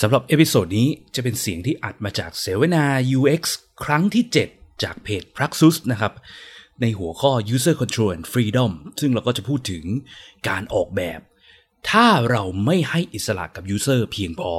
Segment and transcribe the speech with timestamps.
[0.00, 2.84] สำหรับ episode นี้จะเป็นเสียงที่อัดมาจากเสวนา
[3.18, 3.42] UX
[3.84, 6.12] ครั้งที่ 7 จากเพจ Praxis นะครับ
[6.80, 9.84] ในหัวข้อ User Control and Freedom ซึ่งเราก็จะพูดถึง
[10.48, 11.20] การออกแบบ
[11.90, 14.54] ถ้าเราไม่ให้อิสระกับ User เพียงพอ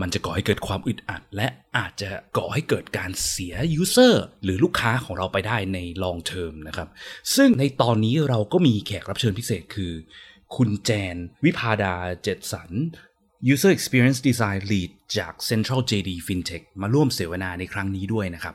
[0.00, 6.88] มันจะก่อให้เกิดความอึดอัด และอาจจะก่อให้เกิดการเสีย User หรือลูกค้าของเราไปได้ใน long term นะครับ
[7.36, 9.92] ซึ่งในตอนนี้เราก็มีแขกรับเชิญพิเศษคือ
[10.56, 12.70] คุณแจน วิพาดาเจตสัน
[13.40, 18.54] User Experience Design Lead จาก Central JD FinTech มาร่วมเสวนาในครั้งนี้ด้วยนะครับ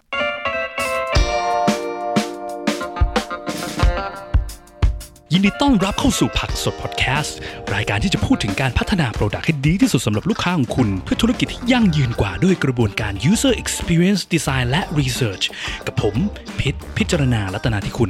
[5.34, 7.38] ยินดีต้อนรับเข้าสู่ผักสดพอดแคสต์
[7.74, 15.46] รายการที่จะพูดถึงการพัฒนา product ให้ดีที่สุดสำหรับลูกค้าของคุณ เพื่อธุรกิจที่ยั่งยืนกว่าด้วยกระบวนการ User Experience Design และ Research
[15.88, 16.16] กับผม
[16.60, 18.10] พิษพิจารณาลัตนาที่คุณ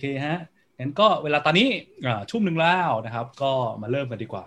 [0.00, 0.38] เคฮะ
[0.78, 1.68] งั้นก็เวลาตอนนี้
[2.06, 4.46] อ่าทุ่มหนึ่งแล้วนะครับ ก็มาเริ่มกันดีกว่า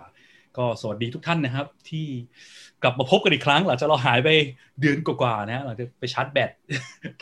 [0.56, 2.06] ก็สวัสดีทุกท่านนะครับ ที่
[2.82, 4.28] กลับมาพบกันอีกครั้งหลังจากเราหายไป
[4.80, 6.50] เดือนกว่าๆนะฮะหลังจากไปชาร์จแบต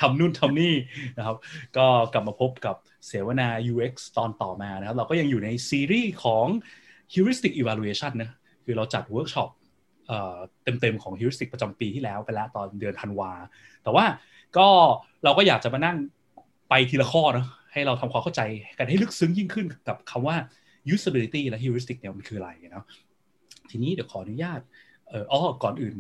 [0.01, 0.75] ทำนู่นทำนี่
[1.17, 1.37] นะครับ
[1.77, 6.47] ก็กลับมาพบกับเสวนา UX ตอนต่อมานะครับ เราก็ยังอยู่ในซีรีส์ของ
[7.13, 8.31] heuristic evaluation นะ
[8.65, 9.51] คือเราจัดเวิร์กช็อป
[10.65, 13.33] เต็มๆของ heuristic ประจำปีที่แล้วไปแล้วตอนเดือนธันวา
[13.83, 14.05] แต่ว่า
[14.57, 14.69] ก็
[15.25, 15.97] เราก็อยากจะมานั่ง
[16.69, 18.43] ไปทีละข้อเนาะ ให้เราทำความเข้าใจ
[18.79, 20.37] กันให้ลึกซึ้งยิ่งขึ้นกับคำว่า
[20.95, 22.85] usability และ heuristic เนี่ยมันคืออะไรเนาะ
[23.71, 24.61] ทีนี้เดี๋ยวขออนุญาต
[25.09, 25.97] เอออ๋อก่อนอื่น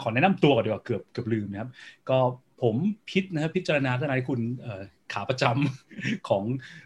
[0.00, 1.70] ขอแนะนำตัวก่อนดีกว่าเกือบเกือบลืมนะครับ
[2.08, 2.18] ก็
[2.62, 2.76] ผม
[3.10, 4.40] พิษนะครับพิจารณาทนายคุณ
[5.12, 6.42] ขาประจำของ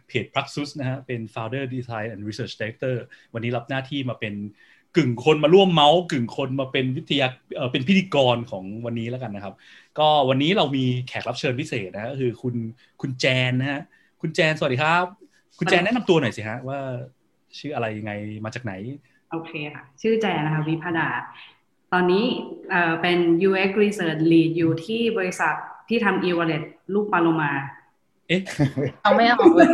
[0.06, 2.96] เพจ Praxis นะฮะเป็น founder design and research director
[3.34, 4.34] วันนี้รับหน้าที่มาเป็น
[4.96, 7.26] กึ่งคนมาร่วมเมาส์กึ่งคนมาเป็นวิทยา
[7.72, 9.54] เป็นพิธีกรของวันนี้แล้วกันนะครับ
[9.98, 12.54] ก็วันนี้เรามีแขกรับเชิญพิเศษนะก็คือคุณ
[13.00, 13.82] คุณแจนนะฮะ
[14.20, 15.04] คุณแจนสวัสดีครับ
[15.58, 16.78] คุณแจนแนะนำตัวหน่อยสิฮะว่า
[17.58, 18.12] ชื่ออะไรยังไง
[18.44, 18.72] มาจากไหน
[19.30, 21.08] โอเคค่ะ ชื่อแจนนะคะวิพดา
[21.92, 22.24] ตอนนี้
[22.70, 25.54] เอ่อเป็น UX Research Lead อยู่ที่บริษัท
[25.88, 26.62] ที่ทำ e-wallet
[26.94, 27.50] ลูกปลาโลมา
[28.28, 28.40] เอ๊ะ
[29.02, 29.68] เอาไม่ออกเลย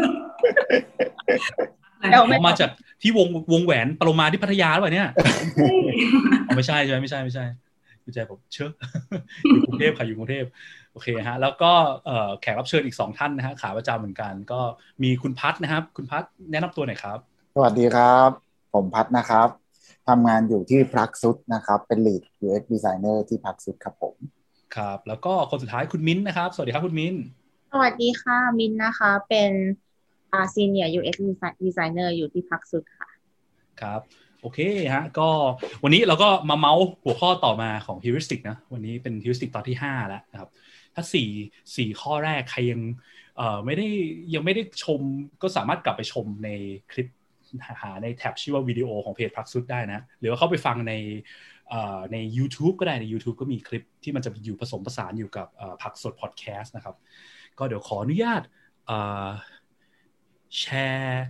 [2.13, 2.71] เอาไม่ออกมาจาก
[3.03, 5.11] ที่วงวงแหวนปรมาที่พัทยาหรือเปล่าเนี่ย
[6.47, 7.45] อ๋อไม่ใช่ใช่ไหมไม่ใช่ไม่ใช่
[8.07, 8.71] คุณแจผมเชื่อ
[9.49, 10.45] อยู่กรุงเทพค่ะอยู่กรุงเทพ
[10.93, 11.73] โอเคฮะแล้วก็
[12.07, 14.61] เอ่อแขกรับเชิญอีกสองท่านนะฮะขาประจำเหมือนกัน ก็
[15.03, 17.19] มีคุณพัฒนะครับ คุณพัฒแนะนำตัวหน่อยครับ
[17.55, 18.31] สวัสดีครับ
[18.75, 19.49] ผมพัฒนะครับ
[20.09, 24.15] ทำงานอยู่ที่พักซุดนะครับ เป็น Lead UX Designer ที่พักซุดครับผม
[24.77, 27.23] ครับ แล้วก็คนสุดท้ายคุณมิ้นท์นะครับ สวัสดีครับคุณมิ้นท์
[27.73, 29.51] สวัสดีค่ะมินนะคะ เป็น
[30.33, 31.17] อ่า Senior UX
[31.67, 33.09] Designer อยู่ที่พักสุดค่ะ
[33.81, 34.01] ครับ
[34.47, 34.61] โอเค
[34.95, 35.29] ฮะก็
[35.83, 40.51] วันนี้เราก็มาเมาส์หัวข้อต่อมาของ heuristic นะ วันนี้เป็น heuristic ตอนที่ 5 แล้วนะครับ
[40.95, 41.29] ถ้าสี่
[41.77, 42.81] สี่ข้อแรกใครยัง
[43.37, 43.87] เอ่อไม่ได้
[44.35, 45.01] ยังไม่ได้ชม
[45.43, 46.51] ก็สามารถกลับไปชมใน
[46.93, 47.09] คลิป
[47.81, 50.93] หาในแท็บชื่อว่าวิดีโอของเพจพักซุดได้นะ หรือว่าเข้าไปฟังใน
[52.13, 55.47] ใน YouTube ก็ได้ใน YouTube ก็มีคลิปที่มันจะอยู่ผสมผสานอยู่กับ
[55.83, 56.97] ผักสดพอดแคสต์นะครับ
[57.59, 58.43] ก็เดี๋ยวขออนุญาต
[60.59, 60.65] แช
[60.99, 61.27] ร์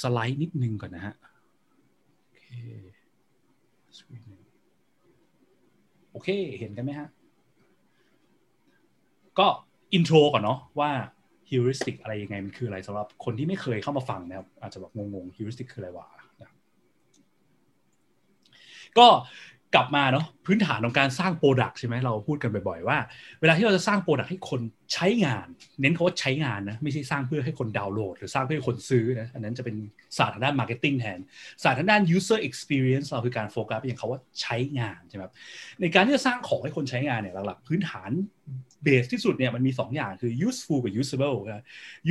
[0.00, 1.14] สไลด์นิดนึงก่อนนะฮะ
[2.58, 3.00] โอเค
[3.98, 4.42] screen หนึ่ง
[6.12, 7.08] โอเค เห็นกันไหมฮะ
[9.38, 9.46] ก็
[9.92, 10.90] intro ก่อนเนาะว่า
[11.50, 16.06] heuristic อะไรยังไงมันคืออะไรสำหรับคนที่ไม่เคยเข้ามาฟังนะครับอาจจะแบบงงๆ heuristic คืออะไรวะ
[18.98, 19.06] ก็
[19.74, 22.98] กลับมาเนาะพื้นฐานของการสร้าง product ใช่ไหมเราพูดกันบ่อยๆว่า
[23.40, 24.60] เวลาที่เราจะสร้างโปรดักต์ให้คน
[24.94, 25.46] ใช้งาน
[25.80, 29.76] เน้นคำว่าใช้งานนะไม่ใช่สร้างเพื่อให้คนดาวน์โหลด หรือสร้างเพื่อให้คนซื้อนะอันนั้นจะเป็น
[30.18, 31.18] ศาสตร์ทางด้าน marketing แทน
[31.62, 35.32] ศาสตร์ทางด้าน user experience เราคือการโฟกัสไปอย่างคำว่าใช้งานใช่ไหมครับ
[35.80, 38.10] ในการที่จะสร้างของให้คนใช้งานเนี่ยหลักๆพื้นฐาน
[38.82, 41.64] base ที่สุดเนี่ยมันมี 2 อย่างคือ useful กับ usable นะ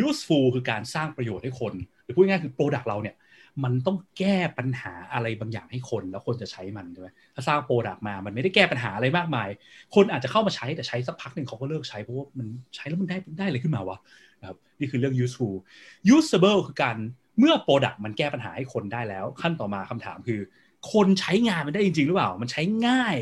[0.06, 3.16] useful คือการสร้างประโยชน์ให้คน หรือพูดง่ายๆคือ product เราเนี่ย
[3.64, 9.50] มันต้องแก้ปัญหาอะไรบางอย่างให้คนแล้วคนจะใช้มันใช่ไหมถ้าสร้าง product มา มันไม่ได้แก้ปัญหาอะไรมากมาย
[9.96, 13.98] คนอาจจะเข้ามาใช้แต่ใช้สักพักหนึ่งเขาก็เลิกใช้เพราะว่ามันใช้แล้วมันได้ได้อะไรขึ้นมาวะ
[14.42, 15.56] นะครับนี่คือเรื่อง useful
[16.16, 16.98] usable คือการ
[17.40, 20.40] เมื่อ product มันแก้ปัญหาให้คนได้แล้ว ขั้นต่อมาคำถามคือ
[20.94, 23.18] คนใช้งานมันได้จริง ๆ หรือเปล่า มันใช้ง่าย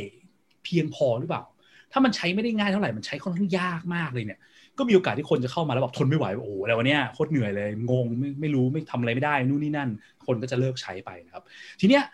[0.64, 1.44] เพียงพอหรือเปล่า
[1.92, 4.40] ถ้ามันใช้ไม่ได้ง่ายเท่าไหร่มันใช้ค่อนข้างยากมากเลยเนี่ย
[4.78, 9.90] ก็มีโอกาสที่คนจะเข้ามาแล้วแบบทนไม่ไหวโอ้โหแล้ววันนี้โคตรเหนื่อยเลยงงไม่ไม่รู้ไม่ทำอะไรไม่ได้นู่นนี่นั่น
[10.26, 11.44] คนก็จะเลิกใช้ไปนะครับ
[11.82, 12.06] ทีเนี้ย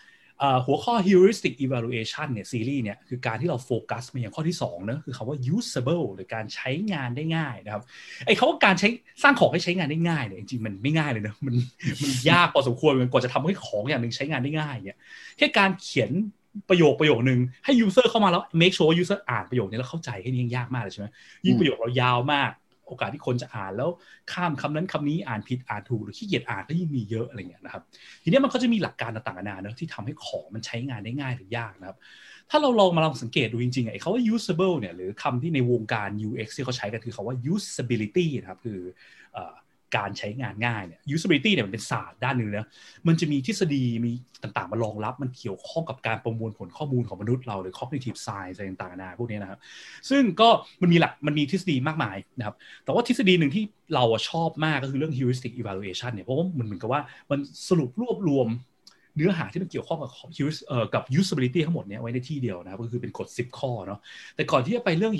[0.65, 7.83] หัวข้อ heuristic evaluation เนี่ยซีรีส์เนี่ยคือการที่เราโฟกัสมาอย่างข้อที่2นะคือคำว่า usable หรือการใช้งานได้ง่ายนะครับ
[8.25, 8.87] ไอ้คาว่าการใช้
[9.23, 11.55] สร้างของให้ใช้งานได้ง่ายเนี่ยจริงๆมันไม่ง่ายเลยนะมัน
[12.01, 14.97] มันยากพอสมควรมันกว่าจะทำให้ของอย่างหนึ่งใช้งานได้ง่ายเนี่ย
[15.37, 16.11] แค่การเขียน
[16.69, 21.07] ประโยคประโยคนึงให้ user เข้ามาแล้ว make sure ว่า user อ่านประโยคนี้แล้วเข้าใจแค่นี้ยังยากมากเลยใช่ไหม
[21.45, 22.51] ยิ่งประโยคเรายาวมาก
[22.87, 23.89] โอกาสที่คนจะอ่านแล้ว
[24.33, 27.83] ข้ามคำนั้นคำนี้อ่านผิดอ่านถูกหรือขี้เกียจอ่านก็ยิ่งมีเยอะอะไรเงี้ยนะครับ
[28.23, 31.97] ทีนี้มันก็จะมีหลักการต่างๆนานาเนอะที่ทำให้ของมันใช้งานได้ง่ายหรือยากนะครับ
[32.49, 38.79] ถ้าเราลองมาลองสังเกตดูจริงๆไอ้คาว่า usable เนี่ยหรือคำที่ในวงการ UX ที่เขาใช้กันคือคาว่า usability นะครับคือ
[39.97, 42.69] การใช้งานง่ายเนี่ย usability เนี่ยมันเป็นศาสตร์ด้านหนึ่งนะ
[43.07, 44.11] มันจะมีทฤษฎีมี
[44.43, 49.59] ต่างๆมารองรับมันเกี่ยวข้องกับการประมวลผลข้อมูลของมนุษย์เราหรือ cognitive science อะไรต่างๆนาพวกนี้นะครับ
[50.09, 50.49] ซึ่งก็
[50.81, 53.63] มันมีหลักมันมีทฤษฎีมากมายนะครับ แต่ว่าทฤษฎีหนึ่งที่
[53.95, 57.01] เราชอบมากก็คือเรื่อง heuristic evaluation เนี่ยเพราะว่ามันเหมือนกับว่า
[57.31, 58.47] มันสรุปรวบรวม
[59.15, 60.11] เนื้อหาที่มันเกี่ยวข้องกับ
[60.93, 63.99] กับ usability ทั้งหมดเนี้ยไว้ในที่เดียวนะครับก็คือเป็นกฎ 10 ข้อเนาะ
[64.35, 65.13] แต่ก่อนที่จะไปเรื่อง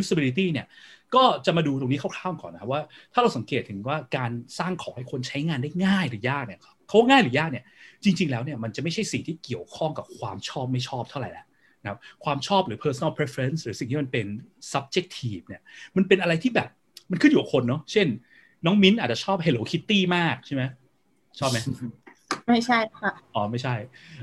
[0.00, 0.66] usability เนี่ย
[1.14, 2.80] ก็จะมาดูตรงนี้คร่าวๆก่อนนะว่า
[3.12, 7.64] ถ้าเราสังเกตถึงว่าการสร้างของให้คนใช้งานได้ง่ายหรือยากเนี่ยเขาง่ายหรือยากเนี่ย
[8.04, 11.46] จริง ๆ แล้วเนี่ยมันจะไม่ใช่สิ่งที่เกี่ยวข้องกับความชอบไม่ชอบเท่าไหร่แหละ
[11.82, 11.94] นะค
[12.24, 14.26] ความชอบหรือ personal preference หรือสิ่งที่มันเป็น
[14.72, 15.62] subjective เนี่ย
[15.96, 16.68] มันเป็นอะไรที่แบบ
[17.10, 18.06] มันขึ้นอยู่กับคนเนาะเช่น
[18.66, 20.62] น้องมิ้นอาจจะชอบ Hello Kitty มากใช่ไหม
[21.38, 21.58] ชอบไหม
[22.48, 23.74] ไม่ใช่ค่ะ อ๋อไม่ใช่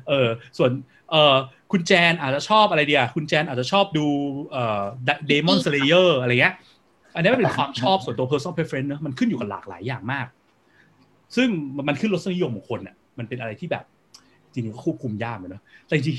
[0.07, 0.27] เออ
[0.57, 0.71] ส่วน
[1.11, 1.35] เออ
[1.71, 4.05] คุณแจนอาจจะชอบอะไรเดียคุณแจนอาจจะชอบดู
[4.51, 4.83] เอ่อ
[5.27, 6.55] Demon Slayer อะไรเงี้ย
[7.15, 10.27] อันนี้เป็นความชอบส่วนตัว personal preference นะมันขึ้นอยู่กับหลากหลายอย่างมาก
[11.35, 11.49] ซึ่ง
[11.87, 13.85] มันขึ้นรสนิยมของคนอะ มันเป็นอะไรที่แบบ
[14.53, 16.17] จริงๆก็ควบคุมยากเลยนะแต่จริง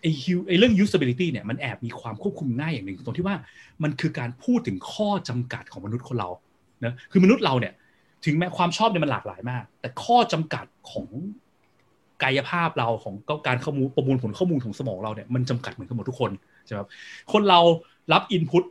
[0.00, 0.10] ไอ้
[0.48, 3.36] ไอ้เรื่อง usability เนี่ยมันแอบมีความควบคุมง่ายอย่างหนึ่งตรงที่ว่า
[3.82, 6.30] มันคือการพูดถึงข้อจำกัดของมนุษย์คนเรา
[6.84, 7.72] นะคือมนุษย์เราเนี่ย
[8.24, 11.06] ถึงแม้ความชอบเนี่ยมันหลากหลายมาก แต่ข้อจำกัดของ
[12.22, 13.14] กายภาพเราของ
[13.46, 16.30] การข้อมูลประมวลผลข้อมูลของสมองเราเนี่ยมันจำกัดเหมือนกันหมดทุกคน
[16.66, 16.80] ใช่ไหม
[17.32, 17.60] คนเรา
[18.12, 18.64] รับอินพุต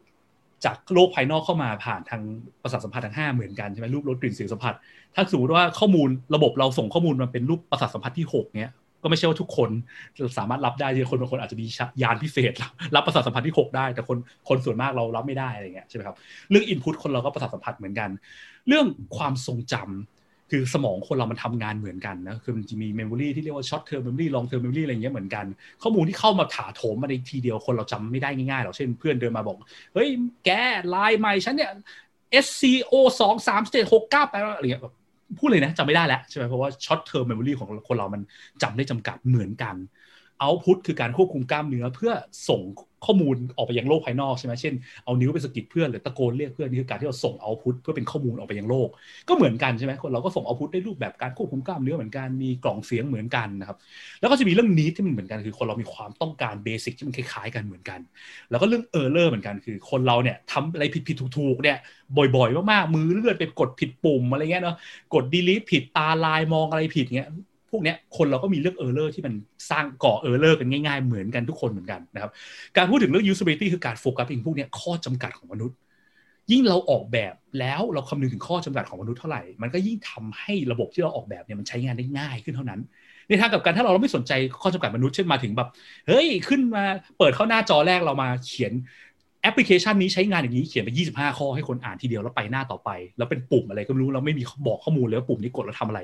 [0.66, 2.22] จากโลกภายนอกเข้ามาผ่านทาง
[2.64, 4.74] ประสาทสัมผัสทั้งห้าเหมือนกันใช่ไหมรูปรสกลิ่นเสียงสัมผัส
[5.16, 9.70] ถ้าสมมติว่าข้อมูลระบบเราส่งข้อมูลมาเป็นรูปประสาทสัมผัสที่หกเนี้ยก็ไม่ใช่ว่าทุกคน
[10.38, 11.66] สามารถรับได้ที่คนบางคนอาจจะมี
[12.02, 12.54] ยานพิเศษ
[12.96, 14.18] รับประสาทสัมผัสที่ 6 ได้ แต่คน
[14.50, 16.16] คนส่วนมากเรารับไม่ได้อะไรเงี้ยใช่ไหมครับ
[16.50, 18.10] เรื่องอินพุตคนเราก็ประสาทสัมผัสเหมือนกัน
[18.68, 18.86] เรื่อง
[19.18, 20.21] ความทรงจำ
[20.52, 25.46] คือสมองคนเรามันทำงานเหมือนกันนะคือมันจะมี memory ที่เรียกว่า short-term memory long-term memory อะไรเงี้ยเหมือนกัน
[25.84, 29.58] ข้อมูลที่เข้ามาถาโถมมาในทีเดียวคนเราจำไม่ได้ง่ายๆหรอกเช่นเพื่อนเดินมาบอก
[29.94, 30.10] เฮ้ย
[30.46, 30.50] แก
[30.90, 31.72] ไลน์ใหม่ฉันเนี่ย
[32.46, 34.84] SCO สองสามเจ็ดหกเก้าแปดอะไรเงี้ย
[35.40, 38.22] พูดเลยนะจำไม่ได้แล้วใช่ไหมเพราะว่า short-term memory ของคนเรามัน
[38.62, 39.76] จำได้จำกัดเหมือนกัน
[40.42, 42.12] output คือการควบคุมกล้ามเนื้อเพื่อ
[42.50, 42.62] ส่ง
[43.06, 44.74] ข้อมูลออกไปยังโลกภายนอกใช่ไหมเช่น
[45.04, 48.90] เอานิ้วไปสะกิดเพื่อนหรือตะโกนเรียกเพื่อนนี่คือการที่เราส่ง output เพื่อเป็นข้อมูลออกไปยังโลก
[49.28, 53.78] ก็เหมือนกันใช่ไหมคนเราก็ส่ง output ได้รูปแบบการควบคุมกล้ามเนื้อเหมือนกันมีกล่องเสียงเหมือนกันนะครับ
[54.20, 58.00] แล้วก็จะมีเรื่องนี้ที่มันเหมือนกันคือคนเรามีความต้องการ basic ที่มันคล้ายๆกันเหมือนกัน
[58.50, 61.78] แล้วก็เรื่อง error เหมือนกันคือ คนเราเนี่ยทำอะไรผิดๆถูกๆเนี่ย
[62.16, 64.76] บ่อยๆมากๆมือเลื่อนไปกดผิดปุ่มอะไรเงี้ยเนาะ
[65.12, 67.30] กด delete ผิดตาลายมองอะไรผิดเงี้ย
[67.72, 69.34] พวกนี้คนเราก็มีเรื่อง error ที่มัน
[69.72, 72.32] สร้างก่อ error กันง่ายๆ เหมือนกันทุกคนเหมือนกันนะครับ
[72.78, 75.78] การพูดถึงเรื่อง usability คือการโฟกัสเองพวกนี้ข้อจำกัดของมนุษย์
[76.52, 82.80] ยิ่งเราออกแบบแล้วเราคำนึงถึงข้อจำกัดของมนุษย์เท่าไหร่ มันก็ยิ่งทำให้ระบบที่เราออกแบบเนี่ยมันใช้งานได้ง่ายขึ้นเท่านั้น
[83.28, 84.32] ในทางกับการถ้าเราไม่สนใจ
[84.62, 85.70] ข้อจำกัดมนุษย์เช่นมาถึงแบบ
[86.08, 86.84] เฮ้ยขึ้นมา
[87.18, 88.74] เปิดเข้าหน้าจอแรกเรามาเขียน
[89.42, 96.02] แอปพลิเคชันนี้ใช้งานอย่างนี้เขียนไป 25 ข้อให้คนอ่านทีเดียวแล้วไปหน้าต่อไป แล้วเป็นปุ่มอะไรก็ไม่รู้เราไม่มีบอกข้อมูลเลยว่าปุ่มนี้กดแล้วทาอะไร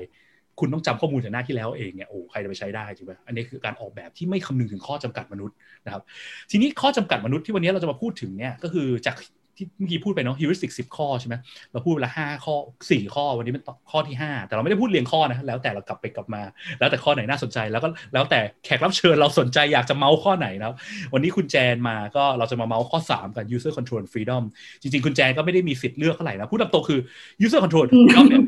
[0.60, 5.56] คุณต้องจำข้อมูลจากหน้าที่แล้วเองเนี่ยโอ้ใครจะไปใช้ได้จริงไหมอันนี้คือการออกแบบที่ไม่คำนึงถึงข้อจำกัดมนุษย์
[5.86, 6.02] นะครับ
[6.50, 9.16] ทีนี้ข้อจำกัดมนุษย์ที่วันนี้เราจะมาพูดถึงเนี่ยก็คือจาก
[9.60, 11.34] ที่เมื่อกี้พูดไปเนาะ heuristic สิบข้อใช่ไหม
[11.72, 12.54] เราพูดไปละห้าข้อ
[12.90, 16.42] สี่ข้อวันนี้เป็นข้อที่ห้าแต่เราไม่ได้พูดเรียงข้อนะแล้วแต่เรากลับไปกลับมา
[16.78, 20.76] แล้วแต่ข้อไหนน่าสนใจแล้วก็แล้วแต่แขกรับเชิญเราสนใจอยากจะเมาส์ข้อไหนนะครับ
[21.14, 24.42] วันนี้คุณแจนมาก็เราจะมาเมาส์ข้อ3กับ user control freedom
[24.80, 27.00] จริง ๆ คุณแจนก็ไม่ได้มีสิทธิ์เลือกเท่าไหร่นะพูดตามตรงคือ
[27.44, 28.42] user control freedom เนี่ย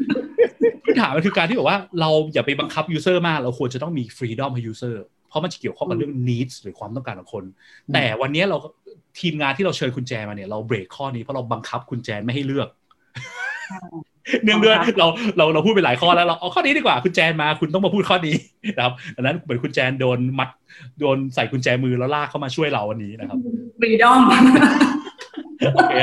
[0.91, 4.95] พื้นฐานมันคือการที่บอกว่าเราอย่าไปบังคับ user มาก เราควรจะต้องมี freedom ให้ user
[5.29, 7.45] เพราะมันจะเกี่ยวข้องกับเรื่อง needs หรือความต้องการของคน
[7.95, 8.57] แต่วันนี้เรา
[9.21, 12.69] ทีมงานที่เราเชิญคุณแจมาเนี่ยเราเบรกข้อนี้เพราะเราบังคับคุณแจไม่ให้เลือก
[14.45, 15.07] เนื่องด้วยเรา
[15.37, 18.37] เราเราพูดไปหลายข้อแล้วเราเอาข้อนี้ดีกว่าคุณแจนมาคุณต้องมาพูดข้อนี้
[18.77, 20.49] นะครับดังนั้นเหมือนคุณแจนโดนมัด
[21.01, 23.39] โดนใส่กุญแจมือแล้วลากเข้ามาช่วยเราวันนี้นะครับ
[23.81, 24.21] freedom
[25.75, 25.95] โอเค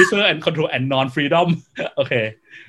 [0.00, 1.48] user and control and non freedom
[1.96, 2.14] โอเค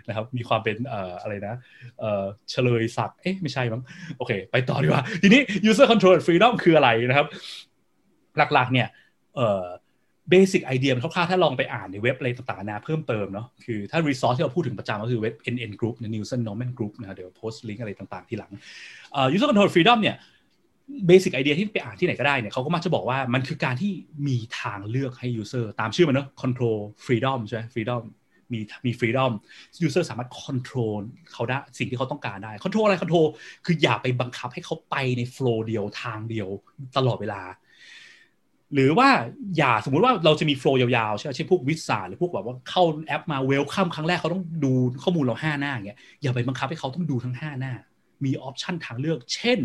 [0.07, 1.55] นะครับ มีความเป็นเอ่ออะไรนะ
[1.99, 3.81] เอ่อเฉลยศักเอ๊ะไม่ใช่มั้ง
[4.17, 7.27] โอเค ไปต่อดีกว่า ทีนี้ user control and freedom คืออะไรนะครับ
[8.53, 8.87] หลักๆ เนี่ย
[9.35, 9.65] เอ่อ
[10.29, 18.51] เบสิกไอเดียมันคร่าวๆถ้าลองไปอ่านในเว็บอะไรต่างๆนะเพิ่มเติมเนาะคือถ้า resource ที่เราพูดถึงประจำก็คือเว็บ NN Group นะ Nielsen Norman Group นะเดี๋ยวโพสต์ลิงก์อะไรต่างๆ ที่หลัง
[19.35, 20.15] user control freedom เนี่ย
[21.07, 23.91] เบสิกไอเดียที่ไปอ่านที่ไหนก็ได้เนี่ยเขาก็มักจะบอกว่ามันคือการที่
[24.27, 28.03] มีทางเลือกให้ user ตามชื่อมันเนาะ control freedom ใช่ไหม freedom
[28.51, 29.33] มีมี freedom
[29.81, 31.01] user สามารถ control
[31.33, 33.19] เขาได้สิ่งที่เขาต้องการได้ control อะไร control
[33.65, 36.49] คืออย่าไปบังคับให้เขาไปใน flow เดียวทางเดียว
[36.97, 37.41] ตลอดเวลา
[38.73, 39.09] หรือว่า
[39.57, 44.71] อย่าสมมุติว่าเราจะมี flow ยาวๆใช่ไหมเช่นพวกวิสาหรือพวกแบบว่าเข้าแอปมา welcome ครั้งแรกเขาต้องดู
[45.03, 47.73] ข้อมูลเราห้าหน้าอย่างเงี้ยอย่าไปบังคับให้เขาต้องดูทั้งห้าหน้า
[48.25, 49.59] มี option ทางเลือก เช่น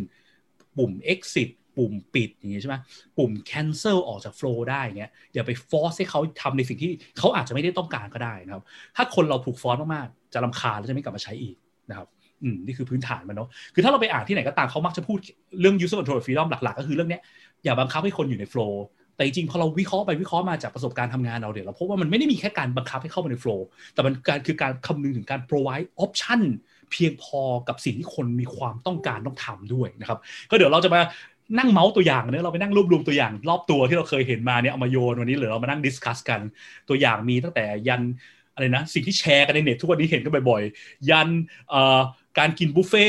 [0.78, 2.76] ปุ่ม exit ปุ่มปิดอย่างเงี้ยใช่ไหม
[3.18, 8.64] ปุ่ม cancel ออกจาก flow ได้เงี้ยอย่าไป force ให้เขาทำในสิ่งที่เขาอาจจะไม่ได้ต้องการก็ได้นะครับ
[8.96, 11.56] ถ้าคนเราถูกฟอร์สมากๆ จะลำคาญแล้วจะไม่กลับมาใช้อีก
[11.90, 12.08] นะครับ
[12.42, 15.18] อืมนี่คือพื้นฐานมันเนาะคือถ้าเราไปอ่านที่ไหนก็ตามเขามักจะพูด
[15.60, 17.22] เรื่อง user control freedom หลักๆ ก็คือเรื่องเนี้ย
[17.64, 18.74] อย่าบังคับให้คนอยู่ใน flow
[19.16, 23.60] แต่จริงๆพอเราวิเคราะห์ไปวิเคราะห์มาจากประสบการณ์ทำงานเราเดี๋ยวเราพบว่ามันไม่ได้มีแค่การบังคับให้เข้ามาใน flow
[23.94, 26.40] แต่มันการคือการคำนึงถึงการ provide option
[26.92, 30.18] เพียงพอกับสิ่งที่คนมีความต้องการต้องทำด้วยนะครับ
[30.50, 31.00] ก็เดี๋ยวเราจะมา
[31.58, 36.40] นั่งเมาส์ตัวอย่างเนี่ยเราไปนั่งรวบรวมตัวอย่าง รอบตัวที่เราเคยเห็นมาเนี่ยเอามาโยนวันนี้หรือเรามานั่ง discuss กัน
[36.88, 38.02] ตัวอย่างมีตั้งแต่ยัน
[38.54, 41.28] อะไรนะสิ่งที่แชร์กันในเน็ตทุกวันนี้เห็นกันบ่อยๆยัน
[42.38, 43.06] การกินบุฟเฟ่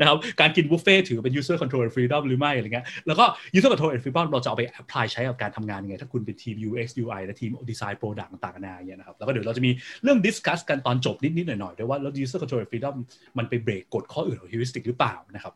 [0.00, 3.24] นะครับการกินบุฟเฟ่ถือเป็น user control and freedom หรือไม่อะไรเงี้ยแล้วก็
[3.56, 9.70] user control and freedom เราจะเอาไป apply ใช้กับการทำงานยังไง ถ้าคุณเป็นทีม UX UI และทีม design product ต่างๆนานาอย่างเงี้ยนะครับแล้วก็เดี๋ยวเราจะมี
[10.02, 12.94] เรื่อง discuss กันตอนจบนิดๆหน่อยๆด้วยว่าแล้ว user control and freedom
[13.38, 15.52] มันไปเบรกกฎข้ออื่นของ heuristic หรือเปล่านะครับ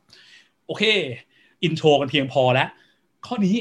[0.66, 0.82] โอเค
[1.64, 2.68] intro กันเพียงพอแล้ว
[3.26, 3.56] ข้อนี้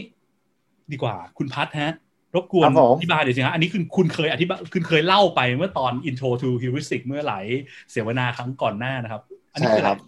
[0.91, 1.93] ดีกว่าคุณพัทฮะ
[2.35, 7.45] รบกวนครับผมอธิบายหน่อยสิฮะอันนี้คือคุณเคยอธิบายคุณเคยเล่าไปเมื่อตอน intro to heuristic เมื่อหลาย
[7.91, 9.21] เสวนาครั้งก่อนหน้านะครับ
[9.53, 9.99] อันนี้ใช่คืออะคไรรับ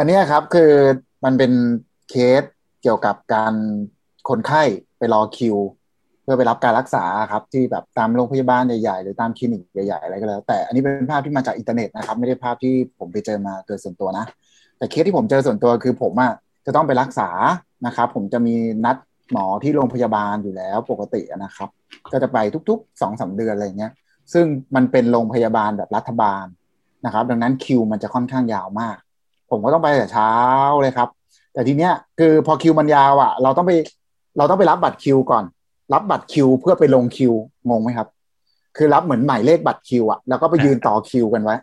[0.00, 0.72] อันนี้ครับคือ
[1.24, 1.52] มันเป็น
[2.10, 2.42] เคส
[2.82, 3.54] เกี่ยวกับการ
[4.28, 4.62] คนไข้
[4.98, 5.56] ไปรอคิว
[6.22, 14.26] เพื่อไปรับการรักษาครับ ที่แบบตามโรงพยาบาลใหญ่ๆ หรือตามคลินิกใหญ่ๆ อะไรก็แล้ว แต่อันนี้เป็นภาพที่มาจากอินเทอร์เน็ตนะครับ ไม่ได้ภาพที่ผมไปเจอมาโดยส่วนตัวนะ
[14.78, 16.32] แต่เคสที่ผมเจอส่วนตัวคือผมอะ
[16.66, 17.30] จะต้องไปรักษา
[17.86, 18.54] นะครับ ผมจะมี
[18.84, 18.96] นัด
[19.32, 21.68] หมอที่โรงพยาบาลอยู่แล้วปกตินะครับ
[22.12, 22.38] ก็จะไป
[22.68, 23.92] ทุกๆสองสามเดือนอะไรเงี้ย
[24.32, 26.44] ซึ่งมันเป็นโรงพยาบาลแบบรัฐบาล
[27.04, 28.98] นะครับ ดังนั้นคิวมันจะค่อนข้างยาวมาก
[29.50, 30.32] ผมก็ต้องไปแต่เช้า
[30.82, 31.08] เลยครับ
[31.52, 33.72] แต่ทีเนี้ยคือพอคิวมันยาวอะ เราต้องไป
[34.38, 35.44] เราต้องไปรับบัตรคิวก่อน
[35.92, 37.32] รับบัตรคิวเพื่อไปลงคิว
[37.70, 38.08] งงไหมครับ
[38.76, 41.56] คือรับเหมือนหมายเลขบัตรคิวอะแล้วก็ไปยืนต่อคิวกันไว้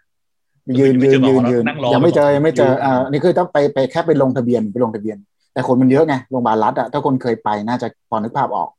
[0.80, 1.64] ยืนยืนยืนยืน
[1.94, 5.18] ยังไม่เจอยังไม่เจออ่านี่คือต้องไปไปแค่ไปลงทะเบียนไปลงทะเบียน
[5.54, 8.70] แต่คนมันเยอะไงโรงพยาบาลรัฐอะถ้าคนเคยไปน่าจะพอนึกภาพออก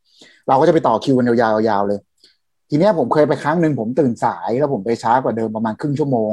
[0.48, 1.98] เราก็จะไปต่อคิวกันยาวๆยาวๆเลย
[2.70, 6.32] ทีเนี้ยผมเคยไปครั้งหนึ่งผมตื่นสายแล้วผมไปช้ากว่าเดิมประมาณครึ่งชั่วโมง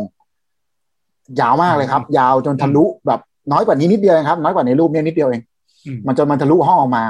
[1.41, 3.19] ยาวมากเลยครับ ยาวจนทะลุแบบ
[3.51, 5.41] น้อยกว่านี้นิดเดียวเองครับ น้อยกว่าในรูปเนี้ยนิดเดียวเอง
[5.85, 7.03] อืมมันจนมันทะลุห้องออกมา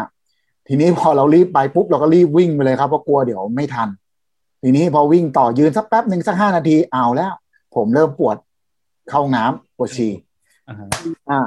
[0.67, 3.89] ทีนี้พอเรารีบไปปุ๊บเราก็รีบวิ่งไปเลยครับเพราะกลัวเดี๋ยวไม่ทัน
[4.63, 7.31] ทีนี้พอวิ่งต่อยืนสักแป๊บหนึ่งสักห้านาทีเอาแล้ว
[7.75, 8.37] ผมเริ่มปวด
[9.09, 10.11] เข้าห้องน้ำปวดฉี่
[10.67, 10.87] อ่าฮะ
[11.29, 11.39] อ่า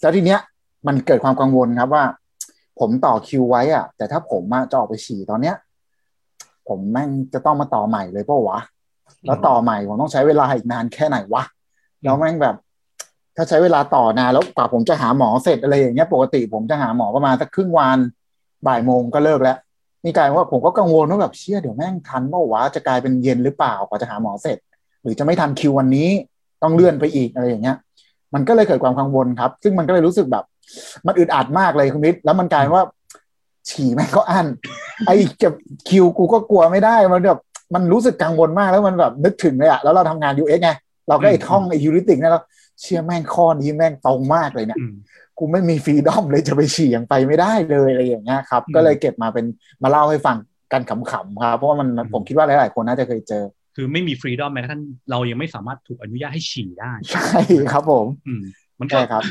[0.00, 0.40] แล้วทีเนี้ย
[0.86, 2.04] มันเกิดความกังวลครับว่า
[2.80, 5.56] ผมต่อคิวไว้อะ แต่ถ้าผมอะจะออกไปฉี่ตอนเนี้ย
[6.68, 8.60] ผมแม่งจะต้องมาต่อใหม่เลยเปล่าวะ
[9.26, 11.42] แล้วต่อใหม่ผมต้องใช้เวลาอีกนานแค่ไหนวะ
[12.06, 12.56] แล้วแม่งแบบ
[13.36, 17.98] ถ้าใช้เวลาต่อนานแล้วกว่าผมจะหาหมอเสร็จอะไรอย่างเงี้ยปกติผมจะหาหมอประมาณสักครึ่งวัน
[18.66, 19.56] บ่ายโมงก็เลิกแล้ว
[20.04, 24.58] นี่กลายว่าผมก็กังวลว่าแบบเชี่ยเดี๋ยวแม่งทันเปล่าวะจะกลายเป็นเย็นหรือเปล่ากว่าจะหาหมอเสร็จ
[25.02, 26.08] หรือจะไม่ทันคิววันนี้
[26.62, 27.76] ต้องเลื่อนไปอีกอะไรอย่างเงี้ย
[28.34, 30.44] มันก็เลยเกิดความกังวลครับ ซึ่งมันก็เลยรู้สึกแบบ
[31.06, 32.84] มันอึดอัดมากเลยคุณวิทย์แล้วมันกลายว่า
[33.68, 34.46] ฉี่แม่งก็อั้น
[35.06, 35.52] ไอ้เก็บ
[35.88, 37.40] คิวกูก็กลัวไม่ได้มันแบบ
[37.74, 40.70] มันรู้สึกกังวลมากแล้วมันแบบนึกถึงเลยอะแล้วเราทำงาน UX ไง
[41.08, 42.40] เราก็ไอ้ท่องไอ้ฮิวริติกนี่ยเรา
[42.82, 44.94] เชื่อแม่งข้อนี้แม่งตรงมากเลยเนี่ยอืม
[45.38, 49.46] กูไม่มีฟรีดอมเลยจะไปฉี่ยังไปไม่ได้เลยอะไรอย่างเงี้ยครับอืมก็เลยเก็บมาเป็น
[49.82, 50.36] มาเล่าให้ฟัง
[50.72, 53.44] กันขำๆครับเพราะว่ามันอืมผมคิดว่าหลายๆคนน่าจะเคยเจอ
[53.76, 57.40] คือไม่มีฟรีดอมแม้กระทั่งเรายังไม่สามารถถูกอนุญาตให้ฉี่ได้ใช่
[57.72, 58.42] ครับผมอืม
[58.80, 59.22] มันก็ใช่ครับ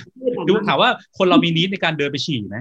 [0.47, 2.57] ดูถามว่าคนเรามีนิดในการเดินไปฉี่ไหม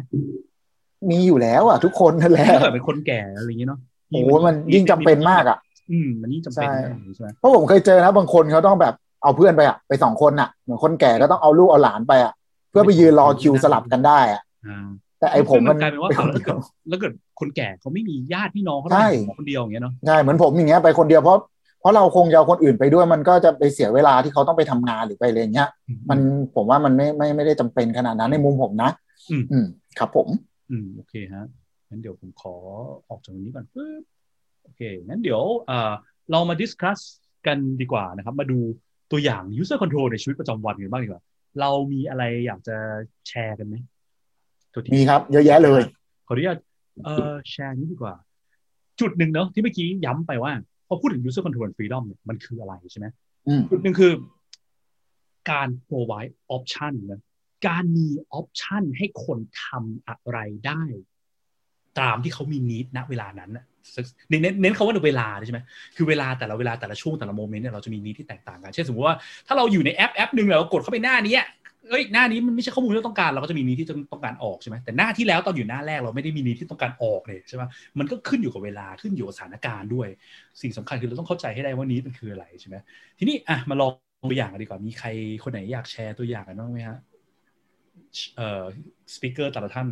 [1.10, 3.80] มีอยู่แล้วอะ ทุกคนนั่นแหละถ้าเกิดเป็นคนแก่อะไรอย่างเงี้ยเนาะ
[4.10, 5.58] โอ้โหมันยิ่งจำเป็นมากอะ
[5.92, 8.94] อืมมันยิ่งจำเป็นใช่มากใช่ไหมเพราะผมเคยเจอนะบางคนเขาต้องแบบ
[9.24, 12.32] เอาเพื่อนไปอะไปสองคนอะเหมือนคนแก่ก็ต้องเอาลูกเอาหลานไปอะ
[12.70, 14.86] เพื่อไปยืนรอคิวสลับกันได้อะอ่า
[15.18, 16.56] แต่ไอผมมันกลายเป็นว่าเอาแล้วเกิด
[16.88, 21.38] แล้วเกิดคนแก่เขาไม่มีญาติพี่น้องเขาใช่ต้องอยู่คนเดียวอย่างเงี้ยเนาะใช่เหมือนผมอย่างเงี้ยไปคนเดียวเพราะ
[21.80, 25.68] เพราะเราคงจะเอาคนอื่นไปด้วยมันก็จะไปเสียเวลาที่เขาต้องไปทำงานหรือไปอะไรอย่างเงี้ย
[26.10, 26.18] มัน
[26.54, 28.90] ผมว่ามันไม่ไม่ไม่ได้จำเป็นขนาดนั้นในมุมผมนะ
[29.30, 29.66] อืมอืม
[29.98, 30.28] ครับผม
[30.70, 31.44] อืมโอเคฮะ
[31.88, 32.54] งั้นเดี๋ยวผมขอ
[33.08, 34.02] ออกจากตรงนี้ก่อนปึ๊บ
[34.62, 35.92] โอเคงั้นเดี๋ยวเอ่อ
[36.30, 36.98] เรามาดิสคัส
[37.46, 38.58] กันดีกว่านะครับ มาดู
[39.10, 41.22] ตัวอย่าง user control ในชีวิตประจำวันกันบ้างดีกว่า
[41.60, 42.76] เรามีอะไรอยากจะ
[43.28, 43.76] แชร์กันไหม
[44.72, 45.82] ตัวที่มีครับ เยอะแยะเลย
[46.26, 46.58] ขออนุญาต
[47.04, 48.14] เอ่อแชร์นี้ดีกว่า
[49.00, 50.52] จุดหนึ่งเนาะที่เมื่อกี้ย้ำไปว่า
[50.88, 53.06] พอพูดถึง user control and freedom เนี่ยมันคืออะไรใช่ไหม
[53.48, 54.12] อืมจุดหนึ่งคือ
[55.50, 57.22] การ provide option นะ
[57.68, 58.08] การมี
[58.38, 60.82] option ให้คนทำอะไรได้
[62.00, 63.64] ตามที่เขามี need ณเวลานั้นน่ะ
[64.28, 65.60] เน้นเน้นเน้นคำว่าเวลาใช่ไหม
[65.96, 71.36] คือเวลาแต่ละเวลาแต่ละช่วงแต่ละ moment เนี่ยเราจะมี need ที่แตกต่างกัน เช่นสมมติว่าถ้าเราอยู่ในแอปแอปหนึ่งเรากดเข้าไปหน้านี้
[71.90, 77.62] เอ้ยหน้านี้มันไม่ใช่ข้อมูลที่เราต้องการเราก็จะมี need ที่ต้องการออกใช่ไหมแต่หน้าที่แล้วตอนอยู่หน้าแรกเราไม่ได้มี need ที่ต้องการออกเลยใช่ไหม
[77.98, 80.08] มันก็ขึ้นอยู่กับเวลาขึ้นอยู่กับสถานการณ์ด้วย
[80.62, 82.76] สิ่งสำคัญคือเราต้องเข้าใจให้ได้ว่า need มันคืออะไรใช่ไหม
[83.18, 83.90] ทีนี้อะมาลอง
[84.30, 85.08] ตัวอย่างกันดีกว่ามีใคร
[85.44, 86.98] คนไหนอยากแชร์ตัวอย่างกันบ้างไหมฮะ
[88.36, 88.62] เอ่อ
[89.14, 89.88] speaker แต่ละท่าน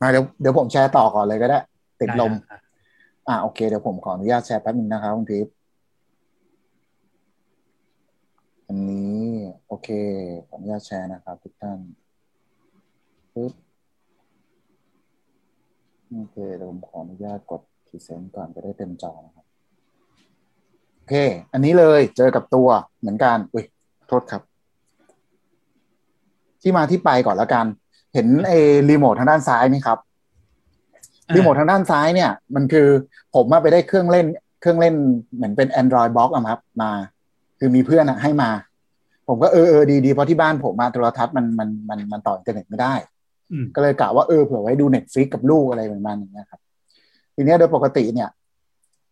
[0.00, 1.58] มาเดี๋ยวเดี๋ยวผมแชร์ต่อก่อนเลยก็ได้
[2.00, 5.46] ติดลมไออ่าโอเคเดี๋ยวผมขออนุญาตแชร์แป๊บนึงนะครับคุณพีท
[8.66, 9.22] อันนี้
[9.66, 9.88] โอเค
[10.48, 11.78] ขออนุญาตแชร์นะครับ ทุกท่าน
[13.34, 13.52] ปึ๊บ
[16.14, 19.46] โอเคเดี๋ยวผมขออนุญาตกด present ก่อนจะได้เต็มจอนะครับ
[20.94, 21.14] โอเค
[21.52, 22.68] อันนี้เลยเจอกับตัว
[23.00, 23.64] เหมือนกันอุ้ย
[24.08, 24.42] โทษครับ
[26.62, 27.66] ที่มาที่ไปก่อนแล้วกัน
[28.14, 28.58] เห็นไอ้
[28.90, 29.98] รีโมททางด้านซ้ายไหมครับ
[31.34, 32.88] รีโมททางด้านซ้ายเนี่ย มันคือ
[33.34, 34.26] ผมมาไปได้เครื่องเล่น
[34.60, 34.94] เครื่องเล่น
[35.34, 36.90] เหมือนเป็น Android Box อะครับ มา
[37.58, 38.50] คือมีเพื่อนอะให้มา
[39.28, 42.94] ผมก็เออเออดีดีเพราะที่บ้านผมมาโทรทัศน์มันมันมันมันต่ออินเทอร์เน็ตไม่ได้
[43.52, 46.60] อืมก็เลยกะว่าเออเผื่อไว้ดูเน็ตฟ i ิกกับลูกอะไรประมาณอย่างเงี้ยครับ
[47.34, 48.28] ทีเนี้ยโดยปกติเนี่ย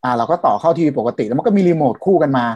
[0.04, 2.46] อ่า เราก็ต่อเข้าทีวีปกติแล้วมันก็มีรีโมทคู่กันมา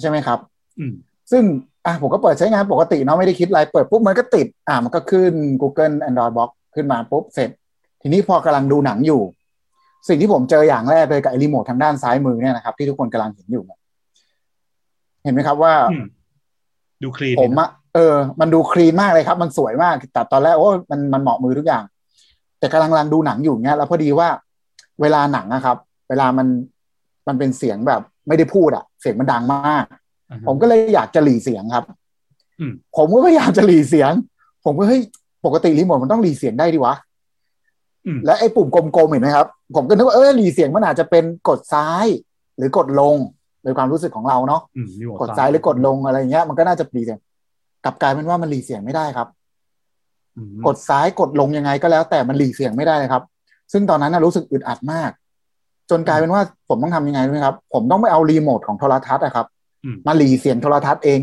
[0.00, 0.38] ใช่ไหมครับ
[0.78, 0.92] อืม
[1.30, 1.42] ซึ่ง
[1.86, 7.50] อะผมก็เปิดใช้งานปกติเนาะไม่ได้คิดอะไร เปิดปุ๊บมันก็ติด อ่ามันก็ขึ้น Google Android Box ขึ้นมาปุ๊บเสร็จ
[8.04, 9.20] ทีนี้พอกำลังดูหนังอยู่
[10.08, 13.78] สิ่งที่ผมเจออย่างแรกเลยกับไอ้รีโมททางด้านซ้ายมือเนี่ยนะครับที่ทุกคนกำลังเห็นอยู่เนี่ย
[15.22, 16.06] เห็นไหมครับว่าอืม
[17.02, 21.84] ดูคลีนผมอะเออ มันดูคลีนมากเลยครับ มันสวยมากแต่ตอนแรกโอ้มันมันเหมาะมือทุกอย่าง
[22.58, 24.28] แต่กำลังกำลังดูหนังอยู่เนี้ยแล้วพอดีว่า
[25.00, 25.76] เวลาหนังอะครับ
[26.08, 26.46] เวลามัน
[27.28, 29.84] มันเป็นเสียงแบบ ไม่ได้พูดอะเสียงมันดังมาก
[30.30, 31.84] อ่าฮะผมก็เลยอยากจะหลีเสียงครับ
[32.60, 34.12] อืมผมก็พยายามจะหลีเสียง
[34.64, 35.02] ผมก็เฮ้ย
[35.44, 37.13] ปกติรีโมทมันต้องหลีเสียงได้ดิวะอืม
[38.26, 39.46] และไอ้ปุ่มกลมๆเห็นไหมครับ
[39.76, 42.06] ผมก็นึกว่าเออหลีเสียงมันอาจจะเป็นกดซ้าย
[42.56, 43.16] หรือกดลง
[43.62, 47.18] โดยความรู้สึกของเราเนาะอืมรีโมทกดซ้ายหรือกดลงอะไรเงี้ย มันก็น่าจะหลีเสียง
[47.84, 49.28] กลับกลายเป็นว่ามันหลีเสียงไม่ได้ครับ
[50.36, 53.22] อืมกดซ้ายกดลงยังไงก็แล้ว แต่มันหลีเสียงไม่ได้เลยครับ
[53.72, 55.10] ซึ่งตอนนั้นนะรู้สึกอึดอัดมาก
[55.90, 59.46] จนกลายเป็นว่าผมต้องทำยังไงรู้ไหมครับ ผมต้องไปเอารีโมทของโทรทัศน์นะครับ
[59.84, 61.20] อืมมาหลีเสียงโทรทัศน์เอง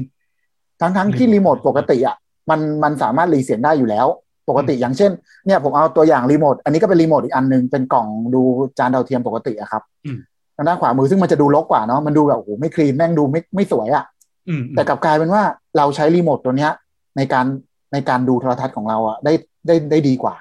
[0.81, 2.15] ทั้งทั้งๆที่รีโมทปกติอะ
[2.49, 4.07] มันมันสามารถหลีเสียงได้อยู่แล้ว
[4.51, 5.11] ปกติอย่างเช่น
[5.45, 8.41] เนี่ยผมเอาตัวอย่างรีโมทอันนี้ก็เป็นรีโมทอีกอันหนึงเป็นกล่องดู
[8.79, 10.17] จานดาวเทียมปกติอะครับอืม
[10.55, 14.05] ทางด้านขวามือซึ่งมันจะดูรกกว่าเนาะมันดูแบบโอ้โหไม่คลีนแม่งดูไม่ไม่สวยอะ
[14.49, 15.43] อืมแต่กลับกลายเป็นว่า
[15.77, 16.71] เราใช้รีโมทตัวเนี้ย
[17.17, 17.45] ในการ
[17.93, 19.33] ในการดูโทรทัศน์ของเราอะได้
[19.67, 20.35] ได้ได้ดีกว่า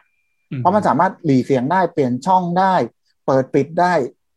[0.51, 2.75] อืมเพราะมันสามารถหรี่เสียงได้เปลี่ยนช่องได้
[3.27, 3.93] เปิดปิดได้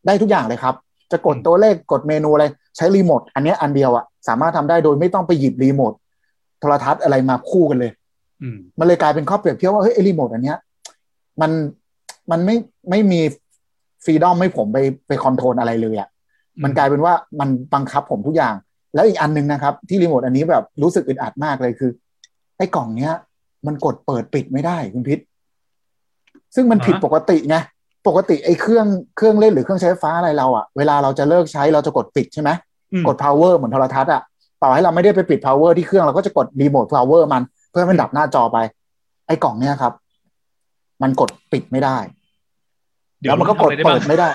[0.06, 0.74] ได้ทุกอย่างเลยครับ
[1.12, 2.44] จะกดตัวเลขกดเมนูอะไร
[2.76, 5.92] ใช้รีโมทอันเนี้ยอันเดียวอะสามารถทำได้โดยไม่ต้องไปหยิบรีโมท
[6.60, 8.03] โทรทัศน์อะไรมาคู่กันเลยอื
[8.54, 10.58] มมันเลยกลายเป็นข้อเปรียบเทียบว่าเฮ้ยไอ้รีโมทอันเนี้ย
[11.40, 11.50] มัน
[12.30, 12.56] มันไม่
[12.90, 13.20] ไม่มี
[14.04, 16.08] freedom ให้ผมไปไปคอนโทรลอะไรเลยอะ
[16.64, 18.54] มันกลายเป็นว่ามันบังคับผมทุกอย่าง
[18.94, 21.90] แล้วอีกอันหนึงนะครับ ที่รีโมทอันนี้แบบรู้สึกอึดอัดมากเลยคือ
[22.56, 23.12] ไอ้กล่องเนี้ย
[23.66, 25.18] มันกดเปิดปิดไม่ได้คุณพิษ
[26.54, 27.56] ซึ่งมันผิดปกติไง
[28.08, 32.50] ปกติไอ้เครื่องเครื่องเล่นหรือเครื่องใช้ไฟฟ้าอะไรเราอะเวลาเราจะเลิกใช้เราจะกดปิดใช่ไหม
[32.92, 34.22] อืมกด power เหมือนโทรทัศน์อะ
[34.62, 37.42] ต่อให้เราไม่ได้ไปปิด power ที่เครื่องเราก็จะกด remote power มัน
[37.74, 38.58] เพื่อให้มันดับหน้าจอไป
[39.26, 39.92] ไอ้กล่องเนี้ยครับ
[41.02, 41.98] มันกดปิดไม่ได้
[43.20, 44.28] แล้วมันก็กดเปิดไม่ได้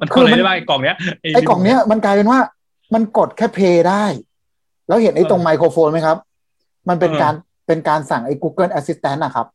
[0.00, 0.96] มันทำอะไรได้บ้างไอ้กล่องเนี้ย
[1.34, 2.40] ไอ้กล่องเนี้ยมันกลายเป็นว่า
[2.94, 4.04] มันกดแค่เพย์ได้
[4.88, 6.16] แล้วเห็นไอ้ตรงไมโครโฟนไหมครับ
[6.88, 7.34] มันเป็นการ
[7.66, 9.46] เป็นการสั่งไอ้ Google Assistant นะครับ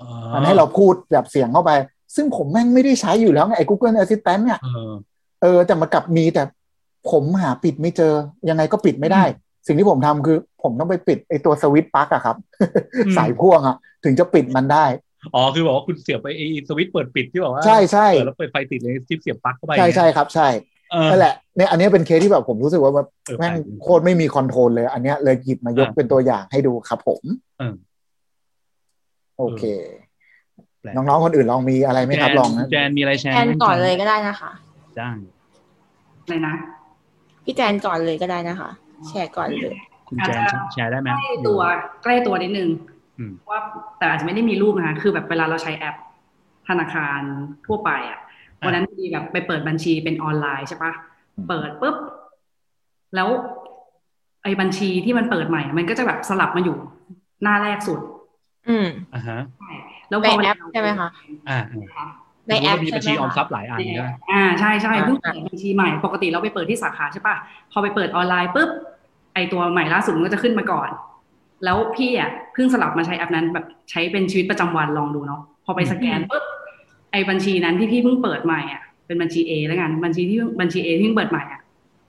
[0.00, 1.70] อ๋อมันให้เราพูดแบบเสียงเข้าไป
[2.14, 4.92] ซึ่งผมแม่งไม่ได้ใช้อยู่แล้วไงไอ้ Google Assistant เนี่ยเออ
[5.42, 6.42] เออแต่มากลับมีแต่
[7.10, 8.12] ผมหาปิดไม่เจอ
[8.48, 9.24] ยังไงก็ปิดไม่ได้
[9.66, 12.36] สิ่งที่ผมทำคือ ผมต้องไปปิดไอ้ตัวสวิตช์ปลั๊กอะครับ
[12.94, 14.84] อืมสายพ่วงอะถึงจะปิดมันได้
[15.34, 20.48] อ๋อคือบอกว่าคุณเสียบไปไอ้สวิตช์เปิดปิดที่บอกว่าใช่ใช่เปิดแล้วเปิดไฟติดเลยจึ๊บเสียบปลั๊กเข้าไปใช่ใช่ครับใช่
[20.92, 27.22] เออนั่นแหละเนี่ยอันนี้เป็นเคสที่แบบผมรู้สึกว่าแบบเออแม่งแปลกโคตรไม่มี control เลย อันเนี้ยเลยหยิบมายกอ่าเป็นตัวอย่างให้ดูครับผม
[27.58, 27.74] เออ
[29.38, 29.64] โอเค
[30.82, 34.50] แปลกน้องๆคนอื่นลองมีอะไรไหมครับแจนลองนะแจนมีอะไรแชร์แจนไหมก่อนเลยก็ได้นะคะ
[34.96, 35.08] ได้
[36.28, 36.54] เลยนะ
[37.44, 38.70] พี่แจนก่อนเลยก็ได้นะคะ
[39.08, 39.76] แชร์ก่อนเลย
[40.08, 41.60] คุณแจนแชร์ได้ไหมใกล้ตัว
[42.02, 42.68] ใกล้ตัวนิดนึง
[43.18, 43.60] อืมว่า
[43.98, 45.96] แต่อาจจะไม่ได้มีรูปนะคะคือแบบเวลาเราใช้แอป
[46.68, 47.20] ธนาคาร
[47.66, 48.20] ทั่วไปอะ
[48.64, 50.92] วันนั้นมีแบบไปเปิดบัญชีเป็นออนไลน์ใช่ปะ
[51.48, 51.96] เปิดปุ๊บ
[53.14, 53.28] แล้ว
[54.42, 56.76] ไอ้บัญชีที่มันเปิดใหม่ มันก็จะแบบสลับมาอยู่
[57.42, 58.00] หน้าแรกสุด
[58.68, 59.70] อืมอ่าฮะใช่
[60.08, 61.08] แล้วพในอเวแอลาปใช่ไหมคะ
[61.48, 61.58] อ่า
[62.48, 67.36] ในแอปมีใช่บัญไหมชีออมทรัคะพย์หลายอันใช่ไหมอ่าใช่ใช่อ่าเพิ่งเปิดบัญชีใหม่ปกติเราไปเปิดที่สาขาใช่ปะ
[67.72, 68.70] พอไปเปิดออนไลน์ปุ๊บ
[69.34, 70.88] ไอตัวใหม่ล่าสุดมันก็จะขึ้นมาก่อน
[71.64, 76.44] แล้วพี่อะเพิ่งสลับมาใช้แอปนั้นแบบใช้เป็นชีวิตประจำวันลองดูเนาะพอไปสแกนปุ๊บ
[77.12, 81.60] ไอบัญชีนั้นที่พี่เพิ่งเปิดใหม่อะเป็นบัญชี A แล้วกันบัญชีที่บัญชี A ที่เพิ่งเปิดใหม่อะ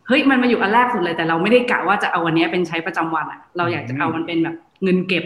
[0.07, 5.23] เฮ้ยมันมาอยู่อันแรกสุดเลยแต่เราไม่ได้กะว่าจะเอาวันเนี้ยเป็นใช้ประจำวันอะ เราอยากจะเอามันเป็นแบบเงินเก็บ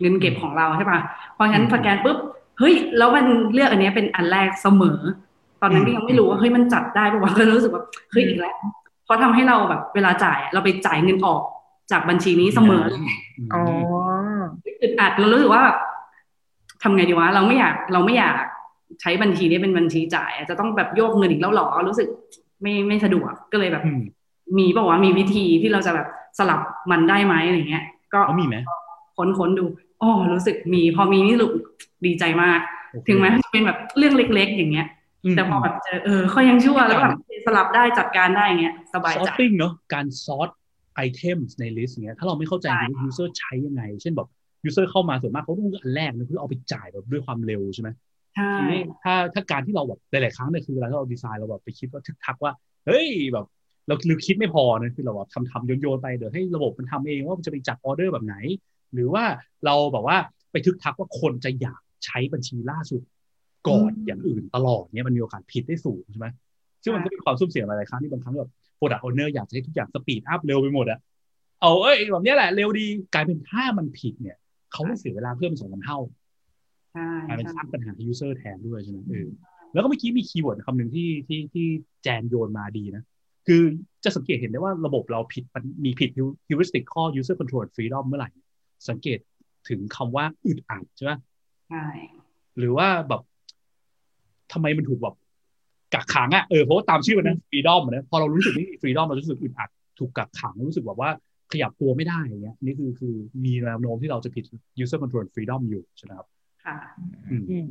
[0.00, 0.98] เงินเก็บของเราใช่ปะ
[1.36, 2.18] พอฉันสแกนปุ๊บ
[2.58, 4.98] เฮ้ย แล้วมันเลือกอันเนี้ยเป็นอันแรกเสมอ
[5.60, 8.56] ตอนนั้นก็ยังไม่รู้ว่าเฮ้ยมันจัดได้ปะวะก็รู้สึกว่าเฮ้ยอีกแล้ว
[9.04, 11.42] เพราะทำให้เราแบบเวลาจ่ายอะเราไปจ่ายเงินออก
[11.90, 13.00] จากบัญชีนี้เสมอเลย
[13.54, 13.62] อ๋อ
[14.82, 15.76] อึดอัดเรารู้สึกว่าแบบ
[16.82, 18.36] ทำไงดีวะเราไม่อยากเราไม่อยาก
[19.00, 22.08] ใช้บัญชีนี้เป็นบัญชีจ่ายอะจะต้องแบบโยกเงินอีกแล้วหรอรู้สึก
[22.62, 24.02] ไม่ไม่สะดวกก็เลยแบบอืม
[24.58, 26.06] มีบอกว่ามีวิธีที่เราจะแบบ
[26.38, 28.56] สลับมันได้ไหมอะไรเงี้ย ก็เขามีไหม
[29.16, 29.64] ค้นค้นดู
[30.02, 31.50] อ๋อรู้สึกมี พอมีนี่รู้
[32.06, 32.60] ดีใจมาก
[32.92, 34.86] โอเคถึงแม้จะเป็นแบบเรื่องเล็ก ๆ อย่างเงี้ย
[35.32, 37.12] มแต่พอแบบเจอเออค่อยยังชั่วแล้วแบบ
[37.46, 40.50] สลับได้จัดการได้เงี้ยสบายใจ sorting เนาะการ sort
[40.96, 44.28] item ในลิสต์เงี้ยถ้าเราไม่เข้าใจใช่ว่า user ใช้ยังไง เช่นแบบ
[44.64, 47.88] user เข้ามาส่วนมากเขาต้องเลือกอันแรกนะเพื่อเอาไปจ่ายแบบด้วยความเร็วใช่ไหม
[48.36, 52.52] ใช่ทีนี้ถ้าถ้าการที่เราแบบหลายๆครั้งเนี่ยคือเวลาที่เราดีไซน์เราแบบไปคิดว่าทึกทักว่า
[52.86, 53.46] เฮ้ยแบบ
[53.86, 58.36] เราหรือคิดไม่พอนะคือเราแบบทำทำโยนโยนๆไปเดี๋ยวให้ระบบมันทำเองว่ามันจะไปจัดออเดอร์แบบไหน
[58.96, 59.24] หรือว่า
[59.64, 60.18] เราแบบว่า
[60.52, 63.02] ไปทึกทักว่าคนจะอยากใช้บัญชีล่าสุด
[63.68, 66.26] ก่อนอย่างอื่นตลอดเนี่ยมันมีโอกาสผิดได้สูงใช่ไหม
[66.82, 70.98] ซึ่งมันก็เป็นความสุ่มเสี่ยงหลายๆครั้งที่บางครั้งแบบ product owner อยากจะให้ทุกอย่าง speed up เร็วไปหมดอะ
[71.60, 74.36] เอาเอ้ยแบบเนี้ยแหละเร็วดีกลายเป็นถ้ามันผิดเนี่ย
[74.72, 75.98] เขาต้องเสียเวลาเพิ่มเป็นสองสามเท่า
[76.92, 79.28] ใช่กลายเป็นใช่สร้างปัญหาให้ user แทนด้วยใช่ไหมเออ
[79.72, 81.66] แล้วก็เมื่อกี้มี keyword คำหนึ่งที่ที่ที่
[82.02, 83.04] แจนโยนมาดีนะ
[83.46, 83.62] คือ
[84.04, 86.10] จะสังเกตเห็นได้ว่าระบบเราผิดมันมีผิด
[86.48, 88.30] heuristic ข้อ user control and freedom เมื่อไหร่
[88.88, 89.18] สังเกต
[89.68, 91.12] ถึงคำว่าอึดอัดใช่ไหม
[91.68, 91.84] ใช่
[92.58, 93.22] หรือว่าแบบ
[94.52, 95.14] ทำไมมันถูกแบบ
[95.94, 101.10] กักขังอะเออเพราะว่าตามชื่อมันนะ freedom อะนะพอเรารู้สึกไม่มี freedom เราจะรู้สึกอึดอัดถูกกักขังรู้สึกแบบว่า
[101.52, 104.44] ขยับตัวไม่ได้อย่างเงี้ย นี่คือคือมีแนวโน้มที่เราจะผิด
[104.82, 106.26] user control and freedom อยู่ใช่ไหมครับ
[106.64, 106.76] ค่ะ
[107.30, 107.66] อืมอืม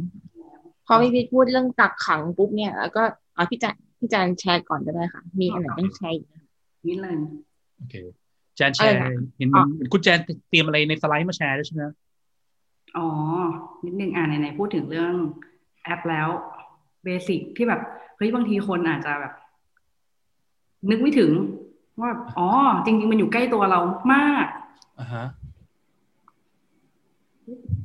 [0.88, 3.04] พอพี่พีชพูดเรื่องกักขังปุ๊บเนี่ย แล้วก็
[3.36, 6.36] เอาพี่จันพี่จันแชร์ก่อนก็ได้ค่ะ มีอันไหนต้องแชร์อีกไหม
[6.88, 7.15] นี่เลย
[7.78, 11.84] โอเคแจนแชร์อะไรนะเห็นอ๋อเห็นคุณแจนเตรียมอะไรในสไลด์มาแชร์ด้วยใช่ไหม
[12.98, 13.08] อ๋อ
[13.86, 15.13] นิดนึงอ่าไหนๆพูดถึงเรื่อง
[15.84, 16.30] แอปแล้ว
[17.04, 17.82] เบสิกที่แบบ
[18.18, 19.34] เฮ้ยบางทีคนอาจจะแบบ
[20.89, 21.32] นึกไม่ถึง
[22.02, 22.50] ว่าอ๋อ
[22.86, 23.80] จริง ๆ มันอยู่ใกล้ตัวเรา
[24.13, 24.48] มาก
[25.00, 25.26] อ่าฮะ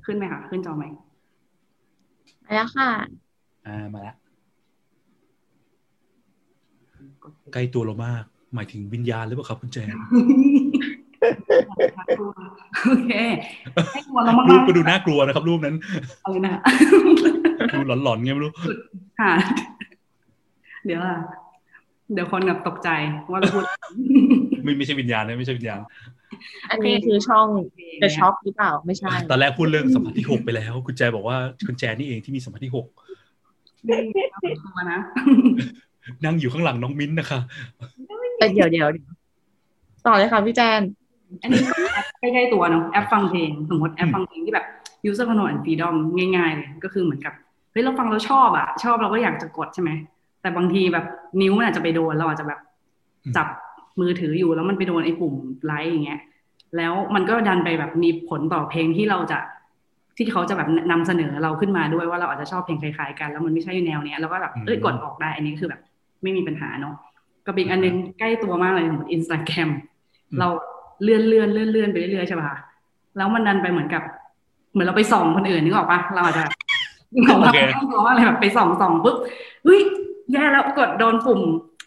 [0.05, 0.85] ขึ้นไหมคะขึ้นจอไหม
[2.45, 2.91] มาแล้วค่ะ
[3.67, 4.17] อ่ามาแล้ว
[7.53, 9.97] ใกล้ตัวเรามาก หมายถึงวิญญาณหรือเปล่าครับคุณแจน
[12.87, 13.13] โอเค
[13.93, 15.77] ให้ตัวเรามากรูปๆก็ดูน่ากลัวนะครับ รูปนั้น
[16.25, 16.53] อะไรนะ
[17.75, 18.53] ดูหลอนๆไงไม่รู้
[19.21, 19.33] ค่ะ
[20.87, 21.17] เดี๋ยวอะ
[22.13, 22.89] เดี๋ยวคนแบบตกใจ
[23.31, 23.65] ว่าเราพูด
[24.65, 25.81] ไม่ไม่ใช่วิญญาณนะไม่ใช่วิญญาณ
[26.71, 27.47] อันนี้คือช่อง
[28.03, 31.37] The Shock หรือเปล่าไม่ใช่ ตอนแรกพูดเรื่องสัมผัสที่หกไปแล้ว คุณแจบอกว่า
[31.67, 32.87] คุณแจนี่เองที่มีสัมผัสที่หก
[34.77, 35.01] มานะ
[36.25, 37.41] นั่งอยู่ข้างหลังน้องมิ้นท์นะคะ
[38.40, 39.07] เออเดี๋ยวเดี๋ยวเดี๋ยว
[40.07, 40.81] ต่อเลยค่ะพี่แจน
[41.42, 44.66] อันนี้ก็แอปใกล้ๆตัวเนาะแอปฟังเพลงสมมติแอปฟังเพลงที่แบบ
[45.09, 45.94] user control and freedom
[46.37, 47.35] ง่ายๆเลยก็คือเหมือนกับ
[47.72, 49.90] เฮ้ยเราฟังเราชอบอะชอบเราก็อยากจะกดใช่ไหม
[50.40, 51.07] แต่บางทีแบบ
[51.40, 52.61] นิ้วมันอาจจะไปโดนเราอาจจะแบบ
[53.37, 53.46] จับ
[54.00, 55.35] มือถืออยู่แล้วมันไปโดนไอ้ปุ่ม
[55.66, 56.20] ไลค์อย่างเงี้ย
[56.76, 59.38] แล้วมันก็ดันไปแบบมีผลต่อเพลงที่เราจะ
[60.16, 65.81] ที่เขาจะแบบนำเสนอเราขึ้นมาด้วยว่าเราอาจจะชอบเพลงคล้ายๆกัน แล้วมันไม่ใช่แนวเนี้ยแล้วก็แบบเอ้ยกดออกได้อันนี้คือแบบ
[66.22, 66.94] ไม่มีปัญหาเนาะ
[67.51, 69.69] กับอีกอันนึงใกล้ตัวมากเลยเหมือนอินสตาแกรม
[70.39, 70.49] เรา
[71.03, 72.51] เลื่อนเลื่อนเลื่อนเลื่อนไปเรื่อยๆใช่ป่ะ
[73.17, 74.03] แล้วมันดันไปเหมือนกับ
[74.73, 76.45] เหมือนเราไปส่องคนอื่นนึกออกปะเราอาจจะ
[77.29, 79.17] ของเราต้องร้องอะไรแบบไปส่องส่องปุ๊บ
[79.65, 79.81] เฮ้ย
[80.33, 81.41] แย่แล้วกดโดนปุ่ม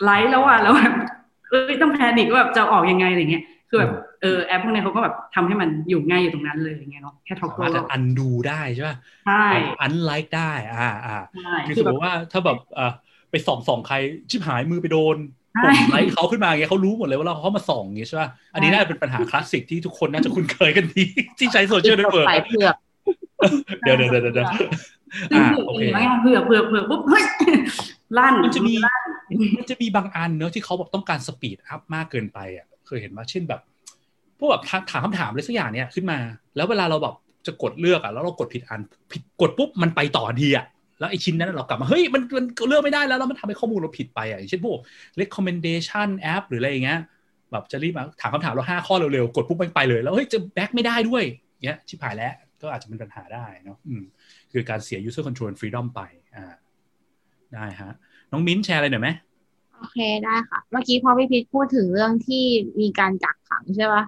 [0.03, 0.93] ไลค์แล้วอะแล้วแบบ
[1.49, 9.45] เอ้ยต้อง panic ว่าแบบจะออกยังไงอะไรเงี้ยคือแบบเออแอปพวกนี้เขาก็แบบทำให้มันอยู่ง่ายอยู่ตรงนั้นเลยอย่างเงี้ยเนาะแค่ toggle สามารถจะ undo ได้ใช่ป่ะใช่
[9.81, 12.91] unlike ได้ อ่าอ่าใช่คือคือแบบสมมติว่าถ้าแบบอ่า
[13.31, 13.95] ไปส่องส่องใคร
[14.29, 15.17] ชิบหายมือไปโดน
[15.61, 21.03] ใช่ปุ่มไลค์เขาขึ้นมาเงี้ยเขารู้หมดเลยว่าเราเขามาส่องอย่างเงี้ยใช่ป่ะอันนี้น่าจะเป็นปัญหาคลาสสิกที่ทุกคนน่าจะคุ้นเคยกันดี
[21.39, 22.75] ที่ใช้ social network สายเผือก
[23.81, 24.47] เดี๋ยวเดี๋ยวเดี๋ยวเดี๋ยว
[25.31, 27.23] ซึ่งอ่าเผือกโอเคเป็เคนอย่างเงี้ยเผือกเผือกเผือกปุ๊บเฮ้ย
[28.17, 28.73] ลั่นมันจะมี
[29.57, 33.61] มันจะมีบางอันเนอะที่เขาแบบต้องการ speed up มากเกินไปอะเคยเห็นว่าเช่นแบบ
[34.37, 36.19] พวกแบบถามคำถามอะไรสักอย่างเนี่ยขึ้นมา
[36.55, 37.15] แล้วเวลาเราแบบ
[37.47, 40.65] จะกดเลือกอะแล้วเรากดผิดอันผิดกดปุ๊บมันไปต่อทันทีอะ
[40.99, 44.79] แล้วไอ้ชิ้นนั้นเรากลับมา เฮ้ย มันมันเลือกไม่ได้แล้วแล้วมันทำให้ข้อมูลเราผิดไปอะอย่างเช่นพวก
[45.21, 46.99] recommendation app หรืออะไรอย่างเงี้ย
[47.51, 51.23] แบบจะรีบมาถามคำถามเราห้าข้อเร็วๆ กดปุ๊บมันไปเลย แล้วเฮ้ยจะ back ไม่ได้ด้วย
[51.63, 54.03] เงี้ยชิบหายแล้วก็อาจจะเป็นปัญหาได้เนาะอืม
[54.51, 56.01] คือการเสีย user control and freedom ไป
[56.35, 56.53] อ่า
[57.53, 57.93] ได้ฮะ
[58.31, 59.09] น้องมิ้นแชร์อะไรหน่อยไหม
[59.77, 62.43] โอเคได้ค่ะ เมื่อกี้พอพี่พีชพูดถึงเรื่องที่
[62.81, 64.03] มีการกักขังใช่ปะ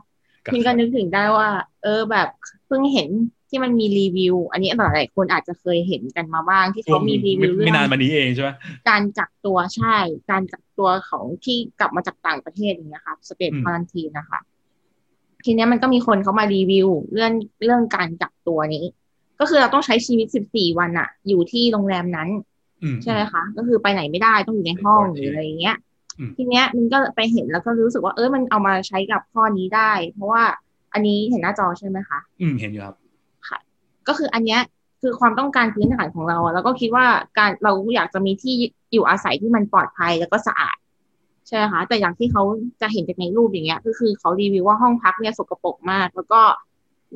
[0.45, 1.49] กักขังพินก็นึกถึงได้ว่า
[1.83, 2.27] เออแบบ
[2.67, 3.09] เพิ่งเห็น
[3.49, 8.49] ที่มันมีรีวิว อันนี้หลายๆคนอาจจะเคยเห็นกันมาบ้างที่เขามีรีวิวไม่เรื่ไม่องนานมานี้เองใช่ไหม
[8.89, 9.95] การกักตัวใช่
[10.31, 14.39] การกักตัวของที่กลับมาจากต่างประเทศอย่างเงี้ยค่ะสเตทอืมควอนตีนนะคะ
[15.45, 17.31] ทีเนี้ยมันก็มีคนเขามารีวิว เรื่อง
[17.63, 18.85] เรื่องการกักตัวนี้
[19.39, 22.29] ก็คือเราต้องใช้ชีวิตสิบสี่วันอะอยู่ที่โรงแรมนั้น
[22.83, 25.77] อืมใช่ไหมคะก็คือไปไหนไม่ได้ต้องอยู่ในห้องเป็นหรืออะไรอย่างเงี้ย
[26.19, 30.43] อืมทีเนี้ยมันก็ไปเห็นแล้วก็รู้สึกว่าเออมันเอามาใช้กับข้อนี้ได้ เพราะว่า
[30.93, 32.95] อันนี้เห็นหน้าจอใช่ไหมคะ อืมเห็นอยู่ครับ
[34.07, 34.61] ก็คืออันเนี้ย
[35.01, 37.05] คือความต้องการพื้นฐานของเราอะแล้วก็คิดว่า
[37.37, 38.55] การเราอยากจะมีที่
[38.93, 40.77] อยู่อาศัยที่มันปลอดภัยแล้วก็สะอาด
[41.47, 42.43] ใช่ไหมคะแต่อย่างที่เขา
[42.81, 46.41] จะเห็นจากในรูปอย่างเงี้ย ก็คือเขารีวิวว่าห้องพักเนี่ยสกปรกมาก แล้วก็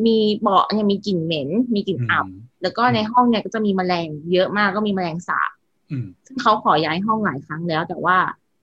[0.06, 2.28] มีเบาะเนี่ยมีกลิ่นเหม็น มีกลิ่นอับ
[2.62, 5.52] แล้วก็ในห้องเนี่ยก็จะมีแมลงเยอะมากก็มีแมลงสาบ
[5.92, 8.18] อืมซึ่งเขาขอย้ายห้องหลายครั้งแล้ว แต่ว่า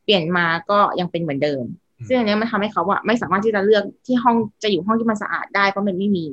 [0.05, 1.65] เปลี่ยนมาก็ยังเป็นเหมือนเดิม
[1.99, 6.25] อืมซึ่งอันเนี้ยมันทำให้เขาอะไม่สามารถที่จะเลือกที่ห้องจะอยู่ห้องที่มันสะอาดได้เพราะมันไม่มี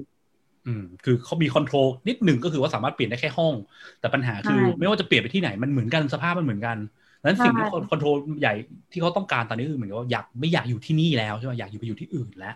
[0.67, 3.53] อืมคือเขามีคอนโทรลนิดหนึ่งก็คือว่าสามารถเปลี่ยนได้แค่ห้อง
[3.99, 6.77] แต่ปัญหาคือใช่ไม่ว่าจะเปลี่ยนไปที่ไหนมันเหมือนกันสภาพมันเหมือนกัน
[7.25, 8.53] นั้นสิ่งที่ใช่คอนโทรลใหญ่
[8.91, 12.55] ที่เขาต้องการตอนนี้คือเหมือนกับว่าอยากไม่อยากอยู่ที่นี่แล้วใช่ไหมอยากอยู่ไปอยู่ที่อื่นแล้ว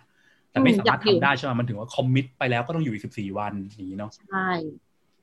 [0.50, 4.48] แต่ไม่สามารถทำได้ใช่ไหมมันถึงว่าคอมมิตไปแล้วก็ต้องอยู่อีกสิบสี่วันอย่างนี้เนาะใช่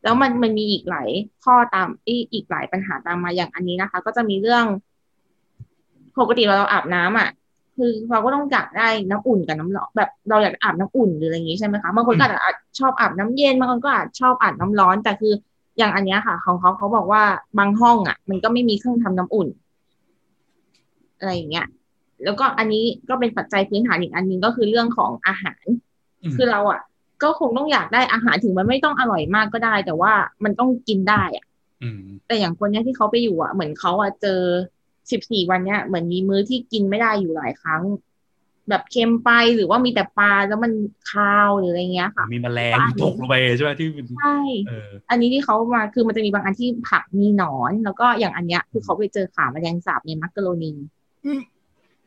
[0.04, 1.10] แล้วมันมันมีอีกหลาย
[1.44, 4.66] ข้อตามอีอีกหลายปัญหาตามมาอย่างอันนี้นะคะ ก็จะมีเรื่อง
[6.20, 7.30] ปกติเราอาบน้ำอะ
[7.78, 15.34] คือเราก็ต้องกะได้น้ำอุ่นกับน้ำร้อนแบบเราอยากอาบน้ำอุ่นหรืออะไรอย่างนี้ใช่ไหมคะบางคนก็อาจจะอาจชอบอาบน้ำเย็นบางคนก็อาจชอบอาบน้ำร้อน แต่คือ
[15.78, 17.24] อย่างอันเนี้ยค่ะ ของเขาเขาบอกว่า
[17.60, 19.48] บางห้องอะ มันก็ไม่มีเครื่องทำน้ำอุ่น
[21.18, 21.68] อะไรอย่างเงี้ย
[22.24, 25.64] แล้วก็อันนี้ก็เป็นปัจจัยพื้นฐานอีกอันหนึงก็คือเรื่องของอาหาร
[26.24, 26.82] อืมคือเราอะ
[27.24, 31.46] ก็คงต้องอยากได้อาหารถึงมันไม่ต้องอร่อยมากก็ได้ แต่ว่ามันต้องกินได้อะ
[31.84, 34.42] อืมแต่อย่างคนเนี้ยที่เขาไปอยู่อะ เหมือนเขาอะเจอ
[35.12, 37.84] สิบสี่วันเนี้ยเหมือนมีมื้อที่กินไม่ได้อยู่หลายครั้ง
[38.70, 40.72] แบบเค็มไปหรือว่ามีแต่ปลาแล้วมัน
[41.12, 50.72] คาวหรืออะไรเงี้ยค่ะ มีแมลงตกลงไปใช่ไหมที่เป็นใช่เอออันนี้ที่เขามาคือมันจะมีบางอันที่ผักมีหนอน แล้วก็อย่างอันเนี้ยคือเขาไปเจอขาแมลงสาบในมักกะโรนี
[51.26, 51.40] อืม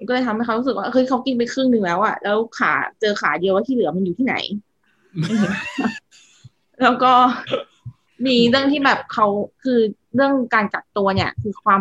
[0.09, 4.35] ก็เลยทำให้เขารู้สึกว่าเฮ้ยเขากินไปครึ่งหนึ่งแล้วอะแล้วขาเจอขาเดียวว่าที่เหลือมันอยู่ที่ไหน
[6.83, 7.13] แล้วก็
[8.27, 9.27] มีเรื่องที่แบบเขา
[9.63, 9.79] คือ
[10.15, 11.81] เรื่องการกักตัวเนี่ย คือความ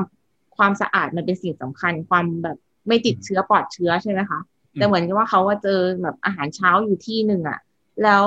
[0.58, 4.40] ความสะอาดมันเป็นสิ่งสำคัญ ความแบบไม่ติดเชื้อปลอดเชื้อใช่ไหมคะ
[4.74, 7.60] แต่เหมือนกับว่าเขาว่าเจอแบบอาหารเช้าอยู่ที่หนึ่งอะ
[8.04, 8.26] แล้ว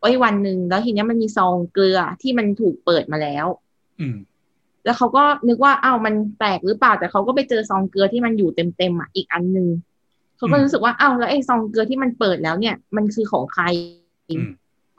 [0.00, 3.46] ไอ้ยวันหนึ่งแล้วทีเนี้ยมันมีซองเกลือที่มันถูกเปิดมาแล้ว
[4.00, 4.16] อืม
[4.84, 9.68] แล้วเขาก็นึกว่าอ้าวมันแตกหรือเปล่าแต่เขาก็ไปเจอซองเกลือที่มันอยู่เต็มๆอะอีกอันหนึ่ง
[10.36, 13.64] เขาก็อืมรู้สึกว่าอ้าวแล้วไอ้ซองเกลือที่มันเปิดแล้วเนี่ย มันคือของใคร
[14.30, 14.50] อืม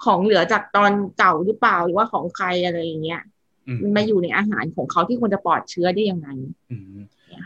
[0.06, 3.41] ของเหลือจากตอนเก่าหรือเปล่าหรือว่าของใครอะไรอย่างเงี้ยอื
[3.76, 6.28] มมันมาอยู่ในอาหารของเขาที่ควรจะปลอดเชื้อได้ยังไง
[6.72, 7.00] อืม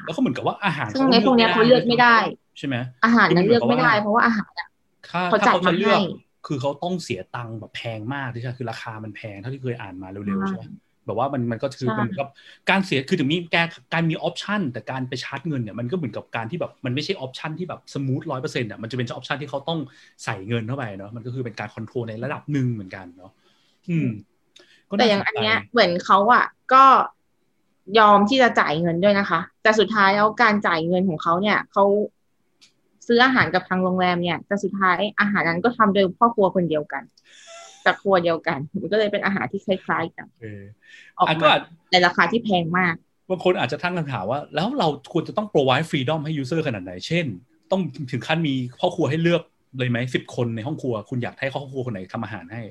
[0.05, 2.15] แล้วก็เหมือนกับว่าอาหารซึ่งในพวกเนี้ยเขาเลือกไม่ได้
[2.57, 2.75] ใช่ไหม
[3.05, 4.67] อาหารนั้นเลือกไม่ได้ เพราะว่าอาหารอะ
[5.09, 10.75] ถ้าเขาถ้าจัดเขาจะเลือกมาให้คือเขาต้องเสียตังค์แบบแพงมากที่ใช่คือราคามันแพงเท่าที่เคยอ่านมาเร็วๆใช่ใช่ไหม
[11.05, 12.23] แบบว่ามันมันก็คือใช่มันก็
[12.69, 19.79] การเสียคือถึงมีการการมี option แต่การไปชาร์จเงินเนี่ยมันก็เหมือนกับการที่แบบมันไม่ใช่ option ที่แบบ smooth ร้อยเปอร์เซ็นต์อะมันจะเป็น option ที่เขาต้อง
[20.23, 23.31] ใส่เงินเข้าไปเนาะมันก็คือเป็นการ control ในระดับหนึ่งเหมือนกันเนาะ
[23.89, 24.34] อืมก็
[24.97, 26.83] แต่น่อย่างสใจอันเนี้ยเหมือนเขาอะก็
[27.99, 31.83] ยอมที่จะจ่ายเงินด้วยนะคะ แต่สุดท้ายแล้วการจ่ายเงินของเขาเนี่ยเขา
[33.07, 37.03] ซื้ออาหารกับทางโรงแรมเนี่ย แต่สุดท้ายอาหารนั้นก็ทำโดยพ่อครัวคนเดียวกัน
[37.85, 40.63] จากครัวเดียวกัน มันก็เลยเป็นอาหารที่คล้าย ๆ กันเออ
[41.17, 42.95] ออกอะก็มาอาจในราคาที่แพงมาก
[43.29, 47.25] บางคนอาจจะตั้งคำถามว่า แล้วเราควรจะต้อง provide freedom ให้ user ขนาดไหน เช่น
[47.71, 47.81] ต้อง
[48.11, 49.41] ถึงขั้นมีพ่อครัวให้เลือก
[49.77, 52.61] เลยไหมสิบคนในห้องครัว คุณอยากให้ครอบครัวคนไหนทำอาหารให้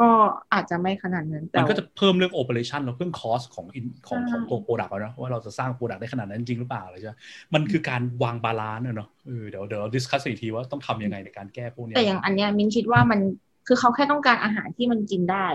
[0.00, 0.08] ก็
[0.54, 7.14] อาจจะไม่ขนาดนั้นแต่มันก็จะเพิ่มเรื่อง operation แล้วเพิ่ม cost ของ in- ของใช่ของตัว product แล้วนะว่าเราจะสร้าง product ได้ขนาดนั้นจริงหรือเปล่าอะไรใช่ไหม
[7.54, 13.20] มันคือการวาง balance เนอะเออเดี๋ยวเดี๋ยว discuss อีกทีว่าต้องทำยังไงในการแก้พวกเนี้ยแต่อย่างอันเนี้ยมินคิดว่ามัน
[13.66, 15.46] คือเขาแค่ต้องการอาหารที่มันกินได้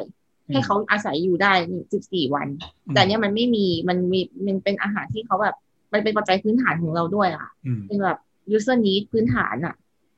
[0.52, 1.54] ให้เขาอาศัยอยู่ได้
[1.94, 2.48] สิบสี่วัน
[2.94, 5.56] แต่อันเนี้ยมันไม่มีมันมีมันเป็นอาหารที่เขาแบบ
[5.94, 8.18] มันเป็นปัจจัยพื้นฐานของเราด้วยอะอืมเป็นแบบ
[8.56, 9.76] user need พื้นฐานอะ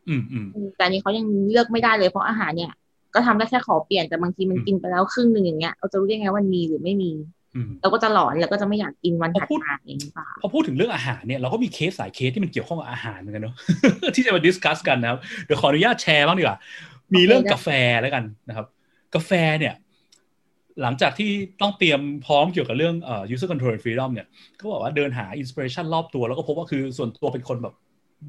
[0.10, 2.72] อืมอืมอืมแต่อันนี้เขายังเลือกไม่ได้เลยเพราะอาหารเนี่ย
[3.16, 7.12] ก็ทำได้แค่ขอเปลี่ยนแต่บางทีมันอืมกินไปแล้วครึ่งหนึ่งอย่างเงี้ยเราจะรู้ได้ไงว่ามันมีหรือไม่มี
[7.56, 13.56] อืมเราก็จะหลอนแล้วก็จะไม่อยากกินวันพอถัดพูดมาอย่างนี้ป่ะพอพูดถึงเรื่องอาหารเนี่ยเราก็มีเคสหลายเคสที่มันเกี่ยวข้องกับอาหารเหมือนกันเนาะ
[14.16, 16.58] ที่จะมา discuss กันนะครับเดี๋ยวขออนุญาตแชร์บ้างดีกว่า
[17.16, 17.70] มีเรื่องกาแฟ
[18.02, 18.66] แล้วกันนะครับ
[19.16, 19.74] กาแฟเนี่ย
[20.82, 21.30] หลังจากที่
[21.62, 24.28] ต้องเตรียมพร้อมเกี่ยวกับเรื่องเอ่อ user control and freedom เนี่ย
[24.60, 27.74] ก็บอกว่าเดินหา inspiration รอบตัวแล้วก็พบว่าคือส่วนตัวเป็นคนแบบ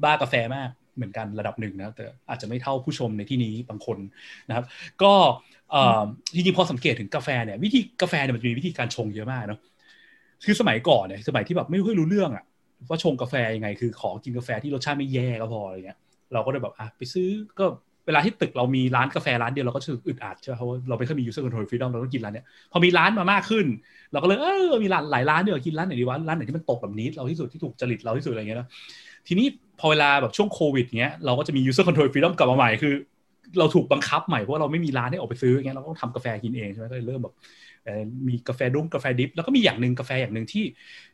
[0.03, 3.97] บ้ากาแฟมาก เหมือนกันระดับหนึ่งนะแต่อาจจะไม่เท่าผู้ชมในที่นี้บางคน
[4.47, 4.65] นะครับ
[5.03, 5.13] ก็
[5.71, 5.81] เอ่
[6.35, 9.59] จริงๆพอสังเกตถึงกาแฟเนี่ยวิธีกาแฟเนี่ยมันจะมีวิธีการชงเยอะมากเนาะ
[10.45, 12.45] คือสมัยก่อนเนี่ยสมัยที่แบบไม่ค่อยรู้เรื่องอะ
[12.89, 15.97] ว่าชงกาแฟยังไง คือขอกินกาแฟที่รสชาติไม่แย่ก็พออะไรเงี้ย
[16.33, 17.27] เราก็เลยแบบอะไปซื้อ
[17.59, 17.65] ก็
[18.05, 23.65] เวลาที่ตึกเรามีร้านกาแฟร้านเดียวเราก็รู้สึกอึดอัดใช่ไหมเพราะว่าเราไม่เคยมี user control freedom เราต้องกินร้านเนี้ยพอมีร้านมามากขึ้น
[24.11, 28.67] เราก็เลยเออมีร้านหลายร้านเดียวกินร้านไหนดีวะร้านไหนที่มันตกแบบนี้เราที่สุดที่ถูกจริตเราที่สุดอะไรเงี้ยนะ
[29.27, 29.47] ทีนี้
[29.79, 32.93] พอเวลาแบบช่วงโควิดเงี้ยเราก็จะมี user control freedom กลับมาใหม่คือ
[33.59, 37.35] เราถูกบังคับใหม่เพราะเราไม่มีร้านให้ออกไปซื้อเงี้ยเราต้องทำกาแฟกินเองใช่ไหมก็เลยเริ่มแบบ
[38.27, 40.65] มีกาแฟดุ้งกาแฟดิฟแล้วก็มีอย่างหนึ่งกาแฟอย่างหนึ่งที่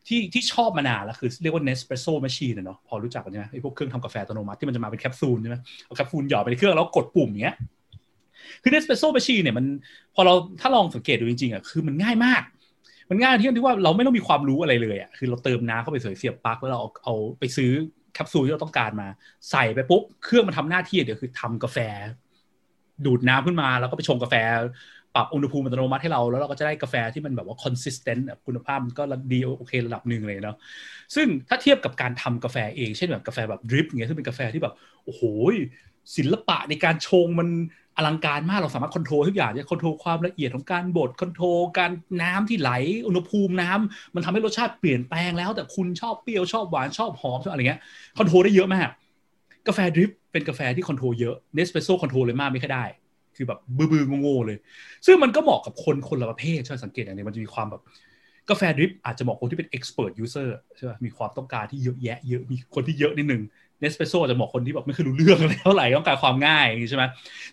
[0.07, 7.55] ที่ที่ชอบมานานแล้วคือเรียกว่า Nespresso machine เนาะพอรู้จักกันใช่ไหมไอ้พวกเครื่องทำกาแฟอัตโนมัติที่มันจะมาเป็นแคปซูลใช่ไหมเอาแคปซูลหยอดไปในเครื่องแล้วกดปุ่มเงี้ย
[8.61, 9.65] คือ Nespresso machine เนี่ยมัน
[10.15, 12.41] พอเราถ้าลองสังเกตดูจริงๆอะคือมันง่ายมาก
[13.09, 17.71] มันง่ายที่ที่ว่าเราไม่ต้องมีความรู้อะไรเลยอะคือเราเติมน้ำเข้าไปเสียบปลั๊กแล้วเราเอาเอาไปซื้อ
[18.13, 19.07] แคปซูลที่เราต้องการมา
[19.51, 21.77] ใส่ไปปุ๊บเครื่องมันทำหน้าที่เดี๋ยวคือทำกาแฟ
[23.05, 24.35] ดูดน้ำขึ้นมาแล้วก็ไปชงกาแฟ
[25.15, 30.57] ปรับอุณหภูมิอัตโนมัติให้เราแล้วเราก็จะได้กาแฟที่มันแบบว่า consistent แบบคุณภาพมันก็ดีโอเคระดับหนึ่งเลยเนาะ
[31.15, 34.73] ซึ่งถ้าเทียบกับการทำกาแฟเองเช่นแบบกาแฟแบบ drip อย่างเงี้ยซึ่งเป็นกาแฟที่แบบ
[35.05, 35.21] โอ้โห
[36.15, 37.49] ศิลปะในการชงมัน
[37.97, 42.71] อลังการมากเราสามารถ control ทุกอย่างเนี่ย control ความละเอียดของการบด control การน้ำที่ไหล
[43.07, 47.79] อุณหภูมิน้ำมันทำให้รสชาติเปลี่ยนแปลงแล้ว แต่คุณชอบเปรี้ยวชอบหวานชอบหอมชอบอะไรเงี้ย
[48.17, 48.89] control ได้เยอะมาก
[49.67, 52.85] กาแฟ drip เป็นกาแฟที่ control เยอะ Nespresso control เลยมากไม่ค่อยได้
[53.35, 54.57] คือแบบบื้อๆโง่ๆเลย
[55.05, 57.81] ซึ่งมันก็เหมาะกับคนคนละประเภทใช่ไหมสังเกตอย่างนี้มันจะมีความแบบ
[58.49, 63.41] กาแฟ drip อาจจะเหมาะคนที่เป็น expert user ใช่ไหมมีความต้องการที่เยอะแยะเยอะมีคนที่เยอะนิดนึง
[63.83, 67.03] Nespresso จะเหมาะคนที่แบบไม่เคยรู้เรื่องอะไรเท่าไหร่ต้องการความง่ายอย่างนี้ใช่ไหม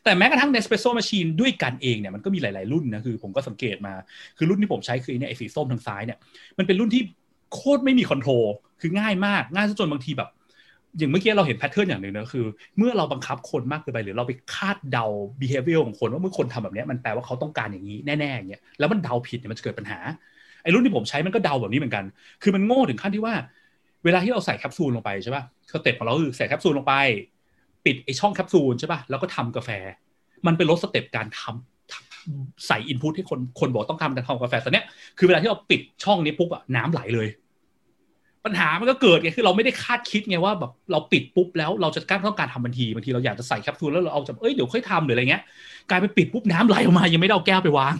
[0.04, 3.94] แต่แม้กระทั่ง Nespresso Machine ด้วยกันเองเนี่ยมันก็มีหลาย ๆ รุ่นนะคือผมก็สังเกตมา
[4.38, 6.18] คือรุ่นที่ผมใช้คือเนี่ยไอ้สีส้มทางซ้ายเนี่ย
[6.58, 7.02] มันเป็นรุ่นที่
[7.54, 8.44] โคตรไม่มี control
[8.80, 10.30] คือง่ายมากง่ายจนบางทีแบบ
[10.98, 12.44] อย่างเมื่อกี้เราเห็น pattern อย่างหนึ่งนะคือ
[12.78, 15.04] เมื่อเราบังคับคนมากเกินไปหรือเราไปคาดเดา
[15.40, 19.98] behavior ของคนว่าเมื่อคนทำแบบนี้มันแปลว่าเขาต้องการอย่างนี้แน่ๆอย่างเงี้ยแล้วมันเดาผิดเนี่ยมันจะเกิดปัญหา
[20.62, 22.04] ไอ้รุ่นที่ผมใช้มันก็เดาแบบนี้เหมือนกัน
[22.42, 23.34] คือมันโง่ถึงขั้นที่ว่า
[24.04, 26.94] เวลาที่เราใส่แคปซูลลงไปใช่ป่ะ step ของเราคือใส่แคปซูลลงไป
[27.84, 29.70] ปิดไอ้ช่องแคปซูลใช่ป่ะแล้วก็ทำกาแฟ
[30.46, 34.86] มันเป็นลด step การทำทำใส่ input ให้คนคนบอกต้องการการทำกาแฟแต่เนี้ย
[35.18, 37.28] คือเวลาที่เราปิดช่องนี้ปุ๊บอะน้ำไหลเลย
[38.44, 45.42] ปัญหามันก็เกิดไงคือเราไม่ได้คาดคิดไงว่าแบบเราปิดปุ๊บแล้วเราจะการต้องการทำทันทีบางทีเราอยากจะใส่แคปซูลแล้วเราเอาจะเอ้ยเดี๋ยวค่อยทำหรืออะไรเงี้ย
[45.90, 47.94] กลายไปปิดปุ๊บน้ำไหลออกมายังไม่ได้เอาแก้วไปวาง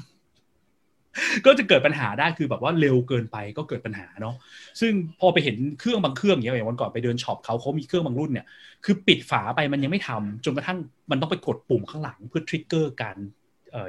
[1.47, 4.35] ก็จะเกิดปัญหาได้คือแบบว่าเร็วเกินไปก็เกิดปัญหาเนาะ
[4.81, 8.47] ซึ่งพอไปเห็นเครื่องบางเครื่องอย่างเงี้ยอย่างวันก่อนไปเดิน shop เขาเขามีเครื่องบางรุ่นเนี่ย
[8.85, 10.79] คือปิดฝาไปมันยังไม่ทำจนกระทั่ง
[11.11, 13.17] มันต้องไปกดปุ่มข้างหลังเพื่อ trigger การ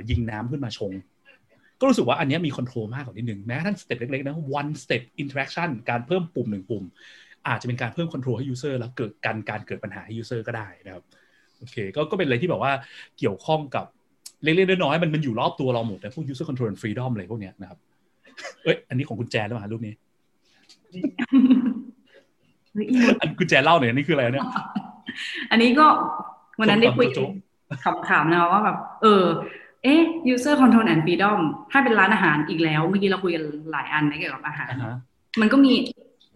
[0.10, 0.94] ยิงน้ำขึ้นมาชง
[1.80, 6.84] ก็รู้สึกว่าอันนี้มี control มากกว่านิดนึงแม้กระทั่ง step เล็กๆนะ one step interaction การเพิ่มปุ่มหนึ่งปุ่ม
[7.48, 11.04] อาจจะเป็นการเพิ่ม control ให้ user แล้วเกิดการการเกิดปัญหาให้ user ก็ได้นะครับ
[11.58, 12.74] โอเคก็ก็เป็นอะไรที่แบบว่า
[13.18, 13.86] เกี่ยวข้องกับ
[14.44, 17.80] เล็กๆน้อยๆมันมันอยู่รอบตัวเราหมดนะพวก user control and freedom อะไรพวกเนี้ยนะครับ
[18.64, 19.94] เอ้ย อันนี้ของคุณแจนหรือเปล่ารูปนี้
[23.20, 24.48] อันคุณแจนเล่าหน่อยอันนี้คืออะไรเนี่ย
[25.52, 25.88] อันนี้ก็
[26.60, 27.08] วันนั้นได้คุย
[27.84, 29.24] ขำๆนะว่าแบบเออ
[29.84, 30.02] เอ๊ะ
[30.34, 31.40] user control and freedom
[31.72, 34.72] ถ้าเป็นร้านอาหารอีกแล้ว เมื่อกี้เราคุยกันหลายอันในเกี่ยวกับอาหาร
[35.42, 35.74] มันก็มี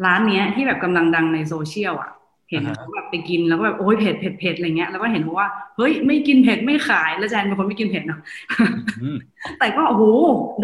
[0.06, 2.12] ร้านเนี้ยที่แบบกำลังดังในโซเชียลอะ
[2.56, 8.20] เห็นอ่าฮะเขาแบบไปกินแล้วก็แบบโอ้ยเผ็ดเผ็ดเผ็ดอะไรเงี้ยแล้วก็เห็นว่าเฮ้ยไม่กินเผ็ดไม่ขายแล้วแจนเป็นคนไม่กินเผ็ดเนาะ
[9.02, 9.18] อืม
[9.60, 10.04] แต่ก็โอ้โห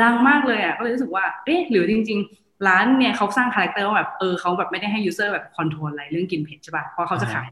[0.01, 7.47] ดังมากเลยอะก็เลยรู้สึกว่าเอ๊ะหรือจริง ๆ ร้านเนี่ยเขาสร้าง character ว่าแบบเออเขาแบบไม่ได้ให้ user แบบ control อะไรเรื่องกินเผ็ดใช่ป่ะเพราะเขาจะขาย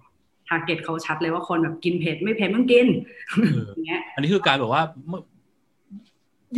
[0.47, 2.88] target เขาชัดเลยว่าคนแบบกินเผ็ดไม่เผ็ดมึงกิน
[3.52, 4.82] เอออย่างเงี้ยอันนี้คือการแบบว่า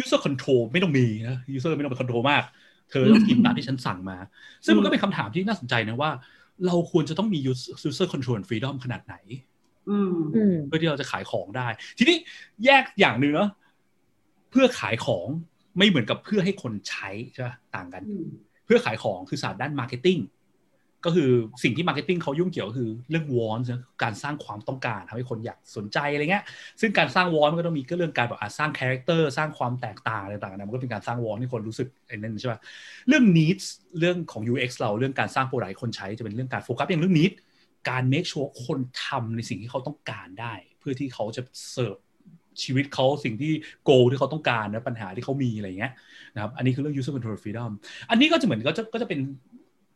[0.02, 2.44] user control ไม่ต้องมีนะ user ไม่ต้องไป control มาก
[2.92, 4.18] เธอต้องกินตามที่ฉันสั่งมา
[4.66, 6.10] ซึ่งมันก็เป็นคำถามที่น่าสนใจนะว่า
[6.68, 7.40] เราควรจะต้องมี
[7.90, 9.16] user control and freedom ขนาดไหน
[9.90, 12.18] อืมอืมเพื่อที่เราจะขายของได้ ทีนี้
[12.66, 13.50] แยกอย่างหนึ่งเนอะ
[14.52, 15.28] เพื่อขายของ
[15.78, 18.28] ไม่เหมือนกับเพื่อให้คนใช้ใช่ปะต่างกันอืม
[18.66, 20.18] เพื่อขายของคือศาสตร์ด้าน marketing
[21.06, 21.30] ก็คือ
[21.64, 26.44] สิ่งที่ marketing เขายุ่งเกี่ยวคือเรื่อง want นะการสร้างความต้องการทำให้คนอยากสนใจอะไรเงี้ย
[26.82, 32.60] ซึ่งการสร้าง want มันก็ต้องมีก็เรื่องการแบบสร้าง character สร้างความแตกต่างอะไรต่างๆนะมันก็เป็นการสร้าง want ให้คนรู้สึกไอ้นั่นใช่ปะ
[33.08, 33.66] เรื่อง needs
[34.00, 37.32] เรื่องของ UX เราเรื่องการสร้าง product คนใช้จะเป็นเรื่องการโฟกัสอย่างเรื่อง need
[37.90, 41.98] การ make sure คนทำในสิ่งที่เขาต้องการได้ เพื่อที่เขาจะเสิร์ฟ
[42.64, 43.52] ชีวิตเขาสิ่งที่
[43.90, 45.94] goal ที่เขาต้องการนะปัญหาที่เขามีอะไรเงี้ย
[46.36, 47.72] นะครับอันนี้คือเรื่อง user control freedom
[48.10, 49.20] อันนี้ก็จะเหมือนก็จะก็จะเป็น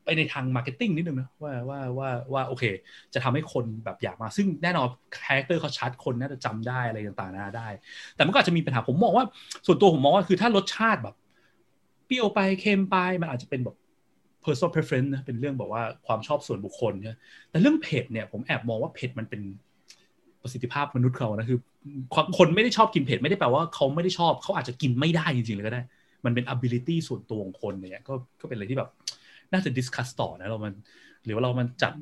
[0.06, 2.64] ไปในทาง marketing นิดนึงนะว่าว่าว่าว่าโอเค
[3.14, 4.88] จะทำให้คนแบบอยากมาซึ่งแน่นอน
[5.26, 7.68] character เขาชัดคนน่าจะจำได้อะไรต่างๆนาได้
[8.16, 9.26] แต่มันก็อาจจะมีปัญหาผมมองว่า
[9.66, 11.16] ส่วนตัวผมมองว่าคือถ้ารสชาติแบบ
[12.06, 13.76] เปรี้ยวไปเค็มไปมันอาจจะเป็นแบบ
[14.44, 17.16] personal preference นะเป็นเรื่องแบบว่าความชอบส่วนบุคคลใช่ไหม
[17.50, 19.42] แต่เรื่องเผ็ดเนี่ยผมแอบมองว่าเผ็ดมันเป็น
[20.42, 21.60] ประสิทธิภาพมนุษย์เขานะคือ
[22.38, 25.82] คนไม่ได้ชอบกินเผ็ดไม่ได้แปลว่าเขาไม่ได้ชอบเขาอาจจะกินไม่ได้จริงๆเลยก็ได้
[26.26, 28.90] มันเป็น ability ส่วนตัวของคนเนี่ยก็ก็เป็นอะไรที่แบบ
[29.52, 30.74] น่าจะ discuss ต่อนะเรามัน
[31.26, 31.94] หรือว่าเรามันจัด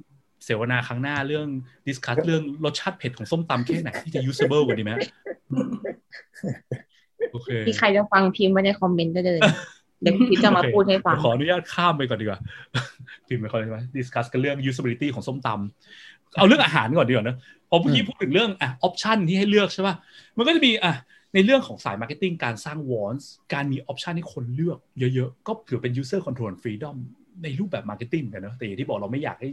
[0.45, 1.47] เสวนาครั้งหน้าเรื่อง
[1.87, 4.91] discuss เรื่องรสชาติเผ็ดของส้มตำแค่ไหนที่จะ usable กว่าดีไหม
[7.31, 9.41] โอเคที่ใครจะฟังพิมพ์ไว้ในคอมเมนต์ได้เลย
[10.01, 12.39] เดี๋ยวพี่จะมาพูดให้ฟัง ขออนุญาตข้ามไปก่อนดีกว่า
[12.71, 17.37] โอเคพิมพ์ไปคนใช่ไหมดิสคัสกันเรื่อง usability ของส้มตำเอาเรื่องอาหารก่อนดีกว่านะ
[17.69, 19.95] พอเมื่อกี้พูดถึงเรื่องอะ option ที่ให้เลือกใช่ป่ะ
[20.37, 20.93] มันก็จะมีอะ
[21.33, 26.97] ในเรื่องของสาย marketing การสร้าง wants การมี option ให้คนเลือกเยอะๆ ก็ถือเป็น user control freedom
[27.43, 29.49] ในรูปแบบ marketing กันเนอะแต่อย่างที่บอกเราไม่อยากให้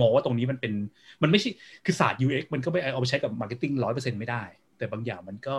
[0.00, 0.72] มองว่าตรงนี้มันเป็น
[1.22, 1.50] มันไม่ใช่
[1.84, 4.42] คือศาสตร์ UX มันก็ไม่เอาไปใช้กับ marketing ร้อยเปอร์เซ็นต์ไม่ได้
[4.78, 5.54] แต่บางอย่างมันก็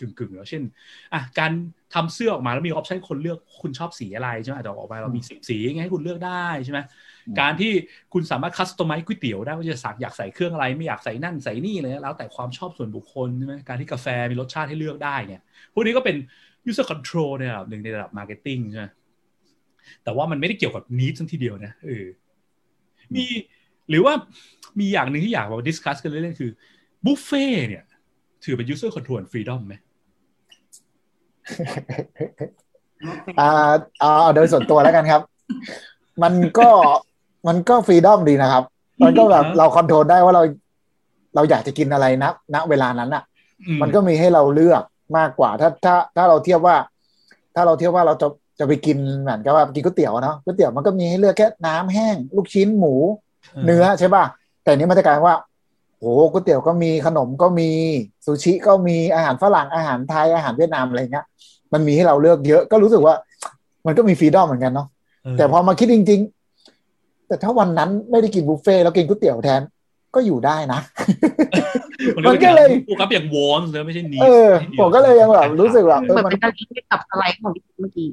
[0.00, 0.62] กึ่งๆแล้วเช่น
[1.14, 1.52] อะการ
[1.94, 6.78] ทำเสื้อออกมาแล้วมี option คนเลือกคุณชอบสีอะไรใช่ไหมอาจจะออกมาเรามีสีสีไงให้คุณเลือกได้ใช่ไหม
[7.40, 7.72] การที่
[8.12, 15.42] คุณสามารถคัสตอมไมซ์ก๋วยเตี๋ยวได้ว่าจะสักอยากใส่เครื่องอะไร ไม่อยากใส่นั่นใส่นี่เลยแล้วแต่ความชอบส่วนบุคคลใช่ไหมการที่กาแฟมีรสชาติให้เลือกได้เนี่ย
[15.74, 16.16] พวกนี้ก็เป็น
[16.70, 18.86] user control ในระดับหนึ่งในระดับ marketing ใช่ไหม
[20.04, 22.06] แต่ว่ามันไม่ได้เกี่ยวกับ need ทั้งทีเดียวนะเออ
[23.14, 23.24] มี
[23.90, 24.14] หรือว่า
[24.80, 26.50] มีอย่างหนึ่งที่อยากมาดิสคัสกันเล่นๆคือ
[27.04, 27.84] บุฟเฟ่เนี่ย
[28.44, 29.74] ถือเป็น user control freedom ไหม
[33.40, 35.22] อ่าเอาโดยส่วนตัวแล้วกันครับ
[36.22, 36.68] มันก็
[37.48, 38.64] มันก็ฟรีดอมดีนะครับ
[39.02, 40.42] มันก็แบบเราคอนโทรลได้ว่าเรา
[41.34, 43.22] เราอยากจะกินอะไรนะณเวลานั้นอะ
[43.82, 44.82] มันก็มีให้เราเลือก
[45.18, 46.76] มากกว่า ถ้าถ้าถ้าเราเทียบว่า
[47.54, 48.28] ถ้าเราเทียบว่าเราจะ
[48.58, 52.94] จะไปกินเหมือนกับว่ากินก๋วยเตี๋ยวเนาะก๋วยเตี๋ยวมันก็มีให้เลือกแค่น้ำแห้ง ลูกชิ้นหมู
[53.64, 54.24] เนื้อใช่ป่ะ
[54.62, 55.36] แต่นี้มันจะกลายว่า
[55.98, 57.70] โอ้ก๋วยเตี๋ยวก็มีขนมก็มี
[58.24, 61.26] ซูชิก็มีอาหารฝรั่งอาหารไทยอาหารเวียดนามอะไรเงี้ย
[61.72, 63.14] มันมีให้เราเลือกเยอะก็รู้สึกว่า
[63.86, 64.86] มันก็มีฟรีดอมเหมือนกันเนาะ
[65.36, 66.20] แต่พอมาคิดจริง
[66.74, 69.62] ๆ แต่ถ้าวันนั้นไม่ได้กินบุฟเฟ่แล้วกินก๋วยเตี๋ยวแทน
[70.14, 70.80] ก็อยู่ได้นะ
[72.26, 78.08] มันก็เลยโฟกัสอย่างวอนเลยไม่ใช่นี้เออผมก็เลยยังแบบรู้สึกแบบเหมือนมันจะลิงก์ไปกับสไลด์ของพี่เมื่อกี้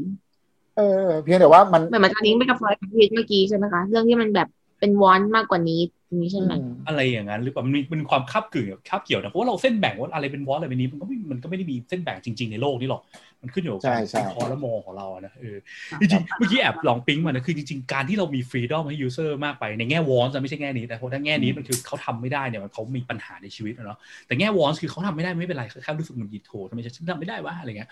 [0.75, 4.47] เออเพียงแต่ว่ามันเหมือนมันจะลิงก์ไปกับสไลด์ของพี่เมื่อกี้ใช่ไหมคะเรื่องที่มันแบบ
[4.79, 5.81] เป็นวอนมากกว่านี้
[6.21, 6.53] นี้ใช่ไหม
[6.87, 13.01] อะไรอย่างนั้นหรือเปล่ามันมีมันความคาบกึ่งคาบเกี่ยวนะเพราะว่าเราเส้นแบ่งว่าอะไรเป็นวอลอะไรเป็นนี้มันก็ไม่มันก็ไม่ได้มีเส้นแบ่งจริง ๆในโลกนี้หรอก
[13.41, 15.57] มันขึ้นอยู่กับการคอและมองของเรานะเออ
[15.99, 23.97] จริงๆเมื่อกี้แอบลองปิ๊งมานะคือจริงๆการที่เรามี freedom ให้ user มากไปในแง่ want จะไม่ใช่แง่นี้แต่เพราะถ้าแง่นี้มันคือเขาทำไม่ได้เนี่ยเขามีปัญหาในชีวิตเนาะ
[24.27, 27.89] แต่แง่ want คือเขาทำไม่ได้ไม่เป็นไรแค่รู้สึกมันดีโถทำไมฉันทำไม่ได้วะอะไรเงี้ย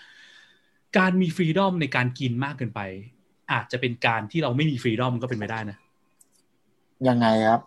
[0.98, 2.80] การมี freedom ในการกินมากเกินไป
[3.52, 5.76] อาจจะเป็นการที่เราไม่มี freedom ก็เป็นไปได้นะ
[7.08, 7.60] ยังไงครับ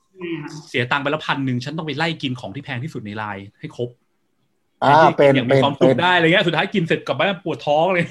[0.69, 3.89] เสียตังค์ไปแล้วพันหนึ่งฉันต้องไปไล่กินของที่แพงที่สุดในไลน์ให้ครบ
[4.83, 8.05] อ่าเป็นอย่างมีเป็นความสุเป็ขนได้อะไรเงี้ยสุดท้ายกินเสร็จกลับบ้านปวดท้องเลย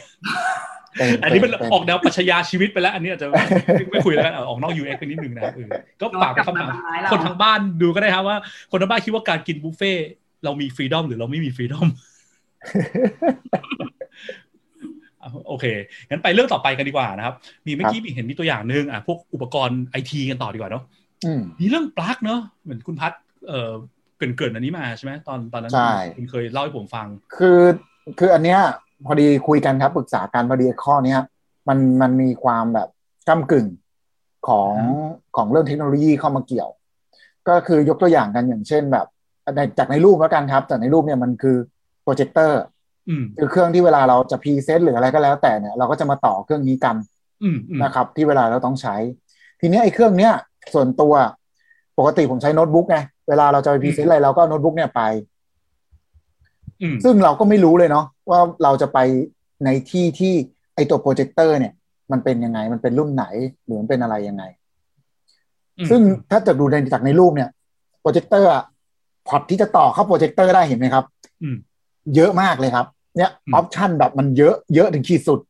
[0.96, 5.68] เป็นอันนี้มันเป็ออกแนวปรัชญาชีวิตไปแล้ว อันนี้อาจจะไม่ไม่คุยแล้วกันเอาออกนอก UX ไปนิดนึงนะครับเออ
[6.00, 6.70] ก็ฝากเป็นคำถาม
[7.12, 8.36] คนทางบ้านดูก็ได้ครับว่า
[8.70, 10.06] คนทางบ้านคิดว่าการกินบุฟเฟ่ต์
[10.44, 11.88] เรามีฟรีดอมหรือเราไม่มีฟรีดอม
[15.48, 15.64] โอเค
[16.08, 17.34] งั้นไปเรื่องต่อไปกันดีกว่านะครับ
[17.66, 20.84] มีเมื่อกี้มีเห็นมีตัวอย่างหนึ่งอะพวกอุปกรณ์ไอทีกันต่อดีกว่าเนาะ
[21.24, 23.12] อืมมีเรื่องปลั๊กเนาะเหมือนคุณพัด
[23.48, 23.72] เอ่อ
[24.16, 27.06] เกริ่นเกริ่นๆอันนี้มาใช่ไหมตอนตอนนั้นใช่คุณเคยเล่าให้ผมฟัง
[27.36, 27.60] คือ
[28.18, 28.60] คืออันเนี้ย
[29.06, 31.20] พอดีคุยกันครับปรึกษากันพอดีข้อเนี้ย
[31.68, 32.88] มันมันมีความแบบ
[33.28, 33.66] ก้ากึ่ง
[34.48, 34.72] ของ
[35.36, 36.70] ของเรื่องเทคโนโลยีเข้ามาเกี่ยว
[37.48, 39.06] ก็คือยกตัวอย่างกันอย่างเช่นแบบ
[39.54, 41.56] ในจากในรูปแล้วกันครับจากในรูปเนี่ยมันคือ
[42.02, 42.75] โปรเจคเตอร์อืม
[43.38, 46.96] คือเครื่องที่เวลาเราจะ present หรืออะไรก็แล้วแต่เนี่ยเราก็จะมาต่อเครื่องนี้กัน
[47.42, 48.96] อืมอืมนะครับ ที่เวลาเราต้องใช้
[49.60, 50.32] ทีเนี้ยไอ้เครื่องเนี้ย
[50.74, 51.14] ส่วนตัว
[51.98, 52.96] ปกติผมใช้โน้ตบุ๊กไง
[53.28, 55.02] เวลาเราจะไป present อะไรเราก็เอาโน้ตบุ๊กเนี่ยไป
[56.82, 58.98] อืมซึ่งเราก็ไม่รู้เลยเนาะว่าเราจะไป
[59.64, 60.32] ในที่ที่
[60.74, 61.72] ไอตัวโปรเจคเตอร์เนี่ย
[62.12, 63.24] มันเป็นยังไง มันเป็นรุ่นไหน
[63.64, 64.44] หรือมันเป็นอะไรยังไง
[65.78, 66.00] อืมซึ่ง
[66.30, 67.50] ถ้าจะดูในจากในรูปเนี่ย
[68.00, 68.50] โปรเจคเตอร์
[69.28, 71.04] port ที่จะต่อเข้าโปรเจคเตอร์ได้เห็นไหมครับ
[71.42, 71.56] อืม
[72.16, 72.86] เยอะมากเลยครับ
[73.16, 75.40] เนี่ยอือม option แบบมันเยอะเยอะถึงขีดสุด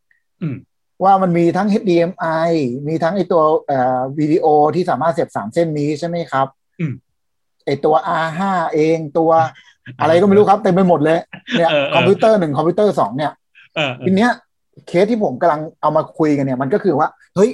[0.42, 0.56] อืม
[1.04, 2.50] ว่ามันมีทั้ง HDMI
[2.88, 6.46] มีทั้งไอตัวเอ่อวิดีโอที่สามารถเสียบสามเส้นนี้ใช่ไหมครับ
[6.80, 6.92] อืม
[7.66, 7.94] ไอตัว
[8.24, 8.40] R5
[8.74, 9.30] เองตัว
[10.00, 11.18] อะไรก็ไม่รู้ครับเต็มไปหมดเลย
[11.58, 13.32] เนี่ยเออเออคอมพิวเตอร์หนึ่งคอมพิวเตอร์สองเนี่ย
[13.76, 14.30] เออเอทีอเนี้ย
[14.86, 17.50] เคสที่ผมกำลังเอามาคุยกันเนี่ยมันก็คือว่า เฮ้ย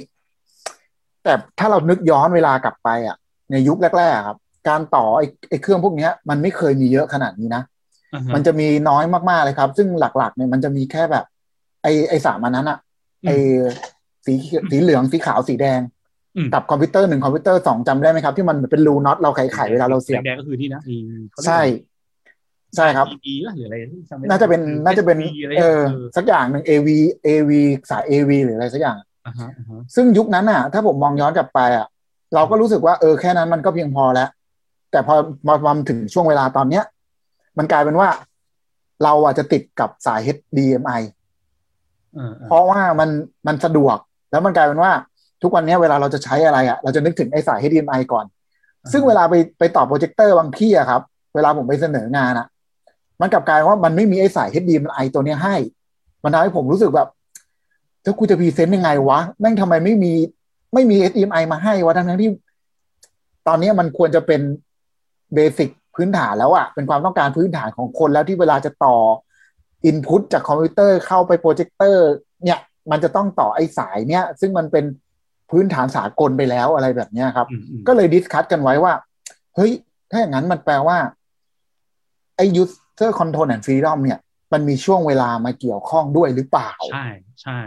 [1.23, 3.15] แต่ถ้าเรานึกย้อนเวลากลับไปอะ
[3.51, 4.37] ในยุคแรกๆอะครับ
[4.69, 7.72] การต่อไอ้ไอ้เครื่องพวกเนี้ยมันไม่เคยมีเยอะขนาดนี้นะอ่าฮะ
[8.35, 11.25] มันจะมีน้อยมากๆเลยครับ ซึ่งหลักๆเนี่ยมันจะมีแค่แบบ
[11.83, 12.77] ไอ้ไอ้สามอันนั้นอะ
[13.27, 13.35] ไอ้
[14.25, 14.33] สี
[14.71, 15.81] สีเหลืองสีขาวสีแดง
[16.35, 20.95] อืมกับคอมพิวเตอร์หนึ่งคอมพิวเตอร์สองจำได้ไหมครับ ที่มันเหมือนเป็นรูน็อตเราไขๆเวลาเราเสียบแดงๆก็คือนี่นะไอ้
[21.31, 21.61] เขาเรียกใช่
[22.75, 23.75] ใช่ครับดีหรืออะไร
[24.09, 26.87] จำไม่ได้น่าจะเป็นน่าจะเป็น SB อะไรเออเออ สักอย่างหนึ่ง AV
[27.27, 27.51] AV
[27.89, 28.97] สาย AV หรืออะไรสักอย่าง
[29.27, 31.87] อ่าฮะอ่าฮะซึ่งยุคนั้นอะ ถ้าผมมองย้อนกลับไปอะ
[32.33, 34.29] เราก็รู้สึกว่าเออแค่นั้นมันก็เพียงพอแล้ว
[34.91, 35.15] แต่พอ
[35.47, 36.83] มามาถึงช่วงเวลาตอนเนี้ย
[37.57, 38.09] มันกลายเป็นว่า
[39.03, 41.01] เราอะจะติดกับสาย HDMI
[42.15, 43.09] เออเออเพราะว่ามัน
[43.47, 43.97] มันสะดวก
[44.31, 44.91] แล้วมันกลายเป็นว่า
[45.41, 48.25] ทุกวันเนี้ยเวลาเราจะใช้อะไรอะ เราจะนึกถึงไอ้สาย HDMI ก่อน
[48.91, 51.01] ซึ่งเวลาไปไปต่อโปรเจคเตอร์บางที่อะครับ
[51.35, 52.47] เวลาผมไปเสนองานอะ
[53.21, 55.55] มันกลับกลายว่ามันไม่มีไอ้สาย HDMI ตัวเนี้ยให้
[56.23, 57.09] มันทำให้ผมรู้สึกแบบ
[58.03, 60.13] ถ้ากูจะ present ยังไงวะแม่งทำไมไม่มี
[60.73, 62.29] ไม่มี HDMI มาให้วะทั้งทั้งที่
[63.47, 64.41] ตอนนี้มันควรจะเป็น
[65.33, 68.95] basic พื้นฐานแล้วอะเป็นความต้องการพื้นฐานของคนแล้วที่เวลาจะต่อ
[69.85, 72.07] input จากคอมพิวเตอร์เข้าไปโปรเจคเตอร์
[72.43, 72.59] เนี่ย
[72.91, 74.85] มันจะต้องต่อไอ้สายเนี่ยซึ่งมันเป็น
[75.51, 78.93] พื้นฐานสากลไปแล้วอะไรแบบเนี้ยครับอืมอืมก็เลย discuss กันไว้ว่า
[79.55, 79.71] เฮ้ย
[80.11, 80.97] ถ้าอย่างนั้นมันแปลว่า
[82.37, 84.19] ไอ้ user control and freedom เนี่ย
[84.53, 87.07] มันมีช่วงเวลามาเกี่ยวข้องด้วยหรือเปล่า ใช่
[87.41, 87.59] ใช่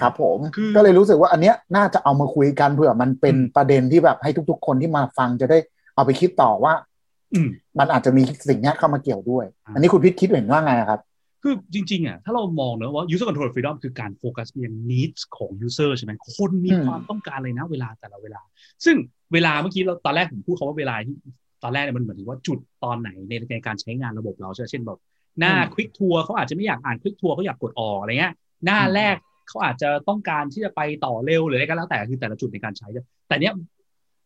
[0.00, 5.58] ครับผมคือก็เลยรู้สึกว่าอันเนี้ยน่าจะเอามาคุยกันเผื่อมันเป็นอืมประเด็นที่แบบให้ทุก ๆ คนที่มาฟังจะได้
[5.94, 6.95] เอาไปคิดต่อว่าอื
[7.42, 7.46] ม
[7.78, 11.00] มันอาจจะมีสิ่งเนี้ยเข้ามาเกี่ยวด้วยอ่าอันนี้คุณพิษคิดเห็นว่าไงอะครับ
[11.42, 18.40] คือจริงๆอะถ้าเรามองเนอะว่า user control freedom คือการโฟกัสไปยัง needs ของ user ใช่ไหมคนมีอืมความต้องการเลยนะเวลาแต่ละเวลา
[18.84, 18.96] ซึ่ง
[19.32, 21.14] เวลาเมื่อกี้เราตอนแรกผมพูดคาว่าเวลาที่
[21.62, 24.98] ตอนแรกเนี่ยมันเหมือนถึงว่าจุดตอนไหนในในการใช้งานระบบเราใช่ไหมเช่นแบบ
[25.40, 28.32] หน้า quick tour เขาอาจจะไม่อยากอ่าน quick tour เขาอยากกดออกอะไรเงี้ย
[28.64, 29.16] หน้าแรก
[29.48, 32.88] เขาอาจจะต้องการที่จะไปต่อเร็วหรืออะไรก็แล้วแต่คือแต่ละจุดในการใช้
[33.28, 33.54] แต่เนี้ย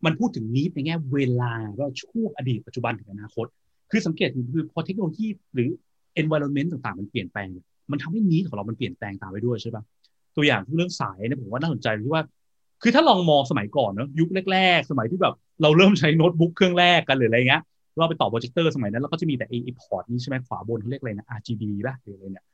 [0.04, 3.46] มันพูดถึง need ในแง่เวลาก็ช่วงอดีตปัจจุบันถึงอนาคต
[3.90, 5.68] คือสังเกตดูคือพอเทคโนโลยีหรือ
[6.20, 7.48] environment ต่างๆ มันเปลี่ยนแปลง
[7.90, 9.82] มันทำให้นี้ของเรามันเปลี่ยนแปลงตามไปด้วยใช่ปะ
[10.36, 12.22] ตัวอย่างเรื่องสายเนี่ยผมว่าน่าสนใจที่ว่า
[12.82, 17.62] คือถ้าลองมองสมัยก่อนเนอะยุคแรก ๆ สมัยที่แบบเราเริ่มใช้โน้ตบุ๊กเครื่องแรกกันหรืออะไรเงี้ย
[17.96, 22.44] เราไปต่อโปรเจคเตอร์สมัยนั้นเราก็จะมีแต่ไอ้ port นี้ใช่ไหมขวาบนเขาเรียกอะไรนะ RGB ป่ะหรืออะไรเนี่ย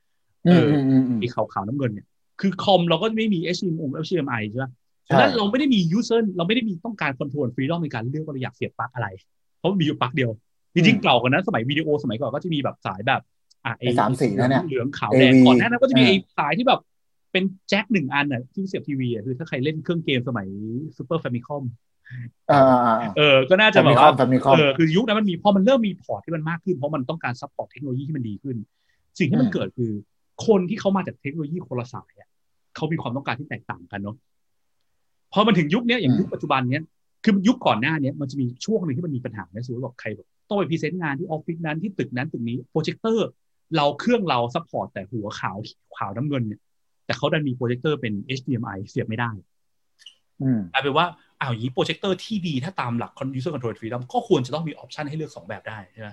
[0.47, 2.05] อืเอมออืมอืมอืมไอ้ขาวๆน้ำเงินเนี่ย
[2.41, 9.07] คือคอมเราก็ไม่มี HDMI HDMI ใช่ปะใช่ ฉะนั้นเราไม่ได้มี user เราไม่ได้มีต้องการ control freedom ในการเลือกว่าเราอยากเสียบปลั๊กอะไร
[9.57, 10.31] เพราะมันมีอยู่ปลั๊กเดียว
[10.73, 13.21] จริงๆเก่ากว่านั้นสมัยวิดีโอสมัยก่อนก็จะมีแบบสายแบบ
[13.65, 16.79] อะไอ้สามสีนั่นเนี่ยเหลืองขาวแดง AV ก่อนหน้านั้นก็จะมีอ่าไอ้สายที่แบบ
[17.31, 20.47] เป็นแจ็คหนึ่งอันอะที่เสียบทีวีอะคือถ้าใครเล่นเครื่องเกมสมัย
[20.97, 21.63] ซูเปอร์แฟมิคอม
[22.49, 28.57] อ่าอ่าอ่าเออ ก็น่าจะจะแบมีบคอว่ามจะมีคอมเออคือยุคนั้นมันมีพอมันเริ่มมีพอร์ตที่มันมากขึ้นเพราะมันต้องการซัพพอร์ตเทคโนโลยีที่มันดีขึ้น
[29.19, 29.91] สิ่งที่มันอืมเกิดคือ
[30.47, 32.29] คนที่เขามาจากเทคโนโลยีคนละสายอะ
[32.75, 34.36] เขามีความต้องการที่แตกต่างกันเนาะพ
[35.37, 36.83] อมันถึงยุคเนี้ยอย่างยุคปัจจุบันเนี้ย
[37.23, 43.27] คือยุคก่อนหน้าเนี้ยมันจะมีช่วงหนึ่งที่มันมีปัญหาในสมมติบอกใครแบบต้องไปพรีเซนต์งานที่ออฟฟิศนั้นที่ตึกนั้นตึกนี้โปรเจคเตอร์
[43.77, 45.57] เราเครื่องเราซัพพอร์ตแต่หัวขาว
[45.97, 46.61] ขาวน้ำเงินเนี่ย
[47.05, 49.31] แต่เขาดันมีโปรเจคเตอร์เป็น HDMI เสียบไม่ได้
[50.41, 51.05] อืมกลายเป็นว่า
[51.41, 56.09] อ้าวอย่างนี้โปรเจคเตอร์ที่ดีถ้าตามหลัก user control freedom ก็ควรจะต้องมี option ให้เลือกสองแบบได้ใช่ไหม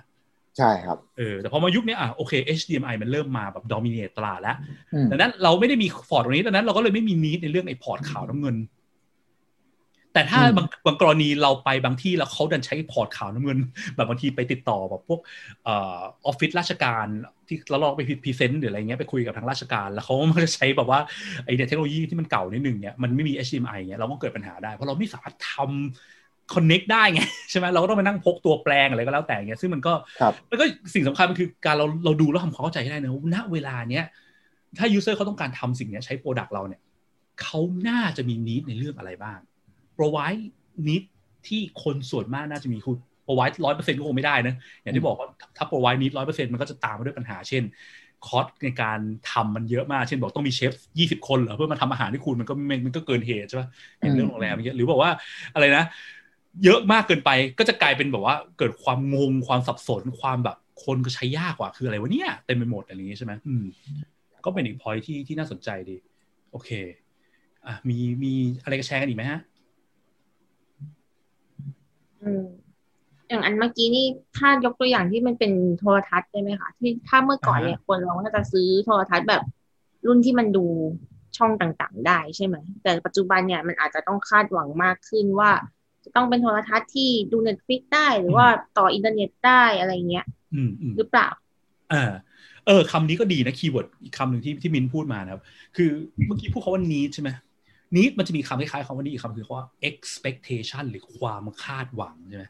[0.59, 4.57] ใช่ครับเออแต่พอมายุคเนี้ยอะโอเค HDMI มันเริ่มมาแบบ dominate ตลาดแล้ว
[4.95, 8.57] อืมดังนั้นเราไม่ได้มี port ตรงนี้ดังนั้นเราก็เลยไม่มี need ในเรื่องไอ้ port ขาวน้ำเงิน
[10.15, 13.59] แต่ถ้าอืมบางบางกรณีเราไปบางที่แล้วเขาดันใช้ port ขาวน้ำเงิน
[13.97, 15.21] แบบบางทีไปติดต่อแบบพวก
[15.65, 17.07] เออออฟฟิศราชการ
[17.49, 21.01] ที่เราลองไป present หรืออะไรเงี้ยไปคุยกับทางราชการ แล้วเขามันจะใช้แบบว่า
[21.45, 34.05] ไอเนี่ยเทคโนโลยีที่มันเก่านิดนึงเนี่ยมันไม่มี HDMI เนี่ยเราก็เกิดปัญหาได้ เพราะเราไม่สามารถทำ connect ได้ไงใช่ไหมเราก็ต้องไปนั่งพกตัวแปลงอะไรก็แล้วแต่เงี้ยซึ่งมันก็ครับแล้วก็สิ่งสำคัญมันคือการเราเราดูแล้วทำความเข้าใจให้ได้นะว่าณเวลาเนี้ย
[34.79, 36.81] ถ้า user เขาต้องการทำสิ่งเนี้ยใช้ product เราเนี่ย
[37.43, 39.39] เขาน่าจะมี need ในเรื่องอะไรบ้าง
[39.99, 40.43] provide
[40.87, 41.05] need
[41.49, 47.63] ที่คนส่วนมากน่าจะมีคือ provide ร้อยเปอร์เซ็นต์ก็คงไม่ได้นะ อย่างที่บอกว่าถ้า provide need ร้อยเปอร์เซ็นต์มันก็จะตามมาด้วยปัญหา เช่น
[48.27, 48.99] คอสในการ
[49.31, 53.69] ทำมันเยอะมาก เช่นบอกต้องมีเชฟยี่สิบคนเหรอเพื่อมาทำอาหารให้คุณมันก็มันมันก็เกินเหตุใช่ปะ
[54.01, 55.11] อย่างเรื่องโรงแรมอย่างเงี้ยหรือบอกว่า
[55.55, 55.85] อะไรนะ
[56.65, 63.65] เยอะมากเกินไปก็จะกลายเป็นแบบว่าเกิดความงงความสับสนความแบบคนก็ใช้ยากกว่าคืออะไรวะเนี่ยเต็มไปหมดอะไรอย่างงี้ใช่ไหมอืม
[64.45, 65.97] ก็เป็นอีกพอยที่ที่น่าสนใจดี
[66.53, 66.71] โอเค
[67.67, 68.33] อะมีมี
[68.63, 69.41] อะไรจะแชร์กันอีกไหมฮะ
[72.25, 72.45] อืม
[73.29, 74.07] อย่างอันเมื่อกี้นี่
[74.37, 79.43] ถ้ายกตัวอย่างที่มันเป็นโทรทัศน์ได้ไหมคะที่ถ้าเมื่อก่อนเนี่ยคนเราก็จะซื้อโทรทัศน์แบบ
[80.07, 80.67] รุ่นที่มันดู
[81.37, 85.51] ช่องต่างๆ ได้ใช่ไหมแต่ปัจจุบันเนี่ยมันอาจจะต้องคาดหวังมากขึ้นว่า
[86.05, 88.47] จะต้องเป็นโทรทัศน์ที่ดู Netflix ได้หรือว่า
[88.79, 91.29] ต่ออินเทอร์เน็ตได้อะไรเงี้ยอืมอืมหรือเปล่า
[91.93, 92.05] อ่า
[92.67, 95.43] เออคำนี้ก็ดีนะ keyword อีกคำหนึ่งที่ที่มินพูดมานะครับ
[95.77, 95.91] คือ
[96.27, 97.31] เมื่อกี้พูดคำว่า need ใช่ไหม
[97.97, 102.45] need มันจะมีคำคล้ายๆคำว่านี้อีกคำคือคำว่า expectation หรือความคาดหวังใช่ไหม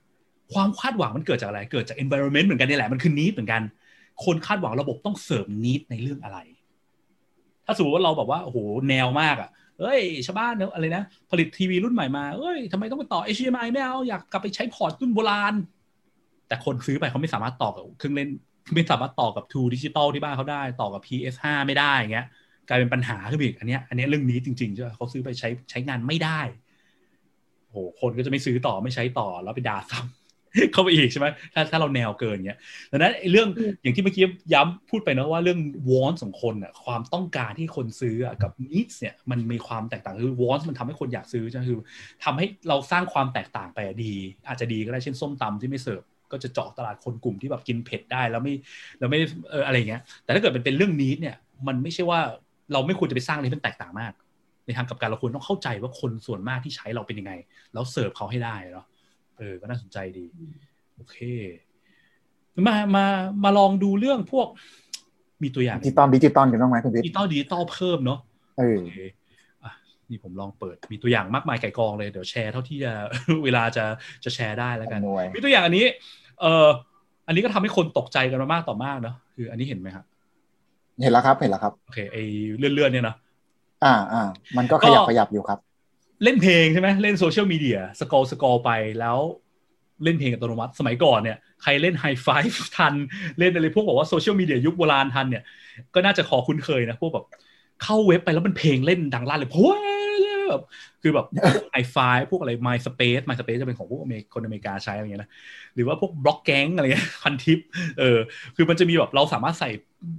[0.52, 3.62] ความคาดหวังมันเกิดจากอะไร เกิดจาก environment เหมือนกันนี่แหละ มันคือ need เหมือนกัน
[4.24, 6.38] คนคาดหวังระบบต้องเสริม need ในเรื่องอะไร
[7.66, 15.54] ถ้าสมมติว่าเราแบบว่า โอ้โห แนวมากอะเอ้ย ชาวบ้านเนอะอะไรนะ ผลิตทีวีรุ่นใหม่มา เอ้ยทำไมต้องไปต่อ HDMI ไม่เอา อยากกลับไปใช้ port รุ่นโบราณ
[16.48, 18.30] แต่คนซื้อไปเขาไม่สามารถต่อกับเครื่องเล่น
[18.74, 22.26] ไม่สามารถต่อกับ True Digital ที่บ้านเขาได้ ต่อกับ PS5 ไม่ได้อย่างเงี้ย
[22.68, 26.40] กลายเป็นปัญหาขึ้นไปอีกอันเนี้ยอันเนี้ยเรื่องนี้จริงๆใช่ไหมเขาซื้อไปใช้ใช้งานไม่ได้
[27.64, 32.58] โอ้โหคนก็จะไม่ซื้อต่อไม่ใช้ต่อแล้วไปด่าซ้ำเข้าไปอีกใช่ไหมถ้าถ้าเราแนวเกินเงี้ย
[32.90, 35.58] ดังนั้นไอ้เรื่องอืมอย่างที่เมื่อกี้ย้ำพูดไปนะว่าเรื่อง
[35.90, 41.78] want ของคนอะความต้องการที่คนซื้ออะกับ needs เนี่ยมันมีความแตกต่างคือ want มันทำให้คนอยากซื้อใช่ไหมคือ
[42.24, 44.14] ทำให้เราสร้างความแตกต่างไปอะดี
[44.48, 46.02] อาจจะดีก็ได้เช่นส้มตำที่ไม่เสิร์ฟ
[46.32, 48.54] ก็จะเจาะตลาดคนกลุ่มที่แบบกินเผ็ดได้แล้วไม่
[48.98, 49.18] แล้วไม่
[49.50, 51.36] เอออะไรเงี้ยแต่ถ้าเกิดมันเป็นเรื่องนี้เนี่ย
[51.66, 52.20] มันไม่ใช่ว่า
[52.72, 54.12] เราไม่ควรจะไปสร้างอะไรที่มันแตกต่างมาก
[54.66, 57.32] ในทางกลับกันเราควรต้องเข้าใจว่าคนส่วนมากที่ใช้เราเป็นยังไง
[57.72, 58.86] แล้วเสิร์ฟเขาให้ได้เนาะ
[59.38, 60.24] เออ ก็น่าสนใจดี
[60.96, 61.16] โอเค
[62.66, 63.06] มามา
[63.44, 64.46] มาลองดูเรื่องพวก
[65.42, 68.18] มีตัวอย่าง digital digital กันบ้างไหมคุณพิ digital digital เพิ่มเนาะ
[68.58, 69.00] เออโอเค
[69.64, 69.72] อะ
[70.10, 72.92] นี่ผมลองเปิดมีตัวอย่างมากมายก่ายกองเลยเดี๋ยวแชร์เท่าที่จะ
[73.44, 73.84] เวลาจะ
[74.24, 75.84] จะแชร์ได้แล้วกันอำนวยมีตัวอย่างอันนี้
[76.40, 76.68] เอ่อ
[77.26, 80.04] อันนี้ก็ทำให้คนตกใจกันมามากต่อมากเนาะคืออันนี้เห็นไหมครับ
[81.02, 82.16] เห็นแล้วครับเห็นแล้วครับโอเคไอ
[82.58, 83.14] เลื่อนๆเนี่ยนะ
[83.84, 84.22] อ่าอ่า
[84.56, 85.58] มันก็ขยับขยับอยู่ครับ
[86.24, 88.70] เล่นเพลงใช่ไหมเล่น social media สกอร์สกอร์ไป
[89.00, 89.18] แล้ว
[90.04, 92.94] เล่นเพลงอัตโนมัติ สมัยก่อนเนี่ยใครเล่นไฮไฟฟ์ทัน
[93.38, 95.42] เล่นอะไรพวกบอกว่า social media ยุคโบราณทันเนี่ย
[95.94, 97.26] ก็น่าจะขอคุ้นเคยนะ พวกแบบ
[97.82, 100.62] เข้าเว็บไปแล้วมันเพลงเล่นดังลั่นเลยเพราะว่าแบบ
[101.02, 101.26] คือแบบ
[101.72, 101.96] ไฮไฟ
[102.30, 105.30] พวกอะไร MySpace MySpace จะเป็นของพวกอเมริคนอเมริกาใช้อะไรเงี้ยนะ
[105.74, 107.58] หรือว่าพวก Bloggang อะไรเงี้ยพันทิป
[107.98, 108.18] เออ
[108.56, 109.70] คือมันจะมีแบบเราสามารถใส่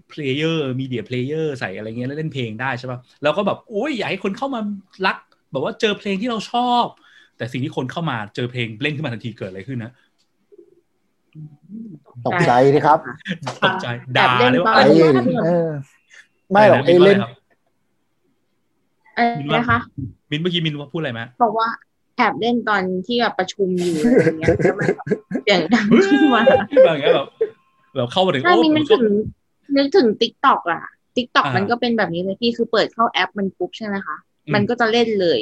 [0.10, 4.62] player media player ใส่อะไรเงี้ยแล้วเล่นเพลงได้ใช่ป่ะแล้วก็แบบโอ้ยอยากให้คนเข้ามา
[5.06, 5.18] รัก
[5.52, 6.86] แบบว่าเจอเพลงที่เราชอบ
[7.38, 9.92] แต่สิ่งที่คนเข้ามาเจอเพลงเล่นขึ้นมาทันทีเกิดอะไรขึ้นนะ
[12.28, 13.00] ตกใจดิครับ
[13.66, 15.16] ตกใจด่าเลยว่าแอไอ้บเล่น
[15.46, 15.70] เออ
[16.52, 17.28] ไม่หรอกไอ้เล่นอะ
[19.50, 19.80] ไรนะคะ
[20.30, 21.68] มินเมื่อกี้มินว่าพูดอะไรไหมบอกว่า
[22.18, 25.08] แอบเล่นตอนที่แบบประชุมอยู่อะไรอย่างเงี้ยแล้วมันแบบ
[25.44, 26.60] เสียงดังขึ้นมาแบบ
[26.94, 27.28] อย่างเงี้ยแบบ
[27.96, 29.16] แบบเข้ามาถึงถ้าโอ้มินผมนึกชอบถึง
[29.78, 30.84] นึกถึงติ๊กต็อกอะ
[31.16, 34.18] ติ๊กต็อกอ่ามัมันก็เป็นแบบนี้เลยพี่คือเปิดเข้าแอปมันปุ๊บใช่ไหมคะ
[34.48, 35.40] อืมมันก็จะเล่นเลย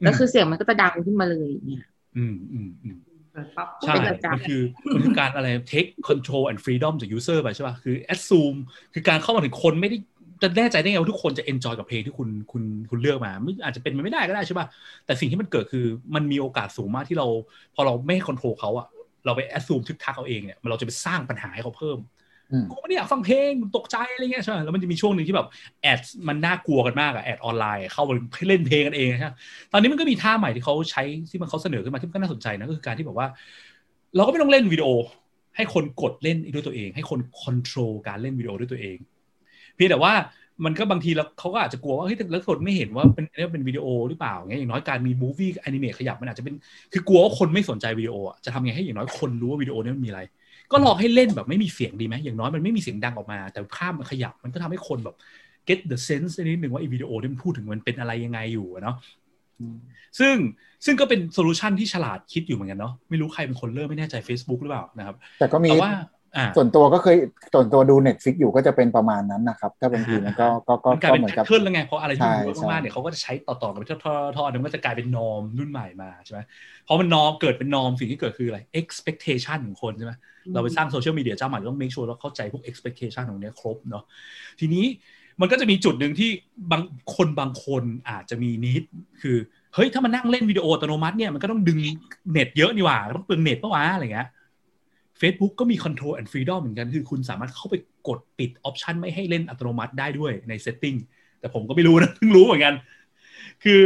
[0.00, 1.84] อืมแล้วคือเสียงมันก็จะดังขึ้นมาเลยอย่างเนี่ย
[2.16, 2.96] อืมอืมอืม
[3.32, 4.62] เปิดปั๊บใช่เป็นประจำมันคือ
[4.94, 8.58] มันคือการอะไร take control and freedom จาก user ไปใช่ป่ะ คือ assume
[8.94, 9.96] คือการเข้ามาถึงคนไม่ได้
[10.42, 14.66] จะแน่ใจได้ไงว่าทุกคนจะ enjoy กับเพลงที่คุณคุณคุณเลือกมาไม่อาจจะเป็นมันไม่ได้ก็ได้ใช่ป่ะ
[15.06, 17.26] แต่สิ่งที่มันเกิดคือมันมีโอกาสสูงมากที่เรา
[17.74, 18.86] พอเราไม่ให้ control เขาอะ
[19.26, 21.98] เราไป assume ทึกทักเอาเองเนี่ยเราจะไปสร้างปัญหาให้เขาเพิ่ม
[22.52, 25.46] อืมกูไม่ได้อยากฟังเพลงตกใจอะไรเงี้ยใช่ไหมแล้วมันจะมีช่วงหนึ่งที่แบบ
[25.82, 28.14] แอดมันน่ากลัวกันมากอะแอดออนไลน์เข้ามา
[28.48, 29.32] เล่นเพลงกันเองใช่ไหม
[29.72, 33.26] ตอนนี้มันก็มีท่าใหม่ที่เขาใช้ที่มันเขาเสนอขึ้นมาที่มันก็น่าสนใจนะก็คือการที่แบบว่า
[34.16, 34.88] เราก็ไม่ต้องเล่นวิดีโอ
[35.56, 38.96] ให้คนกดเล่นด้วยตัวเอง ให้คน control การเล่นวิดีโอด้วยตัวเอง
[39.78, 40.14] เพียงแต่ว่า
[40.64, 46.54] มันก็บางทีแล้วเขาก็อาจจะกลัวว่าเฮ้ยแล้วคนไม่เห็นว่าเป็นเนี่ยเป็นวิดีโอหรือเปล่าเงี้ยอย่างน้อยการมี movie animate ขยับมันอาจจะเป็น
[46.92, 50.20] คือกลัวว่าคนไม่สนใจวิดีโออะจะทำไงให้อย่างน้อยคนรู้ว่าวิดีโอเนี้ยมันมีอะไร
[50.72, 55.16] ก็ลองให้เล่นแบบไม่มีเสียงดีไหมอย่างน้อยมันไม่มีเสียงดังออกมา แต่ภาพมันขยับมันก็ทำให้คนแบบ
[55.68, 58.96] get the sense ได้นิดหนึ่งว่าไอ้วิดีโอที่มันพูดถึงมันเป็นอะไรยังไงอยู่อะเนาะ
[60.18, 60.34] ซึ่ง
[60.84, 66.02] ซึ่งก็เป็น solution ที่ฉลาดคิดอยู่เหมือนกันเนาะไม่รู้ใครเป็นคนเริ่มไม่แน่ใจ Facebook หรือเปล่านะครับแต่ก็มีแต่ว่าอ่า
[66.56, 67.16] ส่วนตัวก็เคย
[67.52, 76.40] ส่วนตัวดู Netflix อยู่ก็จะเป็นประมาณนั้นนะครับ ถ้าบางทีมันก็ก็ก็มันกลายก็เป็นเหมือนกับ pattern แล้วไงเพราะอะไรที่มันใช่เยอะใช่มากๆเนี่ยเขาก็จะใช้ต่อๆกันไปทอดๆทอดๆมันก็จะกลายเป็น norm รุ่นใหม่มาใช่ไหม
[76.84, 80.12] เพราะมัน norm เกิดเป็น norm สิ่งที่เกิดคืออะไร expectation ของคนใช่ไหม
[80.54, 84.04] เราไปสร้างโซเชียลมีเดียเจ้าใหม่ต้อง make sure เราเข้าใจพวก expectation ของเนี้ยครบเนาะ
[84.60, 84.86] ทีนี้
[85.40, 86.30] มันก็จะมีจุดหนึ่งที่
[86.72, 86.82] บาง
[87.14, 88.82] คนบางคนอาจจะมีนิด
[89.22, 89.36] คือ
[89.74, 91.78] เฮ้ยถ้ามันนั่งเล่นวิดีโออัตโนมัติเนี่ยมันก็ต้องดึง
[92.32, 94.28] เน็ตเยอะนี่หว่าต้องเปลืองเน็ตปะวะอะไรเงี้ย
[95.20, 97.74] Facebook ก็มี control and freedom เหมือนกันคือคุณสามารถเข้าไป
[98.08, 100.96] กดปิดออปชันไม่ให้เล่นอัตโนมัติได้ด้วยใน setting
[101.40, 102.74] แต่ผมก็ไม่รู้นะเพิ่งรู้เหมือนกัน
[103.64, 103.80] คือ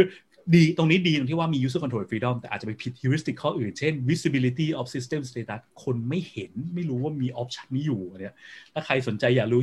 [0.55, 7.67] ดีตรงนี้ดีตรงที่ว่ามี user control and freedom แต่อาจจะไปผิด heuristic ข้ออื่น เช่น visibility of system status คนไม่เห็นไม่รู้ว่ามี option
[7.75, 8.35] นี้อยู่เนี่ย
[8.73, 9.61] ถ้าใครสนใจอยากรู้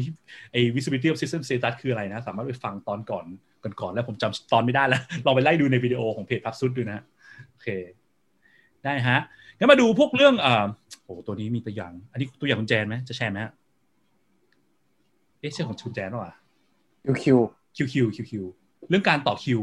[0.52, 3.24] ไอ้ visibility of system status คืออะไรนะ สามารถไปฟังตอนก่อน
[3.80, 7.04] ก่อนๆแล้วผมจำตอนไม่ได้แล้วลองไปไล่ดูในวิดีโอของเพจพับซุดดูนะ
[7.50, 7.68] โอเค
[8.84, 9.20] ได้ฮะ
[9.60, 10.64] งั้นมาดูพวกเรื่องอ่า
[11.04, 13.52] โอ้ตัวนี้มีตัวอย่าง อันนี้ตัวอย่างคุณแจนไหมจะแชร์ไหมฮะ
[15.40, 16.34] เอ๊ะใช่ของคุณแจนหรอวะ
[17.04, 17.38] QueQ QueQ
[17.76, 18.44] QueQ
[18.88, 19.60] เรื่องการต่อคิว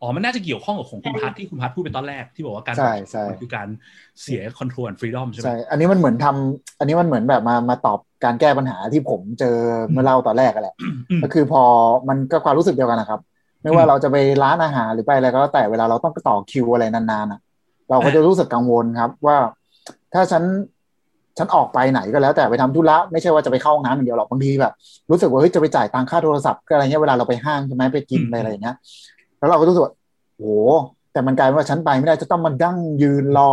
[0.00, 3.68] อ๋อ มันน่าจะเกี่ยวข้องกับของคุณพัทที่คุณพัทพูดไปตอนแรกที่บอกว่าการใช่ใช่มันคือการ
[4.22, 9.56] เสีย control and freedom ใช่ไหมใช่ อันนี้มันเหมือนทำอันนี้มันเหมือนแบบมามาตอบการแก้ปัญหาที่ผมเจอ
[9.90, 10.74] เมื่อเล่าตอนแรกกันแหละ
[11.10, 11.62] อืมก็คือพอ
[12.08, 13.20] มันก็ความรู้สึกเดียวกันนะครับ
[13.62, 17.40] ไม่ว่าอืมเราจะไปร้านอาหารหรือไปอะไรก็แล้วแต่เวลาเราต้องต่อคิวอะไรนานๆอะ
[17.90, 19.36] เราก็จะรู้สึกกังวลครับ ว่า
[20.14, 20.42] ถ้าฉัน
[21.38, 24.72] ฉันออกไปไหนก็แล้วแต่ไปทำธุระไม่ใช่ว่าจะไปเข้าห้องน้ำอย่างเดียวหรอกบางทีแบบ
[25.10, 28.76] รู้สึกว่าเฮ้ยจะไปจ่ายตังค่าโทรศัพท์ก็อะไรเงี้ยเวลาเราไปห้างใช่ไหมไปกินไปอะไรอย่างเงี้ย
[29.38, 29.92] แล้วเราก็รู้สึกว่า
[30.36, 30.42] โห
[31.12, 33.52] แต่มันกลายเป็นว่าฉันไปไม่ได้จะต้องมานั่งยืนรอ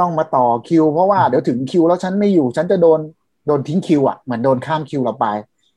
[0.00, 3.00] ต้องมาต่อคิว เพราะว่าเดี๋ยวถึงคิวแล้วฉันไม่อยู่ ฉันจะโดน
[3.46, 5.26] โดนทิ้งคิวอะเหมือนโดนข้ามคิวเราไป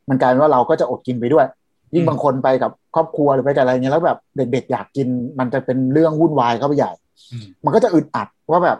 [0.10, 1.46] มันกลายเป็นว่าเราก็จะอดกินไปด้วย
[1.94, 5.08] ยิ่งบางคนไปกับครอบครัวหรือไปกับอะไรเงี้ยแล้วแบบเด็กๆอยากกิน
[5.40, 6.92] มันจะเป็นเรื่องวุ่นวายเข้าไปใหญ่
[7.46, 8.78] มันก็จะอึดอัดว่าแบบ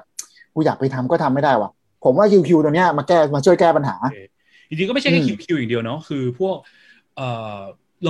[0.54, 1.70] กูอยากไปทำก็ทำไม่ได้ว่ะ
[2.04, 3.96] ผมว่า QueQ ตัวเนี้ยมาแก้มาช่วยแก้ปัญหา
[4.70, 6.56] จริงๆก็ไม่ใช่แค่อืม QueQ อย่างเดียวเนาะคือพวก
[7.16, 7.28] เอ่
[7.58, 7.60] อ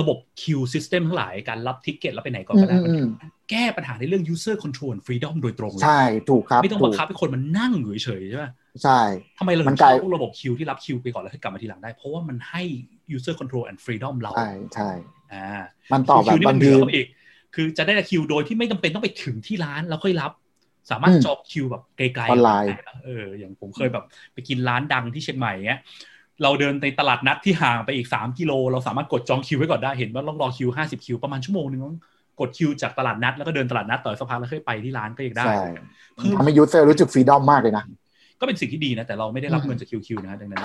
[0.02, 8.46] ะบบ queue system ทั้งหลายการรับ ticket แล้วไปไหนก่อนก็ได้อืมอืมมันแก้ปัญหาในเรื่อง user control and freedom โดยตรงเลยใช่ ถูกครับ ไม่ต้องถูกบังคับให้คนมันนั่งอยู่เฉยๆใช่ไหม
[8.82, 9.00] ใช่
[9.38, 12.62] ทำไมเรามัถึนงกลายใช้พวกระบบคิวที่รับคิวไปก่อนแล้วให้กลับมาทีหลังได้ เพราะว่ามันให้
[13.16, 14.90] user control and freedom เรา ใช่ใช่
[15.32, 15.46] อ่า
[15.92, 17.06] มันตอบแบคิบวนี่บามันงเหนืทีอเขาอีก
[17.54, 20.32] คือจะได้คิวโดยที่ไม่จำเป็นต้องไปถึงที่ร้านแล้วค่อยรับ
[20.90, 25.80] สามารถอืมจองคิวแบบไกลๆออนไลน์ได้อะเอออย่างผมเคยแบบไปกินร้านดังที่เชียงใหม่เงี้ย
[26.42, 31.96] เราเดินในตลาดนัดที่ห่างไปอีกสามกิโล เราสามารถกดจองคิวไว้ก่อนได้เห็นว่าต้องรอคิวห้าสิบคิวประมาณชั่วโมงนึงต้อง
[32.40, 35.56] กดคิวจากตลาดนัดแล้วก็เดินตลาดนัดต่อสักพักแล้วค่อยไปที่ร้านก็ยังได้ใช่
[36.16, 37.84] เพิ่มทำให้ user รู้สึก freedom มากเลยนะ
[38.40, 40.62] ก็เป็นสิ่งที่ดีนะ แต่เราไม่ได้รับอืมเงินจาก QueQ นะดังนั้น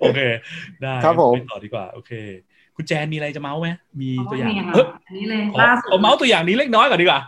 [0.00, 0.18] โอเค
[0.82, 2.12] ได้ครับผมไปต่อดีกว่า โอเค
[2.82, 3.68] คุณแจนมีอะไรจะเมาส์ไหม
[4.00, 7.20] มีตัวอย่างนี่ค่ะเอ้ยอันนี้เลยขอล่าสุดขอเมาส์ตัวอย่างนี้เล็กน้อยก่อนดีกว่า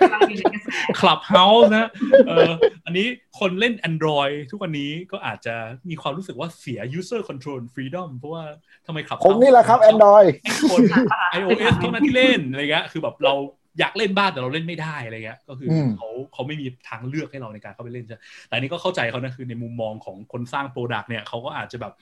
[0.00, 0.68] กำลังอยู่ในกระแส
[1.00, 1.88] Clubhouse นะ
[2.28, 2.50] เออ
[2.86, 3.06] อันนี้
[3.38, 5.54] คนเล่น Android ทุกวันนี้ก็อาจจะ
[5.88, 8.44] มีความรู้สึกว่าเสีย user control freedom เพราะว่า
[8.86, 10.80] ทำไมขับผมนี่แหละครับ Android ให้คน
[11.38, 13.34] iOS เท่านั้นที่เล่นอะไรเงี้ยคือแบบเรา
[13.80, 21.92] อยากเล่นบ้างแต่เราเล่นไม่ได้อะไรเงี้ยก็คืออมเขาเขาไม่มีทางเลือกให้เราในการเข้าไปเล่นใช่แต่อันนี้ก็เข้าใจเขานะคือในมุมมองของคนสร้าง product เนี่ยเขาก็อาจจะแบบ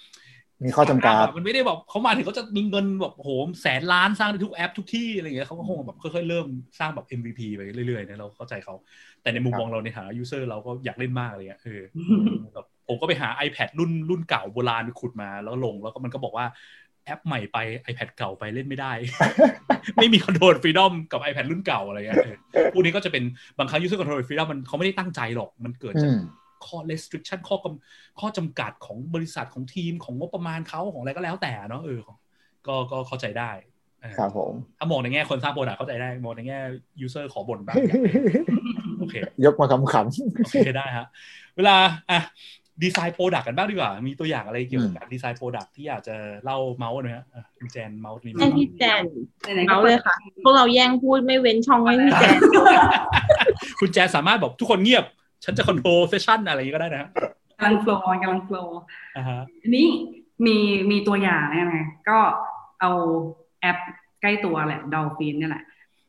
[0.65, 3.31] มีข้อจำกัดมันไม่ได้แบบเขามาถึงเขาจะมีเงินแบบโห
[3.63, 6.47] แสนล้านสร้างได้ทุกแอปทุกที่อะไรเงี้ยเขาก็คงแบบค่อยๆเริ่ม
[6.79, 8.75] สร้างแบบ MVP ไปเรื่อยๆเนี่ยเราเข้าใจเขา
[9.23, 11.83] แต่ในมุมมองเราในฐานะ user เราก็อยากเล่นมากอะไรเลยเออ
[12.55, 16.47] แบบผมก็ไปหา iPad รุ่นรุ่นเก่าโบราณไปขุดมาแล้วลงแล้วก็มันก็บอกว่า
[17.05, 17.59] แอปใหม่ไป
[17.91, 18.93] iPad เก่าไปเล่นไม่ได้
[19.97, 22.37] ไม่มี control freedom กับ iPad รุ่นเก่าอะไรเงี้ยเออ
[22.73, 23.25] พวกนี้ก็จะเป็น
[23.59, 26.19] บางครั้ง user control freedom มันเขาไม่ได้ตั้งใจหรอกมันเกิดจากอืม
[26.69, 32.01] ข้อ restriction ข้อกำข้อจำกัดของบริษัทของทีมของงบประมาณเขาของอะไรก็แล้วแต่เนาะเออ
[32.67, 33.51] ก็ก็เข้าใจได้
[34.01, 36.59] เออครับผมถ้ามองในแง่คนสร้าง product เข้าใจได้ มองในแง่
[37.05, 37.77] user ขอบ่นบ้าง
[38.99, 39.95] โอเค ยกมาคำข
[40.37, 41.07] โอเคได้ฮะ
[41.57, 41.77] เวลา
[42.11, 42.21] อะ
[42.83, 49.03] design product กันบ้างดีกว่า มีตัวอย่างอะไรเกี่ยวกับการ design product ที่อยากจะเล่าเมาส์หน่อยฮะอะคุณแจนเมาส์นี้ให้พี่แจน
[49.55, 52.39] ไหนๆก็เอาเลยค่ะพวกเราแย่งพูดไม่เว้นช่องให้พี่แจน
[53.81, 55.05] คุณแจนสามารถบอกทุกคนเงียบ
[55.45, 57.11] ฉันจะ control session อะไรอย่างนี้ก็ได้นะฮะ
[57.57, 58.79] กำลัง flow กำลัง flow
[59.17, 59.87] อ่าฮะอันนี้
[60.47, 60.57] มี
[60.91, 61.79] มีตัวอย่างนะไง
[62.09, 62.19] ก็
[62.81, 62.91] เอา
[63.61, 63.79] แอป
[64.23, 65.65] ใกล้ตัวแหละ Dolfin เนี่ยแหละ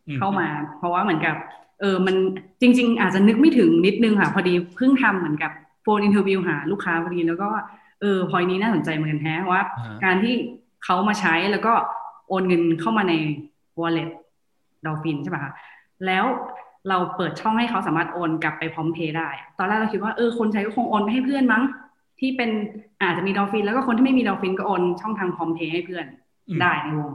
[0.08, 1.36] อืมเข้ามา เพราะว่าเหมือนกับ
[1.80, 2.16] เออมัน
[2.62, 5.52] จริง ๆ อาจจะนึกไม่ถึงนิดนึงค่ะ พอดีเพิ่งทำเหมือนกับ
[5.82, 7.50] phone interview หาลูกค้าพอดีแล้วก็
[8.02, 10.34] เออพอยนี้น่าสนใจเหมือนกันแฮะว่าอ่าฮะการที่
[10.84, 11.74] เขามาใช้แล้วก็
[12.30, 13.14] โอนเงินเข้ามาใน
[13.80, 14.10] wallet
[14.86, 15.52] ดอลฟินใช่ปะคะ
[16.06, 16.26] แล้ว
[16.90, 21.64] เราเปิดช่องให้เขาสามารถโอนกลับไปพร้อมเพย์ได้อะตอนแรกเราคิดว่าเออคนใช้ก็คงโอนไปให้เพื่อนมั้ง
[22.20, 22.50] ที่เป็น
[23.02, 26.06] อาจจะมี Dolfin แล้วก็คนที่ไม่มี Dolfin ก็โอนช่องทางพร้อมเพย์ให้เพื่อน
[26.48, 27.14] อืมได้ในวง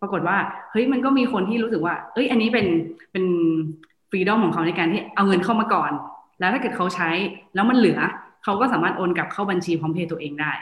[0.00, 0.36] ปรากฏว่า
[0.70, 2.66] เฮ้ยมันก็มีคนที่รู้สึกว่า เอ้ย อันนี้เป็น
[3.12, 3.24] เป็น
[4.10, 5.92] freedom ของเขาในการที่เอาเงินเข้ามาก่อน
[6.40, 7.10] แล้วถ้าเกิดเขาใช้
[7.54, 7.98] แล้วมันเหลือ
[8.44, 10.52] เขาก็สามารถโอนกลับเข้าบัญชีพร้อมเพย์ตัวเองได้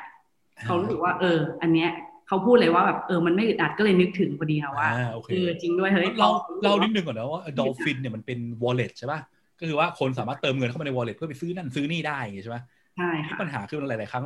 [0.64, 1.91] เขารู้สึกว่า เออ อันเนี้ย
[2.29, 6.29] เขาพูดเลยว่าแบบเออมันไม่อึดอัดก็เลยนึกถึงพอดีค่ะว่าอ่าโอเคเออจริงด้วยเฮ้ยเรา
[6.64, 9.20] เรานิดนึงก่อนนะว่า Dolfin เนี่ยมันเป็น wallet ใช่ป่ะ
[9.61, 12.62] ก็คือว่าคนสามารถเติมเงินเข้ามาใน wallet เพื่อไปซื้อนั่นซื้อนี่ได้อย่างงี้ใช่ป่ะ
[12.97, 14.24] ใช่ที่ค่ะปัญหาคือหลายๆครั้ง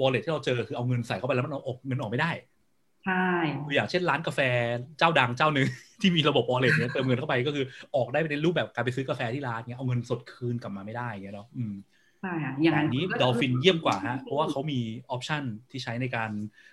[0.00, 2.30] wallet ที่เราเจอคือเอาเงินใส่เข้าไปแล้วมันเอาออกเงินออกไม่ได้
[3.04, 3.24] ใช่
[3.66, 4.40] ตัวอย่างเช่นร้านกาแฟ
[4.98, 5.66] เจ้าดังเจ้าหนึ่ง
[6.00, 7.64] ที่มีระบบ wallet เนี่ยเติมเงินเข้าไปก็คือ
[7.96, 11.74] ออกได้ในรูปแบบการไปซื้อกาแฟที่ร้านเงี้ยเอาเงินสดคืนกลับมาไม่ได้เงี้ยเนาะอืม
[12.20, 14.80] ใช่ค่ะอย่างอันั้นนนี้ดอลฟินเยี่ยมกว่าฮะเพราะว่าเขามี
[15.10, 16.30] ออปชันที่ใช้ในการ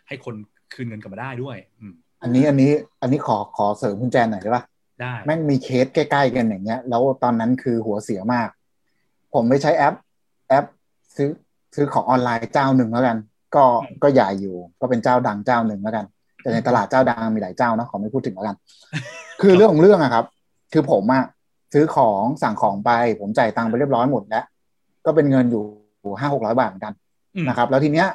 [0.07, 0.35] ให้คน
[0.73, 4.63] คืนเงินกลับมาได้ด้วยอืมำอันนี้อันนี้อันนี้ขอขอเสริมคุณแจนหน่อยได้ปะ
[5.01, 8.49] ได้แม่งมีเคสใกล้ๆกันอย่างเงี้ย แล้วตอนนั้นคือหัวเสียมาก
[9.33, 9.95] ผมไปใช้แอป
[10.49, 10.65] แอป
[11.15, 11.29] ซื้อ
[11.75, 13.17] ซื้อของออนไลน์เจ้าหนึ่งแล้วกัน
[13.55, 13.63] ก็
[14.03, 16.05] ก็ใหญ่อยู่ ก็เป็นเจ้าดังเจ้าหนึ่งแล้วกัน
[16.41, 18.55] แต่ในตลาดเจ้าดังมีหลายเจ้านะขอไม่พูดถึงแล้วกัน
[19.41, 20.25] คือเรื่องของเรื่องอะครับ
[20.73, 21.23] คือผมอะ
[21.73, 24.45] ซื้อของสั่งของไป ผมจ่ายตังค์ไปเรียบร้อยหมดแล้ว
[25.05, 25.63] ก็เป็นเงินอยู่
[26.19, 26.93] ห้าหกร้อยบาทเหมือนกัน
[27.35, 28.07] อืมนะครับ แล้วทีเนี้ย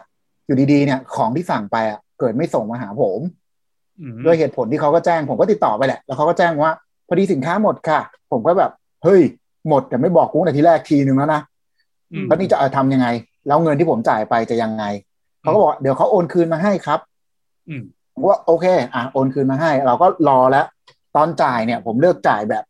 [0.47, 3.21] อยู่ดีๆเนี่ยของที่สั่งไปอะ เกิดไม่ส่งมาหาผม
[4.01, 6.73] อืมด้วยเหตุผลที่เขาก็แจ้งผมก็ติดต่อไปแหละ แล้วเขาก็แจ้งว่า
[7.09, 8.01] พอดีสินค้าหมดค่ะ
[8.33, 8.71] ผมก็แบบ
[9.05, 9.21] เฮ้ย
[9.69, 11.41] หมดแต่ไม่บอกกูแต่ทีแรกทีนึงแล้วนะ
[12.13, 13.07] อืมแล้วนี่จะเอาทำยังไง
[13.47, 14.85] แล้วเงินที่ผมจ่ายไปจะยังไง
[15.41, 17.01] เขาก็บอกว่าเดี๋ยวเขาโอนคืนมาให้ครับ
[17.69, 20.67] อืมผมก็ว่าโอเค อะโอนคืนมาให้ เราก็รอแล้ว
[21.17, 22.65] ตอนจ่ายเนี่ย ผมเลือกจ่ายแบบ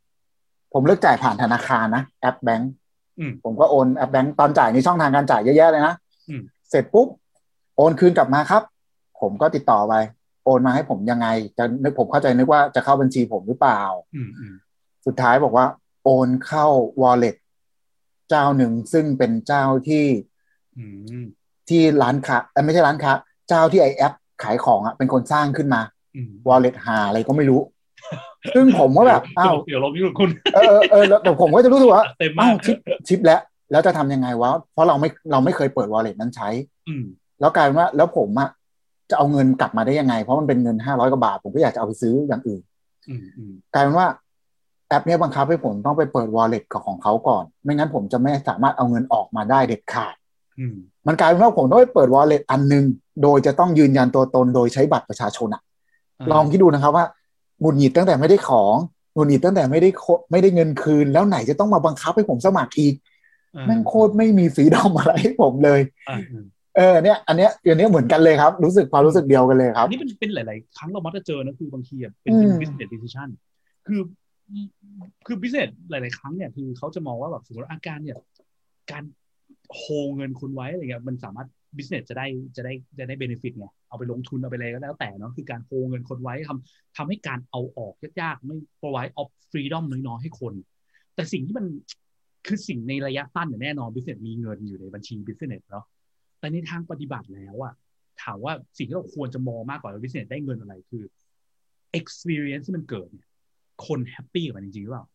[0.72, 2.72] ผมเลือกจ่ายผ่านธนาคารนะแอปแบงก์
[3.18, 5.94] อืมผมก็โอนแอปแบงก์ตอนจ่ายในช่องทางการจ่ายเยอะแยะเลยนะ
[6.28, 6.40] อืม
[6.70, 7.08] เสร็จปุ๊บ
[7.76, 8.62] โอนคืนกลับมาครับ
[9.20, 9.94] ผมก็ติดต่อไป
[10.44, 13.82] โอนมาให้ผมยังไง จะนึกผมเข้าใจนึกว่าจะเข้าบัญชีผมหรือเปล่า
[14.14, 14.54] อืมอืม
[15.06, 15.66] สุดท้ายบอกว่า
[16.04, 16.66] โอนเข้า
[17.02, 17.36] wallet
[18.28, 20.06] เจ้าหนึ่งซึ่งเป็นเจ้าที่
[20.76, 20.84] อื
[21.22, 21.24] ม
[21.68, 23.12] ที่ร้านค้าเอ้ยไม่ใช่ร้านค้า
[23.48, 24.12] เจ้าที่ไอแอป
[24.42, 25.80] ขายของอะเป็นคนสร้างขึ้นมา
[26.16, 27.60] อืม wallet หาอะไรก็ไม่รู้
[28.54, 32.76] ซึ่งผมก็แบบอ้าวเดี๋ยวเราพี่คุณเออเออเออแล้วแต่ผมก็จะรู้สึกว่าเต็มอ้ามาวกชิป
[33.08, 33.40] ชิปแล้ว
[33.70, 36.48] แล้วจะทำยังไงวะ เพราะเราไม่เราไม่เคยเปิด wallet นั้นใช้
[36.88, 37.04] อืม
[37.40, 38.48] แล้วกลายเป็นว่า แล้วผมอะ
[39.10, 42.62] จะเอาเงินกลับมาได้ยังไง เพราะมันเป็นเงินห้าร้อยกว่าบาท ผมก็อยากจะเอาไปซื้ออย่างอื่น
[43.08, 44.08] อืมอืมกลายเป็นว่า
[44.88, 50.14] แอปเนี้ยบังคับให้ผมต้องไปเปิด wallet กับของเขาก่อน ไม่งั้นผมจะไม่สามารถเอาเงินออกมาได้เด็ดขาด
[50.58, 50.76] อืม
[51.06, 52.84] มันกลายเป็นว่าผมต้องไปเปิด wallet อันหนึง
[53.22, 55.62] โดยจะต้องยืนยันตัวตนโดยใช้บัตรประชาชนอะ
[56.32, 57.04] ลองคิดดูนะครับว่า
[57.60, 58.76] หงุดหงิดตั้งแต่ไม่ได้ของ
[59.14, 62.94] หงุดหงิดตั้งแต่ไม่ได้โคไม่ได้เงินคืน แล้วไหนจะต้องมาบังคับให้ผมสมัครอีก
[63.52, 66.44] เออแม่งโคตรไม่มีฟรีดอมอะไรให้ผมเลยอ่าอืม
[66.76, 73.28] เออเนี่ยอันเนี้ยอันเนี้ยเหมือนกันเลยครับ รู้สึกความรู้สึกเดียวกันเลยครัอับนนี้เป็นเป็นหลาย ๆ ครั้งเรามักจะเจอนะคือบางทีอะเป็นอืมเป็น business decision
[73.86, 74.00] คือ
[75.26, 78.16] คือ business หลาย ๆ ครั้งเนี่ยคือเขาจะมองว่าแบบสมมติว่าอาการเนี่ย
[78.92, 79.04] การ
[79.76, 79.82] โฮ
[80.16, 90.54] เงินคนไว้อะไรเงี้ยมันสามารถ business จะได้จะได้จะได้ benefit ไงเอาไปลงทุนเอาไปอะไรก็แล้วแต่เนาะคือการโฮเงินคนไว้ทำทำให้การเอาออกยากๆไม่ provide of freedom น้อยๆให้คน
[91.14, 91.66] แต่สิ่งที่มัน
[92.46, 95.84] คือสิ่งในระยะสั้นเนี่ยแน่นอน business มีเงินอยู่ในบัญชี business เนาะ
[96.38, 97.74] แต่ในทางปฏิบัติแล้วอะ
[98.22, 101.04] ถามว่าสิ่งที่เราควรจะมองมากกว่า business ได้เงินอะไรคือ
[101.98, 103.28] experience ที่มันเกิดเนี่ย
[103.86, 105.06] คน happy กับมันจริงๆหรือเปล่า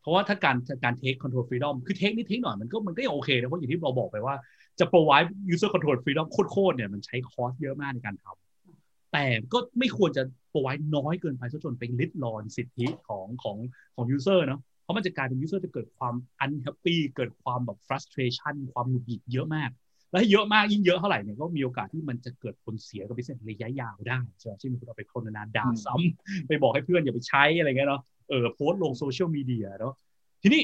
[0.00, 4.34] เพราะว่าถ้าการการ take control freedom คือ take นี่ take หน่อยมันก็มันก็ยังโอเคนะเพราะอย่างที่เราบอกไปว่า
[4.78, 10.22] จะ provide user control freedom โคตรๆเนี่ยมันใช้ cost เยอะมากในการทำแต่ก็ไม่ควรจะ
[10.52, 13.56] provide น้อยเกินไปซะจนไปลิดรอนสิทธิของของ
[13.94, 16.14] ของ user เนาะเพราะมันจะกลายเป็น user จะเกิดความ
[16.44, 19.70] unhappy เกิดความแบบ frustration ความหงุดหงิดเยอะมาก
[20.12, 29.94] แล้วเยอะมากยิ่งเยอะเท่าไหร่เนี่ยก็มีโอกาสที่มันจะเกิดผลเสียกับ business ระยะยาวได้ใช่ไหมเช่นคุณเอาไปโฆษณาด่าซ้ำไปบอกให้เพื่อนอย่าไปใช้อะไรเงี้ยเนาะเออโพสต์ลงโซเชียลมีเดียเนาะ
[30.42, 30.62] ทีนี้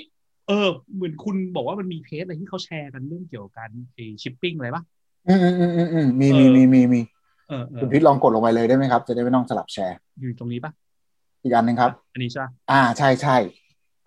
[0.49, 4.83] เออเหมือนคุณบอกว่ามันมีเคสอะไรที่เขาแชร์กันเรื่องเกี่ยวกับการไอ้ชิปปิ้งอะไรปะ
[5.29, 7.01] อืมอืมอืมอืมอืมมีมีมีมีมี
[7.49, 10.73] เออเอคุณอพิทลองกดลงไปเลยได้ไหมครับ จะได้ไม่ต้องสลับแชร์ อยู่ตรงนี้ปะ
[11.43, 13.37] อีกอันหนึ่งครับ อันนี้ใช่ปะอ่าใช่ใช่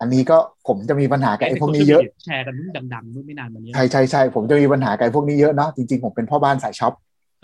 [0.00, 0.38] อันนี้ก็
[0.68, 6.92] ผมจะมีปัญหากับไอ้พวกนี้เยอะแชร์กันเรื่องดังๆเมื่อไม่นานมานี้ใช่ใช่ใช่ผมจะมีปัญหากับไอ้พวกนี้เยอะเนาะจริงๆผมเป็นพ่อบ้านสายช็อป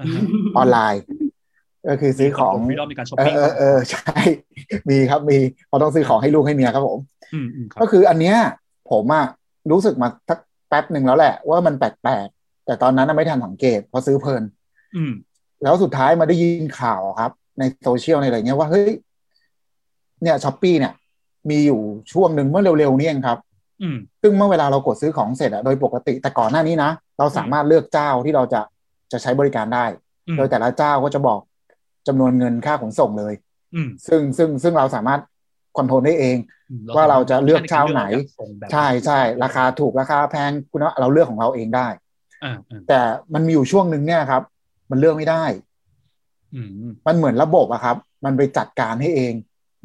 [0.00, 0.22] อ่าฮะ
[0.56, 1.02] ออนไลน์
[1.88, 4.18] ก็คือซื้อของ freedom ในการช้อปเออปิ้งเออเออใช่
[4.90, 5.36] มีครับมี
[5.68, 6.98] เราต้องซื้อของให้ลูกให้เมียครับผม
[7.34, 8.36] อืมอืมครับก็คืออันเนี้ย
[8.90, 9.24] ผมอะ
[9.70, 10.38] รู้สึกมาสัก
[10.68, 14.42] แป๊บหนึ่งแล้วแหละ ว่ามันแปลกๆแต่ตอนนั้นน่ะไม่ทันสังเกตเพราะซื้อเพลิน
[14.96, 15.12] อืม
[15.62, 18.92] แล้วสุดท้ายมาได้ยินข่าวครับ ในโซเชียลในอะไรเงี้ยว่าเฮ้ย
[20.22, 20.92] เนี่ยช้อปปี้เนี่ย
[21.50, 21.80] มีอยู่
[22.12, 23.38] ช่วงหนึ่งเมื่อเร็วๆนี้เองครับ
[23.82, 28.60] อืมซึ่งเมื่อเวลาเรากดซื้อของเสร็จอะโดยปกติแต่ก่อนหน้านี้นะ เราสามารถเลือกเจ้าที่เราจะ
[29.12, 29.84] จะใช้บริการได้
[30.28, 31.40] อืมโดยแต่ละเจ้าก็จะบอก
[32.08, 33.34] จำนวนเงินค่าขนส่งเลย
[33.74, 35.20] อืมซึ่งซึ่งซึ่งเราสามารถ
[35.76, 36.36] คอนโทรลได้เอง
[36.70, 41.88] อืมว่าเราจะเลือกเจ้าไหนลือกส่งแบบใช่ใช่ราคาถูกราคาแพงคุณภาพเราเลือกของเราเองได้
[42.44, 43.00] อ่าอ่าแต่
[43.34, 44.42] มันมีอยู่ช่วงหนึ่งเนี่ยครับ
[44.90, 45.44] มันเลือกไม่ได้
[46.54, 46.70] อืม
[47.06, 49.32] มันเหมือนระบบอะครับ มันไปจัดการให้เอง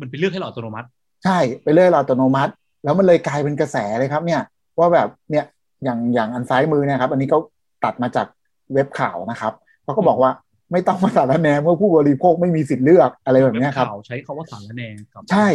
[0.01, 0.87] มันเป็นเรื่องให้เราอัตโนมัติ
[1.23, 2.53] ใช่ไปเรื่อยเราอัตโนมัติ
[2.83, 4.41] แล้วมันเลยกลายเป็นกระแสเลยครับ เนี่ย
[4.79, 5.45] ว่าแบบเนี่ย
[5.83, 7.37] อย่างอย่างอันซ้ายมือเนี่ยครับ อันนี้ก็
[7.83, 8.27] ตัดมาจาก
[8.73, 9.53] เว็บข่าวนะครับ
[9.83, 10.31] เขาก็บอกว่า
[10.71, 15.47] ไม่ต้องมาสารแหนเมื่อผู้บริโภคไม่มีสิทธิ์เลือกอะไรแบบเนี้ยครับข่าวใช้คาว่าสาระแหนกับใช่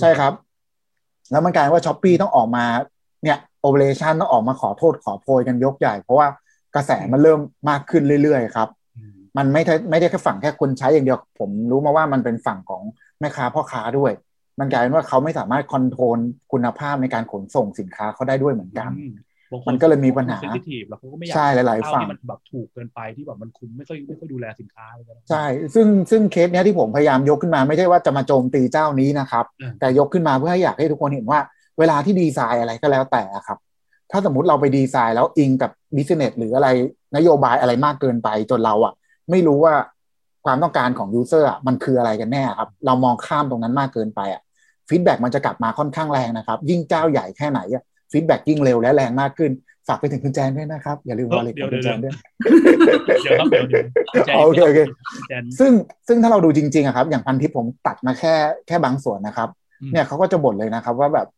[0.00, 0.32] ใช่ครับ
[1.30, 2.64] แล้วมันกลายว่า Shopee ต้องออกมา
[3.24, 6.26] เนี่ย operation ต้องออกมาขอโทษขอโพยกันยกใหญ่ เพราะว่า
[6.74, 12.82] กระแสมันเริ่มมากขึ้นเรื่อยๆครับอืมมันไม่ได้ไม่ได้แค่ฝั่งแค่คนใช้อย่างเดียว ผมรู้มาว่ามันเป็นฝั่งของ
[13.20, 14.12] แม่ค้าพ่อค้าด้วย
[14.60, 16.18] มันกลายเป็นว่าเขาไม่สามารถ control
[16.52, 19.12] คุณภาพในการขนส่งสินค้าเขาได้ด้วยเหมือนกันอืม
[19.52, 25.44] บางคนมันก็เลยมีปัญหา sensitive แล้วเขาก็ไม่อยากใช่หลายๆเจ้ฝั่งที่มันแบบถูกเกินไปที่แบบมันคุมไม่ค่อยไม่ค่อยดูแลสินค้าอะไรกันใช่
[25.74, 31.40] ซึ่งซึ่งเคสเนี้ยที่ผมพยายามยกขึ้นมาไม่ใช่ว่าจะมาโจมตีเจ้านี้นะครับอืมแต่ยกขึ้นมาเพื่อให้อยากให้ทุกคนเห็นว่า
[31.78, 33.58] เวลาที่ดีไซน์อะไรก็แล้วแต่อะครับ
[34.10, 36.68] ถ้าสมมติเราไปดีไซน์แล้วอิงกับ business หรืออะไร
[37.16, 38.92] นโยบายอะไรมากเกินไปจนเราอะ
[39.30, 39.74] ไม่รู้ว่า
[40.44, 44.42] ความต้องการของ user อะมันคืออะไรกันแน่ครับ เรามองข้ามตรงนั้นมากเกินไปอะ
[44.88, 47.82] feedback มันจะกลับมาค่อนข้างแรงนะครับ ยิ่งเจ้าใหญ่แค่ไหนอะ
[48.12, 49.52] feedback ยิ่งเร็วและแรงมากขึ้น
[49.88, 52.14] ฝากไปถึงคุณแจนด้วยนะครับ อย่าลืม wallet ของคุณแจนด้วย
[53.22, 53.82] เดี๋ยวครับเดี๋ยวเดี๋ย
[54.22, 54.80] วแจนโอเคโอเค
[55.28, 55.72] แจนซึ่ง
[56.08, 58.34] ซึ่งถ้าเราดูจริงๆอะครับ อย่างพันทิปผมตัดมาแค่
[58.66, 59.48] แค่บางส่วนนะครับ
[59.82, 61.28] อืมเนี่ยเขาก็จะบ่นเลยนะครับ ว่าแบบ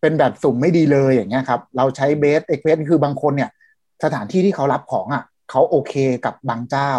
[0.00, 3.50] เป็นแบบสุ่มไม่ดีเลยอย่างเงี้ยครับ เราใช้เบสเอ็กเพสคือบางคนเนี่ย
[4.04, 5.94] สถานที่ที่เขารับของอะเขาโอเค
[6.24, 6.92] กับบางเจ้า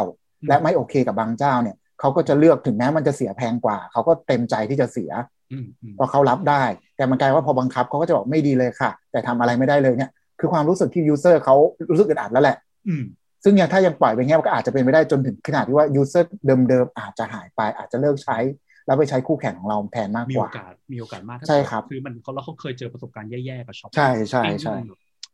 [0.47, 5.11] และไม่โอเคกับบางเจ้าเนี่ยเขาก็จะเลือกถึงแม้มันจะเสียแพงกว่า เขาก็เต็มใจที่จะเสีย
[5.54, 6.64] อืมอืมเพราะเขารับได้
[6.97, 11.56] แต่มันกลายว่าพอบังคับเขาก็จะบอกไม่ดีเลยค่ะ แต่ทำอะไรไม่ได้เลยเนี่ย คือความรู้สึกที่ user เขา
[11.91, 13.04] รู้สึกอึดอัดแล้วแหละอืม
[13.43, 16.30] ซึ่งยังถ้ายังปล่อยไปเงี้ยมันก็อาจจะเป็นไปได้จนถึงขนาดที่ว่า user
[16.70, 18.38] เดิมๆอาจจะหายไปอาจจะเลิกใช้
[18.86, 24.76] แล้วไปใช้คู่แข่งของเราแทนมากมีกโอว่ากาสมีโอกาสมากถ้าใช่ครับคือมันเขาแล้วเขาเคยเจอประสบการณ์แย่ๆกับ Shopee ใช่ใช่ใช่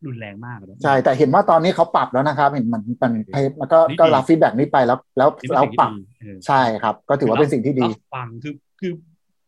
[0.06, 3.12] รุนแรงมากเลยใช่ แต่เห็นว่าตอนนี้เขาปรับแล้วนะครับ เห็นมันมัน
[3.60, 8.92] มันก็นี่ดีก็รับ feedback นี้ไปแล้วแล้วนี่เป็นเราสิ่งที่ปรับดีเออใช่ครับ ก็ถือว่าเป็นสิ่งที่ดีรับฟังคือคือ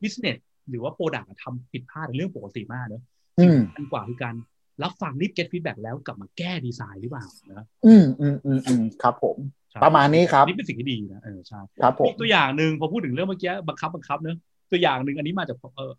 [0.03, 0.37] business
[0.71, 3.03] หรือว่า product ทำผิดพลาดเป็นเรื่องปกติมากเนอะ
[3.41, 4.35] อืมอันกว่าคือการ
[4.83, 9.37] รับฟังรีบ get feedback แล้วกลับมาแก้ดีไซน์หรือเปล่านะอืมอืมอืมอืมครับผม
[9.71, 14.37] ใช่ประมาณนี้ครับนี่เป็นสิ่งที่ดีนะเออใช่ครับผมอีกตัวอย่างหนึ่งพอพูดถึงเรื่องเมื่อกี้บังคับบังคับเนอะ
[14.71, 15.93] ตัวอย่างหนึ่งอันนี้มาจากเออ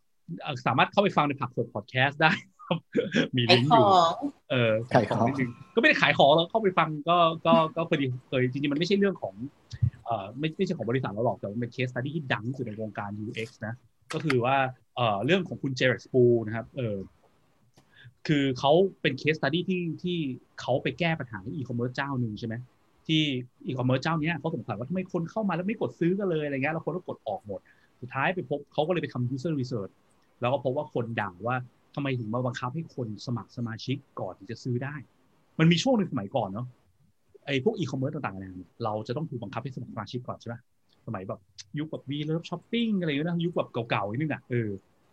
[0.43, 2.77] เอ่อสามารถเข้าไปฟังในผักสดพอดแคสต์ได้ครับ
[3.35, 9.33] มีไอ้ลิงก์ขอยู่เออขายของนิดนึงก็ไม่ได้ขายของแล้วเข้าไปฟังก็ก็ก็พอดีเคยจริงๆมันไม่ใช่เรื่องของ
[10.05, 13.73] เอ่อไม่ไม่ใช่ของบริษัทเราหรอกแต่ว่าเป็น case study ที่ดังที่สุดในวงการ UX นะ
[14.13, 14.57] ก็คือว่า
[14.95, 16.97] เอ่อเรื่องของคุณ Jared Spool นะครับเออ
[18.27, 20.17] คือเขาเป็น case study ที่ที่
[20.61, 22.55] เขาไปแก้ปัญหาอีคอมเมิร์ซเจ้าหนึ่งใช่ไหม
[23.07, 23.21] ที่
[23.67, 27.59] อีคอมเมิร์ซเจ้านี้เขาสงสัยว่าทำไมคนเข้ามาแล้วไม่กดซื้อกันเลยอะไรเงี้ยแล้วคนก็กดออกหมด
[28.01, 29.93] สุดท้ายไปพบเขาก็เลยไปทำ user research
[30.41, 31.55] แล้วก็พบว่าคนด่าว่า
[31.95, 34.95] ทำไมถึงมาบังคับให้คนสมัครสมาชิกก่อนถึงจะซื้อได้
[35.59, 36.67] มันมีช่วงหนึ่งสมัยก่อนเนาะ
[37.45, 38.51] ไอ้พวกอีคอมเมิร์ซต่างๆเนี่ย
[38.83, 40.55] เราจะต้องถูกบังคับให้สมัครสมาชิกก่อนใช่ไหม
[41.07, 41.39] สมัยแบบ
[41.79, 44.69] ยุคแบบ WeLoveShopping อะไรอย่างเงี้ยนะยุคแบบเก่าๆนิดนึงอะเออ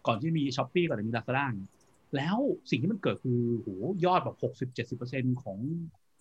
[0.06, 1.46] ก่อนที่มี Shopee ก่อนจะมีลาซาด้า
[2.16, 2.38] แล้ว
[2.70, 3.68] สิ่งที่มันเกิดคือโห
[4.04, 5.58] ยอดแบบหกสิบเจ็ดสิบเปอร์เซ็นของ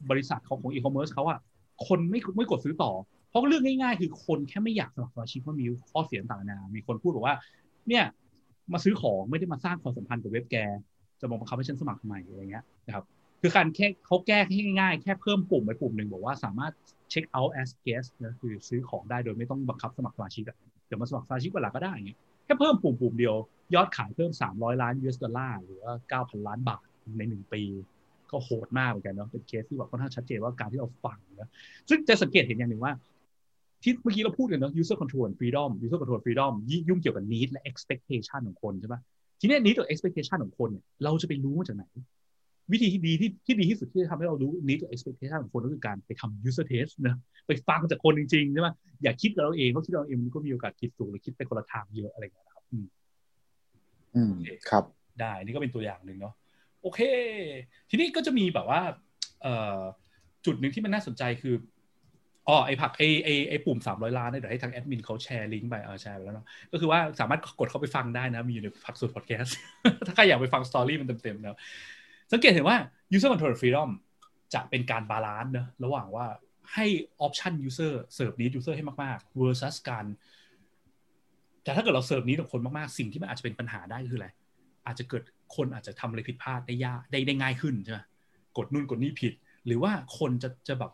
[0.10, 1.40] บริษัทเขาของอีคอมเมิร์ซเขาอะ
[1.88, 2.92] คนไม่ไม่กดซื้อต่อ
[3.30, 7.36] เพราะเรื่องง่ายๆ คือคนแค่ไม่อยากสมัครสมาชิกเพราะมีข้อเสียต่างๆนา มีคนพูดบอกว่า
[7.90, 8.04] เนี่ย
[8.74, 10.56] มาซื้อของไม่ได้มาสร้างความสัมพันธ์กับเว็บแก
[11.22, 13.06] จะมาบังคับให้ฉันสมัครทำไมอะไรเงี้ยนะครับ
[13.42, 16.74] คือการแค่เขาแก้ให้ง่ายแค่เพิ่มปุ่มไปปุ่มหนึ่งบอกว่าสามารถ
[17.10, 23.36] เช็ค out as guest นะคือซื้อของได้โดยไม่ต้องบังคับสมัครสมาชิกอะเดี๋ยวมาสมัครสมาชิกเวลาก็ได้เงี้ยแค่เพิ่มปุ่มปุ่มเดียว
[23.76, 26.84] ยอดขายเพิ่ม 300 ล้าน US ดอลลาร์หรือว่า 9,000 ล้านบาท
[27.18, 27.62] ในหนึ่งปี
[28.32, 31.50] ก็โหดมากเหมือนกันเนาะเป็นเคสที่แบบค่อนข้างชัดเจนว่าการที่เราฟังนะ
[31.90, 32.94] ซึ่งจะสังเกตเห็นอย่างหนึ่งว่า
[33.84, 36.54] ที่เมื่อกี้เราพูดกันเนาะ user control and freedom user control freedom
[36.88, 39.02] ยุ่งเกี่ยวกับ need และ expectation ของคนใช่ปะ
[39.40, 41.86] ทีนี้ need กับ expectation ของคนเนี่ยเราจะไปรู้มาจากไหน
[42.72, 47.16] วิธีที่ดีที่ที่ดีที่สุดที่จะทำให้เรารู้ need กับ expectation ของคนก็คือการไปทำ user test นะ
[47.48, 52.86] ไปฟังจากคนจริงๆใช่ปะอย่าคิดกับเราเองเพราะคิดเราเองมันก็มีโอกาสคิดสูงหรือคิดไปคนละทางเยอะอะไรอย่างเงี้ยนะครับ อืม
[54.70, 54.84] ครับ
[55.22, 56.34] ได้นี่ก็เป็นตัวอย่างหนึ่งเนาะ
[56.82, 57.00] โอเค
[57.90, 58.82] ทีนี้ก็จะมีแบบว่า
[59.42, 59.80] เอ่อ
[60.46, 61.56] จุดหนึ่งที่มันน่าสนใจคือ
[62.48, 69.56] อ๋อไอผักไอไอไอปุ่มสามร้อยล้านเนี่ยเดี๋ยวให้ทางแอดมินเขา share link ไปเออแชร์ไปแล้วเนาะก็คือว่าสามารถกดเข้าไปฟังได้นะ มีอยู่ในผักสดพอดแคสต์
[70.06, 71.58] ถ้าใครอยากไปฟัง story มันเต็มๆนะ
[72.32, 72.78] สังเกตเห็นว่า
[73.16, 73.90] user control freedom
[74.54, 76.26] จะเป็นการ balance นะระหว่างว่า
[76.74, 76.86] ให้
[77.26, 80.06] option user serve need user ให้มากๆ versus การ
[81.64, 84.30] แต่ถ้าเกิดเรา serve need กับคนมากๆ สิ่งที่มันอาจจะเป็นปัญหาได้คืออะไร
[84.86, 85.24] อาจจะเกิด
[85.56, 88.00] คนอาจจะทำอะไรผิดพลาดได้ยากได้ได้ง่ายขึ้นใช่ไหม
[88.58, 89.34] กดนู่นกดนี่ผิด
[89.66, 90.92] หรือว่าคนจะจะแบบ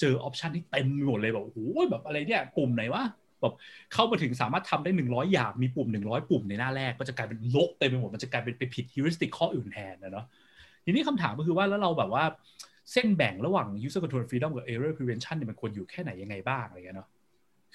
[0.00, 1.58] เจอ option ที่เต็มหมดเลยแบบโอ้โห
[1.90, 3.04] แบบอะไรเนี่ยปุ่มไหนวะ
[3.40, 3.54] แบบ
[3.92, 10.26] เข้ามาถึงสามารถทำได้หนึ่งร้อยอย่างมีปุ่มหนึ่งร้อยปุ่มในหน้าแรก ก็จะกลายเป็นรกเต็มไปหมดมันจะกลายเป็นไปผิด heuristic ข้ออื่นแทนนะเนาะ
[10.84, 12.24] ทีนี้คำถามก็คือว่าแล้วเราแบบว่า
[12.92, 17.08] เส้นแบ่งระหว่าง user control freedom กับ error prevention เนี่ยมันควรอยู่แค่ไหนยังไงบ้างอะไรเงี้ยเนาะ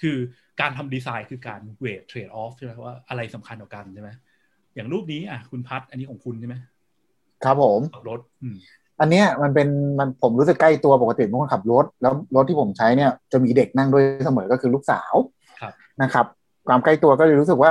[0.00, 0.16] คือ
[0.60, 4.10] การทำดีไซน์คือการ weight trade-off ใช่ไหมว่าอะไรสำคัญกว่ากันใช่ไหม
[4.74, 6.56] อย่างรูปนี้อะคุณพัดอันนี้ของคุณใช่ไหม
[7.44, 8.56] ครับผมขับรถอืม
[9.00, 15.14] อันเนี้ยมันเป็นมันผมรู้สึกใกล้ตัวปกติเป็นคนขับรถ แล้วรถที่ผมใช้เนี่ยจะมีเด็กนั่งด้วยเสมอก็คือลูกสาว
[15.60, 16.26] ครับนะครับ
[16.68, 17.70] ความใกล้ตัวก็เลยรู้สึกว่า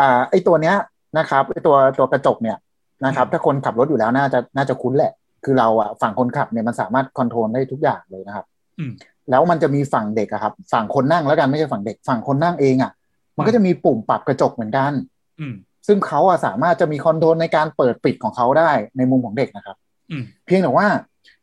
[0.00, 0.76] อ่าไอตัวเนี้ย
[1.18, 2.56] นะครับไอตัวตัวกระจกเนี่ย
[3.04, 5.12] นะครับ ถ้าคนขับรถอยู่แล้วน่าจะน่าจะคุ้นแหละ
[5.44, 8.46] คือเราอะฝั่งคนขับเนี่ยมันสามารถคอนโทรลได้ทุกอย่างเลยนะครับ
[8.78, 8.92] อืม
[9.30, 12.92] แล้วมันจะมีฝั่งเด็กอะครับ ฝั่งคนนั่งแล้วกันไม่ใช่ฝั่งเด็ก ฝั่งคนนั่งเองอะ
[13.36, 14.92] มันก็จะมีปุ่มปรับกระจกเหมือนกัน
[15.40, 15.54] อืม
[15.86, 19.76] ซึ่งเขาอะสามารถจะมีคอนโทรลในการเปิดปิดของเขาได้ในมุมของเด็กนะครับ
[20.10, 20.86] อืมเพียงแต่ว่า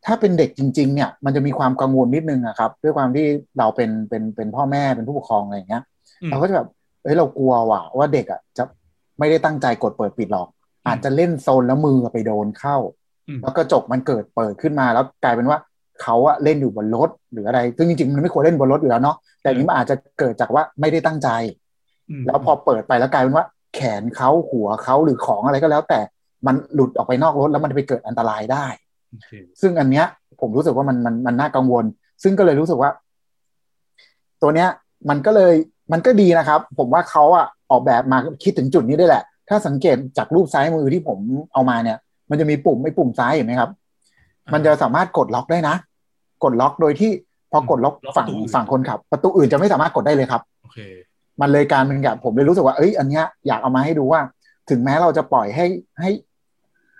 [0.05, 3.25] ถ้าเป็นเด็กจริง ๆ เนี่ย มันจะมีความกังวลนิดนึงนะครับ ด้วยความที่
[3.57, 5.83] เราเป็นเป็นเป็นพ่อแม่เป็นผู้ปกครองอะไรอย่างเงี้ย
[6.21, 6.67] อืมเราก็จะแบบ
[7.03, 8.63] เฮ้ยเรากลัวว่ะว่าเด็กอะจะ
[9.19, 10.47] ไม่ได้ตั้งใจกดเปิดปิดหรอก
[10.87, 12.77] อาจจะเล่นโซนแล้วมือไปโดนเข้า
[13.27, 15.57] อืมแล้วกระจกมันเกิดเปิดขึ้นมาแล้วกลายเป็นว่า
[16.01, 21.29] เขาอะเล่นอยู่บนรถหรืออะไร ซึ่งจริงๆมันไม่ควรเล่นบนรถอยู่แล้วเนาะแต่อันนี้มันอาจจะเกิดจากว่าไม่ได้ตั้งใจ
[22.09, 25.99] อืมแล้วพอเปิดไปแล้วกลายเป็นว่า แขนเขาหัวเขาหรือของอะไรก็แล้ว แต่
[26.47, 28.65] มันหลุดออกไปนอกรถแล้วมันจะไปเกิดอันตรายได้
[29.09, 29.29] โอเค
[29.61, 30.05] ซึ่งอันเนี้ย
[30.41, 31.85] ผมรู้สึกว่ามันมันมันน่ากังวล
[32.23, 32.89] ซึ่งก็เลยรู้สึกว่า
[34.41, 34.69] ตัวเนี้ย
[35.09, 35.53] มันก็เลย
[35.91, 41.19] มันก็ดีนะครับ ผมว่าเขาอะออกแบบมาคิดถึงจุดนี้ได้วยแหละ ถ้าสังเกตจากรูปซ้ายมือที่ผม
[41.53, 41.97] เอามาเนี่ย
[42.29, 43.71] มันจะมีปุ่มไม่ปุ่มซ้ายเห็นไหมครับ
[44.53, 45.75] มันจะสามารถกดล็อกได้นะ
[46.43, 47.11] กดล็อกโดยที่
[47.51, 50.77] พอกดล็อกฝั่งฝั่งคนขับ ประตูอื่นจะไม่สามารถกดได้เลยครับโอเค
[51.41, 54.21] มันเลยกลายเป็นแบบผมเลยรู้สึกว่าเอ้ยอันเนี้ยอยากเอามาให้ดูว่า
[54.69, 55.65] ถึงแม้เราจะปล่อยให้
[55.99, 56.09] ให้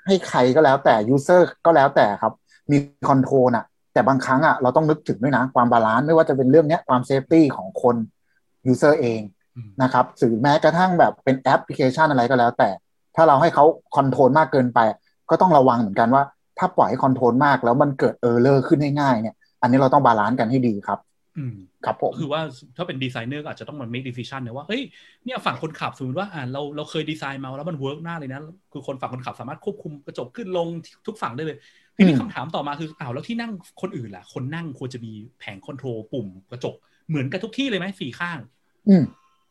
[0.06, 2.34] ให้ใครก็แล้วแต่ user ก็แล้วแต่ครับ
[2.72, 2.78] มี
[3.08, 7.96] control อะแต่บางครั้งอะเราต้องนึกถึงด้วยนะ ความ balance ไม่ว่าจะเป็นเรื่องเนี้ยความ safety ของคน
[8.68, 9.33] user เองอืม
[9.82, 12.70] นะครับหรือแม้กระทั่งแบบเป็นแอปพลิเคชันอะไรก็แล้ว แต่
[13.16, 14.80] ถ้าเราให้เขา control มากเกินไป
[15.30, 16.24] ก็ต้องระวังเหมือนกันว่า
[16.60, 21.00] ถ้าปล่อยให้ control มากแล้วมันเกิด error ขึ้นง่ายๆเนี่ย อันนี้เราต้อง balance กันให้ดีครับ
[21.38, 22.42] อืมครับผมก็คือว่า
[22.78, 24.82] ถ้าเป็นดีไซเนอร์ก็อาจจะต้องมา make decision นะว่าเฮ้ย
[25.26, 28.40] เนี่ยฝั่งคนขับสมมติว่าอ่าเราเราเคยดีไซน์มาแล้วมัน work น่าเลยนะ
[28.72, 30.68] คือคนฝั่งคนขับสามารถควบคุมกระจกขึ้นลง
[31.08, 31.58] ทุกฝั่งได้เลย
[31.96, 33.52] ทีนี้อืมคำถามต่อมาคืออ้าวแล้วที่นั่ง
[33.82, 36.76] คนอื่นล่ะ คนนั่งควรจะมีแผง control ปุ่มกระจก
[37.10, 38.38] เหมือนกันทุกที่เลยไหมสี่ข้าง
[38.90, 39.04] อืม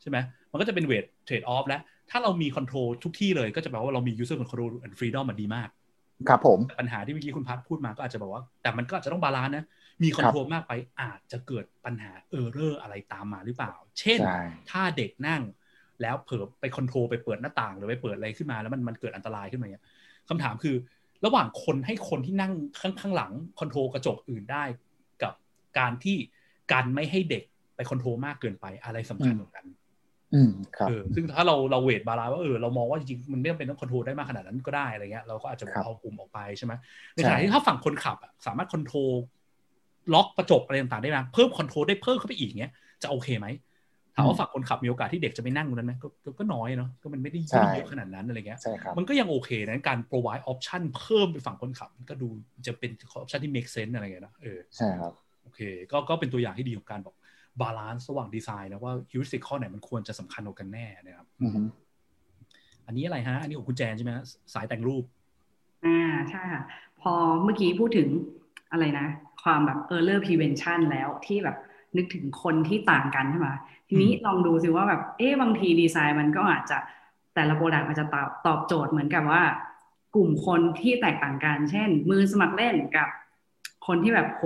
[0.03, 0.19] ใช่ไหม
[0.51, 1.81] มันก็จะเป็น weight trade-off แล้ว
[2.11, 5.69] ถ้าเรามี control ทุกที่เลยก็จะแปลว่าเรามี user control and freedom มันดีมาก
[6.29, 9.65] ครับผม ปัญหาที่เมื่อกี้คุณพัฒพูดมาก็อาจจะบอกว่า แต่มันก็อาจจะต้อง balance นะ
[10.03, 14.41] มี control มากไปอาจจะเกิดปัญหา error อะไรตามมาหรือเปล่า เช่นใช่
[14.71, 15.43] ถ้าเด็กนั่ง
[16.03, 19.85] แล้วเผลอไป control ไปเปิดหน้าต่าง หรือไปเปิดอะไรขึ้นมาแล้วมันมันเกิดอันตรายขึ้นมาเนี่ย
[20.29, 20.77] คำถามคือ
[21.25, 24.65] ระหว่างคนให้คนที่นั่งข้างข้างหลัง control กระจกอื่นได้
[25.23, 25.33] กับ
[25.79, 26.17] การที่
[26.73, 27.45] การไม่ให้เด็ก
[27.77, 29.65] ไป control มากเกินไปอะไรสำคัญกว่ากัน
[30.35, 36.73] อืมครับเออซึ่งถ้าเราเรา weight balance ว่าเออเรามองว่าจริงๆมันไม่จำเป็นต้อง control ได้มากขนาดนั้นก็ได้อะไรเงี้ยเราก็อาจจะครับเอากลุ่มออกไปใช่ไหม
[37.15, 39.11] ในใช่ขณะที่ถ้าฝั่งคนขับอะสามารถ control
[40.15, 42.73] ล็อกกระจกอะไรต่างๆได้ไหมเพิ่ม control ได้เพิ่มเข้าไปอีกเงี้ย
[43.03, 43.47] จะโอเคไหม
[44.15, 52.29] ถามว่าฝั่งคนขับมีโอกาสที่เด็กจะไม่นั่งตรงนั้นไหมก็ก็ก็น้อยเนาะก็มันไม่ได้ใช่ไม่ได้เยอะขนาดนั้นอะไรเงี้ยใช่ครับมันก็ยังโอเคนะการ provide option เพิ่มไปฝั่งคนขับมันก็ดู
[52.67, 55.13] จะเป็น option ที่ make sense อะไรเงี้ยนะเออใช่ครับ
[55.43, 55.61] โอเค
[55.93, 57.15] ก็ก็เป็นตัวอย่างที่ดีของการบอก
[57.61, 61.61] balance ระหว่างดีไซน์นะว่า heuristic ข้อไหนมันควรจะสำคัญกว่ากันแน่นะครับอือฮึ
[62.87, 64.25] อันนี้อะไรฮะ อันนี้ของคุณแจนใช่ไหมฮะ
[64.55, 65.05] สายแต่งรูป
[65.85, 66.01] อ่า
[66.31, 66.63] ใช่ค่ะ
[67.01, 67.13] พอ
[67.45, 68.09] เมื่อกี้พูดถึง
[68.73, 69.07] อะไรนะ
[69.43, 71.57] ความแบบ error prevention แล้วที่แบบ
[71.97, 73.49] นึกถึงคนที่ต่างกันใช่ไหม
[73.89, 76.79] ทีนี้ลองดูสิว่าแบบเอ๊ะบางทีดีไซน์มันก็อาจจะ
[77.35, 79.43] แต่ละ product อาจจะตอบตอบโจทย์เหมือนกับว่า
[80.15, 83.09] กลุ่มคนที่แตกต่างกัน เช่น มือสมัครเล่นกับ
[83.87, 84.45] คนที่แบบโห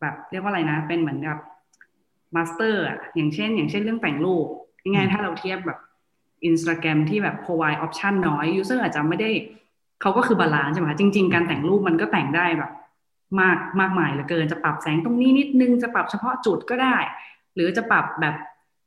[0.00, 1.38] แบบเรียกว่าอะไรนะ เป็นเหมือนกับ
[2.36, 4.46] master อะอย่างเช่น อย่างเช่นเรื่องแต่งรูป
[4.86, 5.78] ยังไงถ้าเราเทียบแบบ
[6.48, 9.30] Instagram ที่แบบ provide option น้อย user อาจจะไม่ได้
[10.00, 12.72] เขาก็คือบาลานซ์ใช่ไหมคะจริง ๆ การแต่งรูปมันก็แต่งได้แบบ
[13.40, 16.96] มากมากมายเหลือเกินจะปรับแสงตรงนี้นิดนึงจะปรับเฉพาะจุดก็ได้
[17.54, 18.34] หรือจะปรับแบบ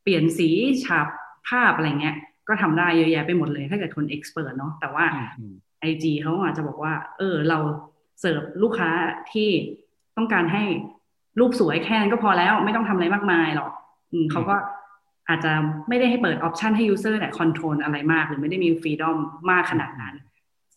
[0.04, 0.50] เปลี่ยนสี
[0.84, 1.08] ฉาบ
[1.48, 2.16] ภาพอะไรเงี้ย
[2.48, 7.60] ก็ทำได้เยอะแยะไปหมดเลย ถ้าเกิดคน expert เนาะแต่ว่าอืมอืม IG เขาอาจจะบอกว่า เออ เรา
[8.20, 8.90] เสิร์ฟลูกค้า
[9.32, 9.50] ที่
[10.18, 10.64] ต้องการให้
[11.40, 13.72] รูปสวยแค่นั้นก็พอแล้วไม่ต้องทำอะไรมากมายหรอก
[14.14, 14.56] อืมเขาก็
[15.30, 15.52] อาจจะ
[15.90, 19.18] ไม่ได้ให้เปิด option ให้ user เนี่ย control อะไรมาก หรือไม่ได้มี freedom
[19.52, 20.16] มากขนาดนั้น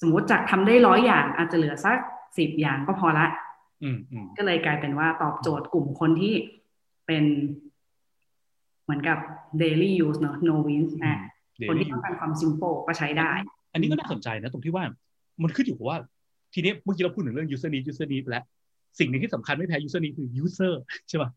[0.01, 1.99] สมมติจากทำได้ร้อยอย่าง อาจจะเหลือสัก
[2.39, 3.27] สิบอย่างก็พอละ
[3.83, 6.35] อืมอืมก็เลยกลายเป็นว่าตอบโจทย์กลุ่มคนที่
[7.07, 7.25] เป็น
[8.85, 9.19] เหมือนกับ
[9.63, 11.17] daily use เนอะ no wins นะ
[11.59, 13.31] เดี๋ยคนวที่ต้องการความ simple ก็ใช้ได้
[13.73, 14.85] อันนี้ก็น่าสนใจนะ ตรงที่ว่า
[15.43, 15.99] มันขึ้นอยู่กับว่า
[16.55, 18.45] ทีนี้เมื่อกี้เราพูดถึงเรื่อง user need user need ไปแล้ว
[18.99, 20.75] สิ่งหนึ่งที่สำคัญไม่แพ้ user need คือ user
[21.09, 21.31] ใช่ป่ะ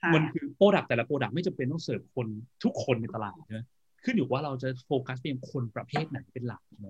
[0.00, 2.26] ใช่มันคือ product แต่ละ product ไม่จำเป็นต้องเสิร์ฟคน
[2.64, 3.64] ทุกคนในตลาดนะ
[4.04, 6.88] ขึ้นอยู่ว่าเราจะโฟกัสเป็นคนประเภทไหนเป็นหลักใช่ไหม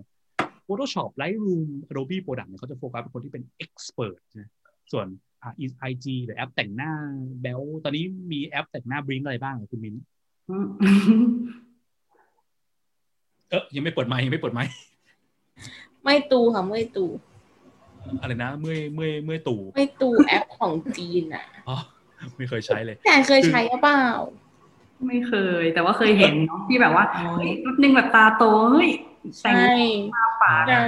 [0.67, 4.51] Photoshop Lightroom Adobe Product เนี่ยเขาจะโฟกัสเป็นคนที่เป็น expert นะ
[4.93, 5.07] ส่วน
[5.43, 5.53] อ่า
[5.91, 6.93] IG หรือแอปแต่งหน้า
[7.43, 9.97] แบลตอนนี้มีแอปแต่งหน้าบริงอะไรบ้างอะคุณมิ้น
[10.51, 10.67] อืม
[13.51, 14.71] เออยังไม่เปิดไมค์ยังไม่เปิดไมค์
[16.05, 17.05] ไม่ตูค่ะ ไม่ตู
[18.21, 21.77] อะไรนะ เมื่อยเมื่อยเมื่อยตู่ไม่ตูแอปของจีนอะอ๋อ
[22.37, 24.07] ไม่เคยใช้เลยแต่เคยใช้หรือเปล่า
[25.07, 28.91] ไม่เคย แต่ว่าเคยเห็นเนาะที่แบบว่าอ๋อเฮ้ยแป๊บนึงแบบตาโตเฮ้ย
[29.43, 29.73] แต่งใช่
[30.13, 30.81] หน้าปากตา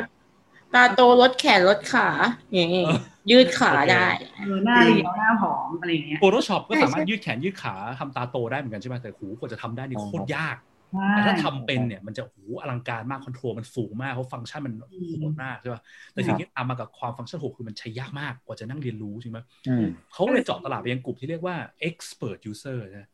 [0.74, 2.08] ตาโตลดแขนลดขา
[2.54, 2.84] อย่างงี้
[3.30, 4.06] ยืดขาได้
[4.38, 10.77] เออหน้าเรียวหน้าผอมอะไรอย่างเงี้ย Photoshop ก็ใช่สามารถใช่ยืดแขนยืดขาทำตาโตได้เหมือนกันใช่ไหมแต่หูกว่าจะทำได้นี่อ๋อโคตรยากใช่
[11.10, 15.82] แต่ถ้าทำเป็นเนี่ยมันจะโอ้โหอลังการมากคอนโทรลมันสูงมากเพราะฟังก์ชันมันโหดมากใช่ป่ะ
[16.12, 21.56] แต่สิ่งที่ตามมากับความฟังก์ชันโหดคือมันใช้ยากมากกว่าจะนั่งเรียนรู้ใช่ไหมอืมเขาเลยเจาะตลาดไปยังกลุ่มที่เรียกว่า
[21.88, 23.08] expert user นะ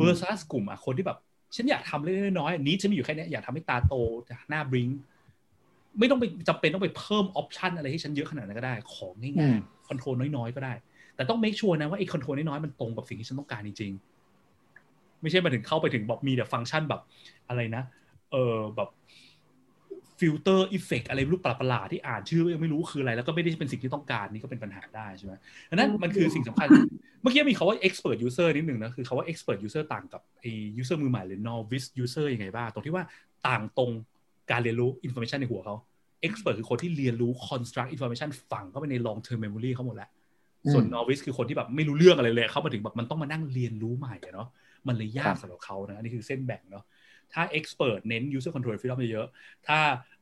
[0.00, 1.18] versus กลุ่มอะคนที่แบบ
[1.56, 3.94] ฉันอยากทำเล็กๆน้อยๆนี้ฉันมีอยู่แค่เนี้ยอยากทำให้ตาโต
[4.50, 4.88] หน้า bling
[5.98, 10.74] ไม่ต้องไปจำเป็นต้องไปเพิ่ม option อะไรให้ฉันเยอะขนาดนั้นก็ได้ ของง่ายๆ อืม control น้อยๆก็ได้
[11.16, 14.11] แต่ต้อง make sure นะว่าไอ้ control น้อยๆมันตรงกับสิ่งที่ฉันต้องการจริงๆ
[15.22, 17.00] ไม่ใช่มาถึงเข้าไปถึงแบบมีแต่ฟังก์ชันแบบ
[17.48, 17.82] อะไรนะ
[18.32, 18.88] เออแบบ
[20.18, 25.32] filter effect อะไรไม่รู้ประหลาดๆที่อ่านชื่อยังไม่รู้คืออะไร แล้วก็ไม่ได้เป็นสิ่งที่ต้องการนี่ก็เป็นปัญหาได้ใช่ไหม
[25.70, 26.68] ดังนั้นมันคือสิ่งสำคัญ
[27.22, 30.50] เมื่อกี้มีคาว่า expert user นิดหนึ่งนะคือคาว่า expert user ต่างกับไอ้
[30.80, 33.04] user มือใหม่หรือ novice user ยังไงบ้างตรงที่ว่า
[33.48, 33.90] ต่างตรง
[34.50, 35.76] การเรียนรู้ information ในหัวเขา
[36.26, 40.10] expert คือคนที่เรียนรู้ construct information ฝังเข้าไปใน long term memory เขาหมดแล้ว
[40.72, 44.48] ส่วน novice คือคนที่แบบไม่รู้เรื่องอะไรเลยเข้ามาถึงแบบมันต้องมานั่งเรียนรู้ใหม่อะเนาะ
[44.88, 46.84] มันเลยยากสำหรับเขานะอันนี้คือเส้นแบ่งเนาะ
[47.32, 49.78] ถ้า expert เน้น user control freedom เยอะๆถ้า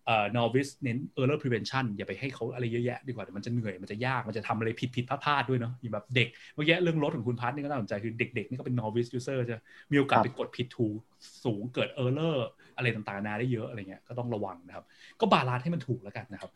[0.06, 9.60] เอ่อ novice เน้น error prevention อย่าไปให้เขาอะไรเยอะแยะดีกว่าเดี๋ยวมันจะเหนื่อยมันจะยากมันจะทำอะไรผิดผิดพลาดๆด้วยเนาะอย่างแบบเด็กเมื่อกี้เรื่องรถของคุณพัฒน์นี่ก็น่าสนใจคือเด็กๆนี่ก็เป็น novice user ใช่ไหม
[9.92, 10.98] มีโอกาสครับไปกดผิดถูก
[11.44, 12.36] สูงเกิด error
[12.76, 14.84] อะไรต่างๆนานาได้เยอะอะไรเงี้ยก็ต้องระวังนะครับ
[15.20, 16.50] ก็ balance ให้มันถูกแล้วกันนะครับ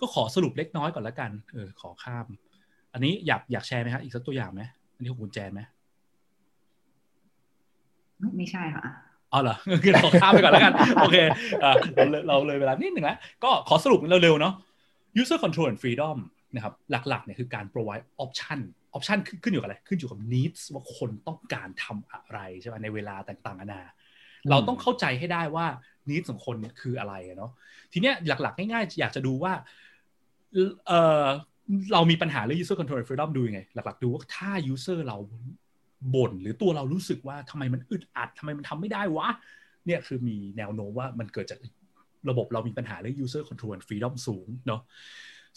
[0.00, 2.26] ก็ขอสรุปเล็กน้อยก่อนแล้วกันเออขอข้าม
[2.92, 4.62] อันนี้อยากอยากแชร์ไหมครับอีกสักตัวอย่างไหม
[4.94, 5.60] อันนี้ของคุณแจนไหม
[8.36, 8.84] ไม่ใช่ค่ะ
[9.30, 11.16] เอาเหรอคือเราข้ามไปก่อนแล้วกัน โอเค
[11.64, 14.54] อะเราเลยเราเลยเวลานิดหนึ่งแล้วก็ขอสรุปเร็วๆเนาะ
[15.20, 16.16] user control and freedom
[16.54, 18.60] นะครับหลักๆเนี่ยคือการ provide option
[18.96, 23.82] option ขึ้นขึ้นอยู่กับอะไร ขึ้นอยู่กับ needs ว่าคนต้องการทำอะไรใช่ไหมในเวลาต่างๆนานา
[24.50, 25.66] เราต้องเข้าใจให้ได้ว่า
[26.08, 27.52] needs ของคนเนี่ยคืออะไรอะเนาะ
[27.92, 29.52] ทีเนี้ยหลักๆ ง่ายๆ อยากจะดูว่า
[30.86, 31.26] เอ่อ
[31.92, 35.18] เรามีปัญหาเรื่อง user control and freedom ดูยังไง หลักๆ ดูว่าถ้า user เรา
[36.14, 39.28] บ่นหรือตัวเรารู้สึกว่าทำไมมันอึดอัดทำไมมันทำไม่ได้วะ
[39.86, 41.58] เนี่ยคือมีแนวโน้มว่ามันเกิดจาก
[42.30, 44.80] ระบบเรามีปัญหาเรื่อง user control and freedom สูงเนาะ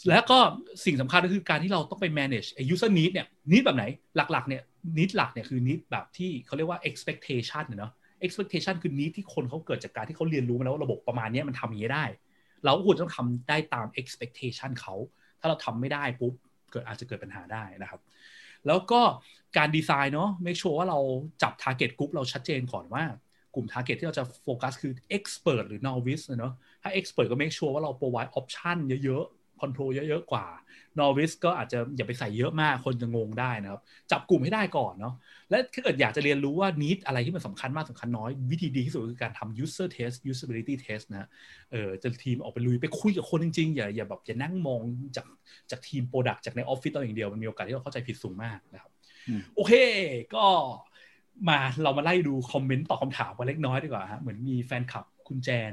[0.08, 0.38] แล้วก็
[0.84, 3.84] สิ่งสำคัญก็คือการที่เราต้องไป manage ไอ้ user need เนี่ย need แบบไหน
[4.16, 4.62] หลักๆเนี่ย
[4.98, 7.92] need หลักเนี่ยคือ need แบบที่เขาเรียกว่า expectation เนาะ
[8.26, 12.04] expectation คือ need ที่คนเขาเกิดจากการที่เขาเรียนรู้มาแล้วว่าระบบประมาณนี้มันทำอย่างนี้ได้
[12.64, 14.94] เราควรต้องทำได้ตาม expectation เขา
[15.40, 16.34] ถ้าเราทำไม่ได้ปุ๊บ
[16.72, 18.00] เกิดอาจจะเกิดปัญหาได้นะครับ
[18.66, 19.00] แล้วก็
[19.56, 20.98] การดีไซน์เนาะ make sure ว่าเรา
[21.42, 23.04] จับ target group เราชัดเจนก่อนว่า
[23.54, 26.52] กลุ่ม target ที่เราจะโฟกัสคือ expert หรือ novice เนาะ
[26.82, 30.46] ถ้า expert ก็ make sure ว่าเรา provide option เยอะๆ control เยอะๆกว่า
[31.00, 33.80] novice ก็อาจจะอย่าไปใส่เยอะมากคนจะงงได้นะครับ
[34.10, 35.14] จับกลุ่มให้ได้ก่อนเนาะ
[35.50, 41.28] และถ้าเกิดอยากจะเรียนรู้ว่า need อะไรที่มันสำคัญมากสำคัญน้อย วิธีดีที่สุดคือการทำ user test usability test นะ
[41.72, 44.80] เออจะทีมออกไปลุยไปคุยกับคนจริงๆ อย่าอย่าแบบอย่านั่งมอง
[45.16, 45.26] จาก
[45.70, 48.90] จากทีม product จากในออฟฟิศเราอย่างเดียวมันมีโอกาสที่เราเข้าใจผิดสูงมากนะครับ
[49.54, 49.72] โอเค
[50.34, 50.44] ก็
[51.48, 55.72] มาเรามาไล่ดูคอมเมนต์ตอบคำถามกันเล็กน้อยดีกว่าฮะเหมือนมีแฟนคลับคุณแจน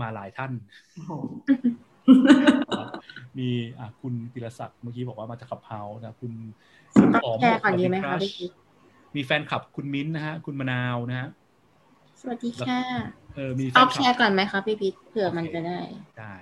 [0.00, 0.52] มาหลายท่าน
[0.94, 1.12] โอ้โห
[3.38, 3.48] มี
[3.78, 6.32] อะคุณปิรศักดิ์เมื่อกี้บอกว่ามาจากขับเฮาส์นะคุณ
[7.24, 8.52] ต้องแชร์ก่อนดีไหมคะพี่กิ๊ก
[9.16, 11.28] มีแฟนคลับคุณมิ้นท์นะฮะ คุณมะนาวนะฮะ
[12.20, 12.80] สวัสดีค่ะ
[13.34, 15.78] เออมีแฟเอานคแชลับร์ก่อนไหมคะพี่พิษเผื่อมันจะได้
[16.18, 16.34] ได้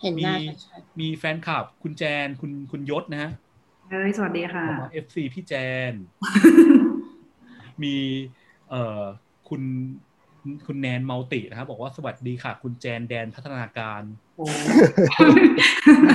[0.00, 3.30] เห็นหน้าชัดมีแฟนคลับ คุณแจนคุณคุณยศนะฮะ
[3.90, 5.54] เฮ้ยสวัสดีค่ะบอกว่า FC พี่แจ
[5.90, 5.92] น
[7.82, 7.94] มี
[8.70, 9.02] เอ่อ
[9.48, 9.62] คุณ
[10.66, 14.02] คุณแนนมัลตินะครับบอกว่าสวัสดีค่ะ คุณแจนแดนพัฒนาการ
[14.36, 14.72] โอ้นี่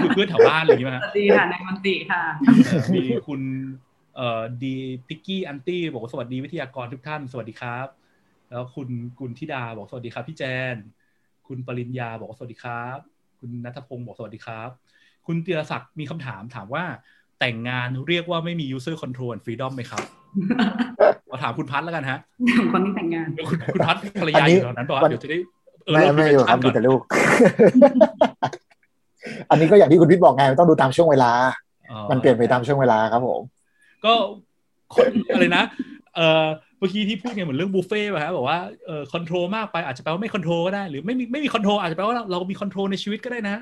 [0.02, 2.24] คือเพื่อนแถวบ้านเลยใช่ไหมสฮะวัสดีค่ะนายมันติค่ะ
[2.66, 3.42] เออมีคุณ
[4.16, 4.76] เอ่อดี
[5.08, 7.88] พิกกี้อันตี้บอกว่าสวัสดีวิทยากรทุกท่านสวัสดีครับ
[8.50, 8.90] แล้วคุณ
[9.20, 10.44] กุลธิดาบอกสวัสดีครับ พี่แจ
[10.74, 10.76] น
[11.48, 12.98] คุณปริญญาบอกว่าสวัสดีครับ
[13.40, 14.70] คุณนัทพงศ์บอกสวัสดีครับ
[15.28, 16.84] คุณเตียศักดิ์มีคำถามถามว่า
[17.40, 20.04] แต่งงานเรียกว่าไม่มี user control and freedom ไหมครับ
[21.30, 22.20] ขอถามคุณพัทแล้วกันฮะ
[22.72, 25.38] คนที่แต่งงานเดี๋ยวคุณคุณพัทภรรยาอยู่ตอนนั้นป่ะเดี๋ยวจะได้
[25.86, 27.02] เออไม่เริ่ไม่อยู่ครับก่ดูอนแต่ลูก
[29.50, 31.32] อันนี้ก็อย่างที่คุณพิทบอกไงมันต้องดูตามช่วงเวลา
[31.92, 33.42] อ๋อมันเปลี่ยนไปตามช่วงเวลาครับผม
[34.06, 34.14] ก็
[34.96, 35.64] คนอะไรนะ
[36.16, 36.46] เออ
[36.80, 43.56] เมื่อกี้ที่พูดไงเหมือนเรื่องบุฟเฟ่ต์ป่ะฮะบอกว่าเออ control มากไปอาจจะแปลว่าไม่ control ก็ได้ หรือไม่มีไม่มี control อาจจะแปลว่าเราเรามี control ในชีวิตก็ได้นะ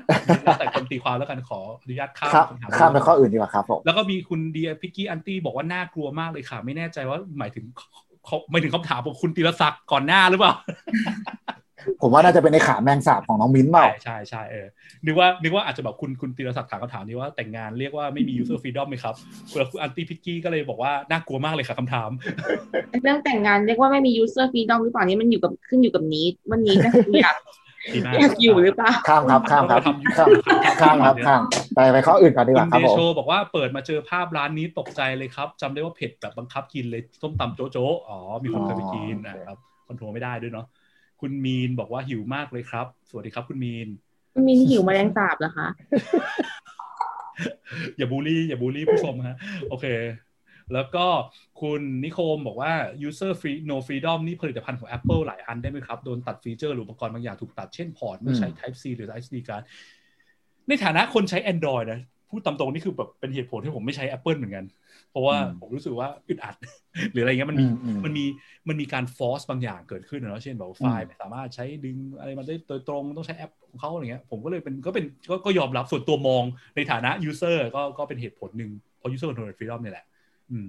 [0.44, 7.64] แล้วแต่คนตีความแล้วกันขออนุญาตข้ามครับคำถามข้ามไปข้ออื่นดีกว่าครับผมแล้วก็มีคุณเดียพิกกี้อันตี้บอกว่าน่ากลัวมากเลยค่ะ ไม่แน่ใจว่าหมายถึง
[8.26, 10.52] เขาหมายถึงคำถามของคุณตีรศักดิ์ก่อนหน้าหรือเปล่า
[12.02, 14.66] ผมว่าน่าจะเป็นในขาแมงสาบของน้องมิ้นท์เปล่าใช่ใช่ใช่เออ
[15.06, 19.14] นึกว่านึกว่าอาจจะแบบคุณคุณตีรศักดิ์ถามคำถามนี้ว่าแต่งงานเรียกว่าไม่มี user freedom ไหมครับ
[19.52, 27.36] คุณคุณอันตี้พิกกี้ก็เลยบอกว่าน่ากลัวมากเลยค่ะคำถามๆเรื่องแต่งงานเรียกว่าไม่มี user freedom หรือเปล่านี่มันอยู่กับขึ้นอยู่กับนี้วันนี้นะคืออยาก
[27.94, 31.42] ดีมากอยากอยู่หรือเปล่าข้ามครับข้ามครับต้องไปข้ามทำข้ามครับข้าม
[31.74, 39.56] ไปไปข้ออื่นก่อนดีกคุว่าณครับเดผมโชบอกว่าเปิดมาเจอภาพร้านนี้ตกใจเลยครับจำได้ว่าเผ็ดแบบบังคับกินเลยส้มตำโจ๊ะโจ๊ะอ๋อมีคนเคยไปกินนะครับ
[39.86, 40.66] คอนโทรลไม่ได้ด้วยเนาะ
[41.20, 43.88] คุณมีนบอกว่าหิวมากเลยครับ สวัสดีครับ คุณมีน
[44.46, 45.68] มินหิวแมลงสาบเหรอคะ
[47.96, 49.36] อย่าบูลลี่ อย่าบูลลี่ผู้ชมฮะ
[49.68, 49.86] โอเค
[50.74, 51.06] แล้วก็
[51.60, 52.72] คุณนิคมบอกว่า
[53.08, 59.14] user free no freedom นี่ผลิตภัณฑ์ของ Apple หลายอันได้ไหมครับ โดนตัด feature หรืออุปกรณ์บางอย่างถูกตัดเช่น port เมื่อใช้ Type C หรือ
[59.24, 59.62] SD card
[60.68, 62.00] ในฐานะคนใช้ Android นะ
[62.30, 64.64] พูดตามตรงนี่คือแบบเป็นเหตุผลที่ผมไม่ใช้ Apple เหมือนกัน
[65.10, 66.54] เพราะว่าอืมผมรู้สึกว่าอึดอัด
[67.12, 68.24] หรืออะไรเงี้ยมันมีอืมอืมมันมี
[68.68, 76.44] มันมีการ force บางอย่างเกิดขึ้นนะเนาะเช่นแบบว่าไฟล์ไม่สามารถใช้ดึงอะไรมาได้โดยตรงต้องใช้แอปของเขาอะไรเงี้ยผมก็เลยเป็นก็เป็นก็ก็ยอมรับส่วนตัวมอง
[76.76, 80.06] ในฐานะ user ก็ก็เป็นเหตุผลหนึ่งเพราะ user control and freedom เนี่ยแหละ
[80.50, 80.68] อืม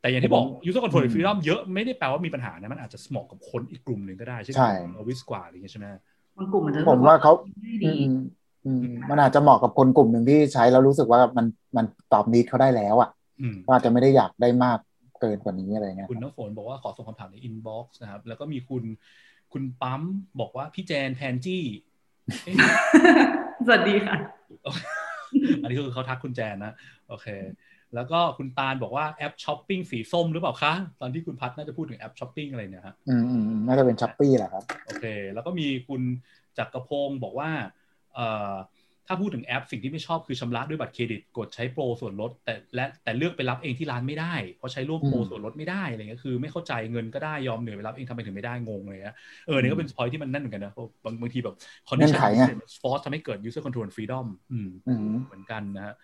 [0.00, 4.68] แต่อย่างที่บอก user control and freedom เยอะไม่ได้แปลว่ามีปัญหานะมันอาจจะเหมาะกับคนอีกกลุ่มหนึ่งก็ได้เช่นใช่
[5.08, 5.86] วิสกว่าอะไรเงี้ยใช่ไหม
[6.36, 8.14] บางกลุ่มมันจะผมว่าเขาไม่อืดีม
[8.66, 11.46] อืมมันอาจจะเหมาะกับคนกลุ่มหนึ่งที่ใช้แล้วรู้สึกว่ามัน
[11.76, 13.23] มันตอบนิดเขาได้แล้วอะอืม
[13.66, 14.78] ก็อาจจะไม่ได้อยากได้มาก
[15.20, 18.84] เกินกว่านี้อะไรเงี้ยคุณน้ำฝนบอกว่าขอส่งคำถามใน inbox นะครับ แล้วก็มีคุณ
[19.52, 20.02] คุณปั๊ม
[20.40, 21.64] บอกว่าพี่แจนแพนจี้
[22.44, 22.54] เอ๊ะ
[23.66, 24.16] สวัสดีค่ะ
[25.62, 26.72] อันนี้คือเขาทักคุณแจนนะ
[27.08, 27.26] โอเค
[27.94, 35.04] แล้วก็คุณตาลบอกว่าแอปช้อปปิ้งสีส้มหรือเปล่าคะ ตอนที่คุณพัดน่าจะพูดถึงแอปช้อปปิ้งอะไรเนี่ยฮะอืมอืมอืมน่าจะเป็น Shopee แหละครับ โอเค
[35.34, 36.02] แล้วก็มีคุณ
[36.58, 37.50] จักรพงศ์บอกว่า
[38.14, 38.54] เอ่อ
[39.06, 49.16] ถ้าพูดถึงแอปสิ่งที่ไม่ชอบคือชำระด้วยบัตรเครดิต กดใช้โปรส่วนลด แต่และแต่เลือกไปรับเองที่ร้านไม่ได้ เพราะใช้ร่วมโปรอืมส่วนลดไม่ได้อะไรเงี้ยคือไม่เข้าใจเงินก็ได้ยอมเหนื่อยไปรับเองทำไมถึงไม่ได้งงเลยเงี้ย
[49.46, 51.54] เออเนี่ยก็เป็นพอยที่มันนั่นเหมือนกันนะเพราะบางบางทีแบบ
[51.88, 52.44] คอนดิเงื่อนไขไง
[52.82, 55.94] force ทำให้เกิด user control and freedom อืมอืมเหมือนกันนะฮะ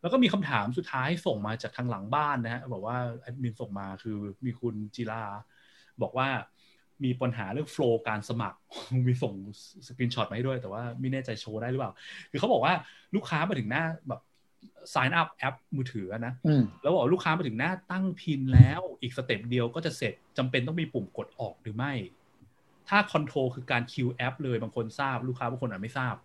[0.00, 4.16] แล้วก็มีคำถามสุดท้ายส่งมาจากทางหลังบ้านนะฮะบอกว่าแอดมินส่งมาคือ
[4.46, 5.24] มีคุณจิรา
[6.02, 6.28] บอกว่า
[7.04, 8.58] มีปัญหาเรื่อง flow การสมัคร
[9.08, 9.32] มีส่ง
[9.86, 11.92] screenshot มาให้ด้วย แต่ว่าไม่แน่ใจโชว์ได้หรือเปล่า
[12.30, 12.74] คือเขาบอกว่า
[13.14, 14.20] ลูกค้ามาถึงหน้าแบบ
[14.94, 21.92] sign up แอปมือถือนะอืมแล้วบอกว่าลูกค้ามาถึงหน้าตั้ง PIN แล้ว อีก step เดียวก็จะเสร็จจำเป็นต้องมีปุ่มกดออกหรือไม่
[22.88, 26.16] ถ้า control คือการ kill แอปเลยบางคนทราบ ลูกค้าบางคนอาจไม่ทราบ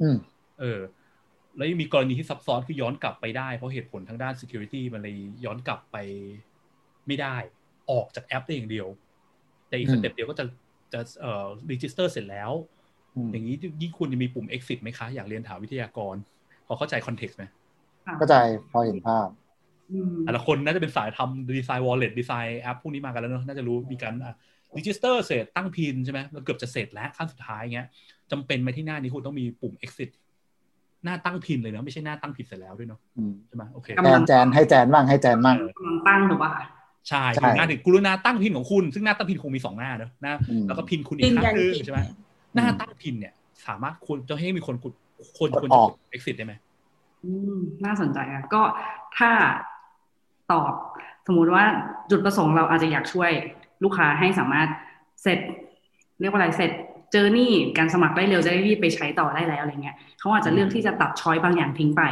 [0.00, 0.16] อืม
[0.60, 0.80] เออ
[1.56, 5.96] แล้วยังมีกรณีที่ซับซ้อนคือย้อนกลับไปได้ เพราะเหตุผลทางด้าน security มันเลยย้อนกลับไป
[7.06, 7.36] ไม่ได้
[7.90, 8.86] ออกจากแอปได้อย่างเดียว
[9.68, 10.44] แต่อีกอืม step เดียวก็จะ
[10.92, 12.50] จะเอ่อ register เสร็จแล้ว
[13.16, 16.16] อืมอย่างนี้ยิ่งควรจะมีปุ่ม exit ไหมคะ อยากเรียนถามวิทยากร
[16.66, 17.44] พอเข้าใจ context ไหม
[18.18, 18.34] เข้าใจ
[18.70, 19.28] พอเห็นภาพ
[19.92, 24.34] อืมแต่ละคนน่าจะเป็นสายทำดีไซน์ wallet ดีไซน์แอปพวกนี้มากันแล้วเนอะน่าจะรู้มีการอะ
[24.76, 27.86] register เสร็จตั้งพินใช่ไหมแล้วเกือบจะเสร็จแล้วขั้นสุดท้ายเงี้ย
[28.30, 30.10] จำเป็นไหมที่หน้านี้คุณต้องมีปุ่ม exit
[31.04, 36.64] หน้าตั้งพินเลยเนาะไม่ใช่หน้าตั้งพินเสร็จแล้วด้วยเนาะอืมใช่ไหมโอเคกำแจลันงแจนให้แจนบ้างให้แจนบ้างกำลังตั้งถูกป่ะคะ
[37.08, 42.00] ใช่ใช่ถึงหน้าถึงกรุณาตั้งพินของคุณ ซึ่งหน้าตั้งพินคงมีสองหน้าเนอะหน้าอืมแล้วก็พินคุณอียืกนครั้ยังนหนึงผิดใช่ไหม
[42.54, 43.32] หน้าตั้งพินเนี่ย
[43.66, 44.92] สามารถควรจะให้มีคนกด
[45.38, 46.54] คนกดควรอจะอกกด exit ได้ไหม
[47.24, 48.62] อืมน่าสนใจอะก็
[49.18, 49.30] ถ้า
[50.52, 50.72] ตอบ
[51.26, 51.64] สมมุติว่า
[52.10, 53.30] จุดประสงค์เราอาจจะอยากช่วย
[53.84, 54.68] ลูกค้าให้สามารถ
[55.22, 55.38] เสร็จ
[56.20, 56.70] เรียกว่าอะไรเสร็จ
[57.12, 62.02] เจอนี่การสมัครได้เร็วจะได้รีบไปใช้ต่อได้แล้วอะไรเงี้ยเขาอาจจะเลือกที่จะตัด choice บางอย่างทิ้งไป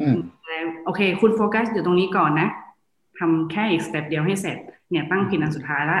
[0.00, 0.16] อืม
[0.48, 2.48] แล้วโอเค คุณโฟกัสอยู่ตรงนี้ก่อนนะ
[3.18, 4.56] ทำแค่อีก step เดียวให้เสร็จ
[4.90, 5.98] เนี่ยตั้ง PIN อันสุดท้ายละ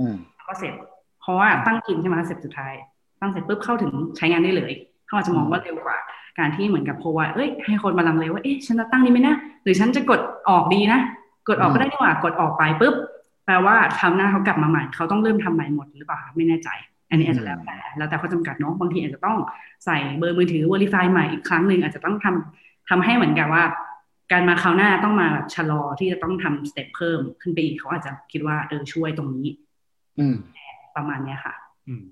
[0.00, 0.16] อืม
[0.48, 0.74] ก็เสร็จ
[1.20, 2.74] เพราะว่าตั้ง PIN ใช่ไหม step สุดท้าย
[3.20, 4.72] ตั้งเสร็จปุ๊บเข้าถึงใช้งานได้เลย
[5.06, 5.98] เขาอาจจะมองว่าเร็วกว่า
[6.38, 11.00] การที่เหมือนกับโพว่าเอ้ยให้คนมาลังเลว่าเอ๊ะฉันจะตั้งนี้ไหมนะหรือฉันจะกดออกดีนะ
[11.48, 12.94] กดออกก็ได้นี่หว่ากดออกไปปุ๊บ
[13.46, 16.68] แปลว่าคราวหน้าเขากลับมาใหม่เขาต้องเริ่มทำใหม่หมดหรือเปล่าไม่แน่ใจ
[17.10, 19.36] อันนี้อาจจะแล้วแต่แล้วแต่ข้อจำกัดเนาะบางทีอาจจะต้อง
[19.84, 23.64] ใส่เบอร์มือถือ verify ใหม่อีกครั้งหนึ่งอาจจะต้องทำทำให้เหมือนกับว่า
[24.30, 29.46] การมาคราวหน้าต้องมาแบบชะลอที่จะต้องทำสเต็ปเพิ่มขึ้นไปอีกเขาอาจจะคิดว่าเออช่วยตรงนี้
[30.18, 30.36] อืม
[30.96, 31.54] ประมาณเนี้ยค่ะ
[31.88, 32.02] อืม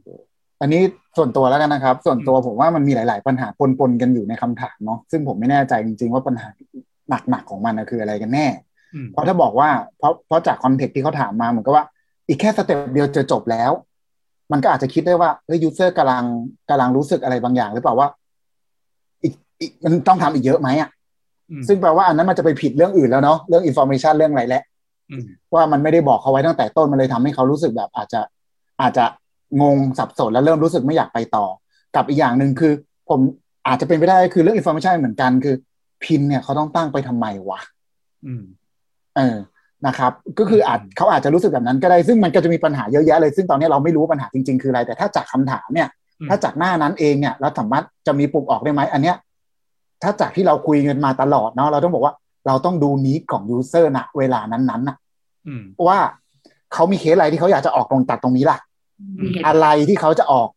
[0.61, 0.83] อันนี้
[1.17, 6.49] ส่วนตัวแล้วกันนะครับ ส่วนตัวผมว่ามันมีหลาย ๆ ปัญหาปนๆกันอยู่ในคำถามเนาะซึ่งผมไม่แน่ใจจริง ๆ ว่าปัญหา
[7.31, 8.47] หนักๆของมันนะคืออะไรกันแน่
[8.95, 9.69] อืมเพราะถ้าบอกว่า
[9.99, 11.85] เพราะเพราะจาก context ที่เขาถามมาเหมือนกับว่า
[12.29, 13.71] อีกแค่ step เดียวจะจบแล้ว
[14.53, 16.25] มันก็อาจจะคิดได้ว่าเฮ้ย user กำลัง
[16.71, 18.09] กำลังรู้สึกอะไรบางอย่างหรือเปล่าว่า
[19.23, 21.00] อีกอีกมันต้องทำอีกเยอะไหมอะอืม
[21.69, 24.63] ซึ่งแปลว่าอันนั้นมันจะไปผิดเรื่องอื่นแล้วเนาะเรื่องอินโฟ a t ชันเรื่องอะไรแหละ
[25.11, 25.23] อืม
[25.55, 28.21] ว่ามันไม่ได้บอกเขาไว้ตั้งแต่ต้นมันเลยทำให้เขารู้สึกแบบ อาจจะ
[28.81, 29.05] อาจจะ
[29.63, 31.47] งงสับสนแล้วเริ่มรู้สึกไม่อยากไปต่อ
[31.97, 32.73] กับอีกอย่างหนึ่งคือ
[33.11, 33.21] ผม
[33.67, 35.55] อาจจะเป็นไปได้คือเรื่องอินโฟ a t ชันเหมือนกันคือ
[36.05, 37.61] PIN เนี่ยเขาต้องตั้งไปทำไมวะ
[38.27, 38.43] อืม
[39.17, 39.37] เออ
[39.87, 45.89] นะครับ ก็คืออาจเขาอาจจะรู้สึกแบบนั้นก็ได้ซึ่งมันก็จะมีปัญหาเยอะแยะเลย ซึ่งตอนนี้เราไม่รู้ว่าปัญหาจริงๆคืออะไร แต่ถ้าจากคำถามเนี่ย
[46.21, 49.17] อืมถ้าจากหน้านั้นเองเนี่ยเราสามารถจะมีปุ่มออกได้ไหมอันเนี้ย
[50.03, 52.15] ถ้าจากที่เราคุยกันมาตลอดเนาะเราต้องบอกว่า
[52.47, 54.97] เราต้องดูนี้ของยูเซอร์ณเวลานั้นๆน่ะ
[55.47, 55.99] อืมว่า
[56.75, 58.59] เขามีเคสอะไรที่เขาอยากจะออกตรงตัดตรงนี้ล่ะ
[59.23, 60.49] มีเหตุอะไรที่เขาจะออก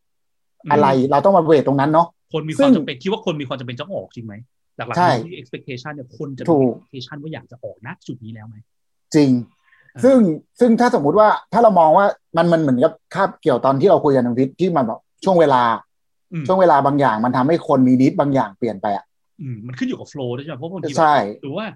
[0.72, 4.34] อะไรเราต้องมาเวทตรงนั้นเนาะคนมีคซึ่วามงจำเป็นคิดว่าคนมีความจำเป็นจะออกจริงไหม
[4.76, 8.56] หลักๆใช่ที่ expectation เนี่ยคนจะถูมีก expectation ว่าอยากจะออกนะจุดนี้แล้วไหม
[9.14, 9.30] จริง
[9.94, 10.18] อ่าซึ่ง
[10.60, 12.06] ซึ่งถ้าสมมุติว่าถ้าเรามองว่า
[12.36, 15.62] มันมันเหมือนกับคาบเกี่ยวตอนที่เราคุยกันทางวิทย์ที่มันแบบช่วงเวลา
[16.32, 19.13] อืมช่วงเวลาบางอย่างมันทำให้คนมีนิดบางอย่างเปลี่ยนไปอะอื
[19.54, 21.66] มมันขึ้นอยู่กับ flow ด้วยใช่ไหมเพราะบางทีใช่หรือว่า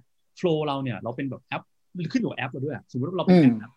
[0.41, 1.63] flow เราเนี่ย เราเป็นแบบแอป
[1.97, 3.73] มันขึ้นอยู่กับแอปเราด้วยอะสมมติว่าเราเป็นอืมแอป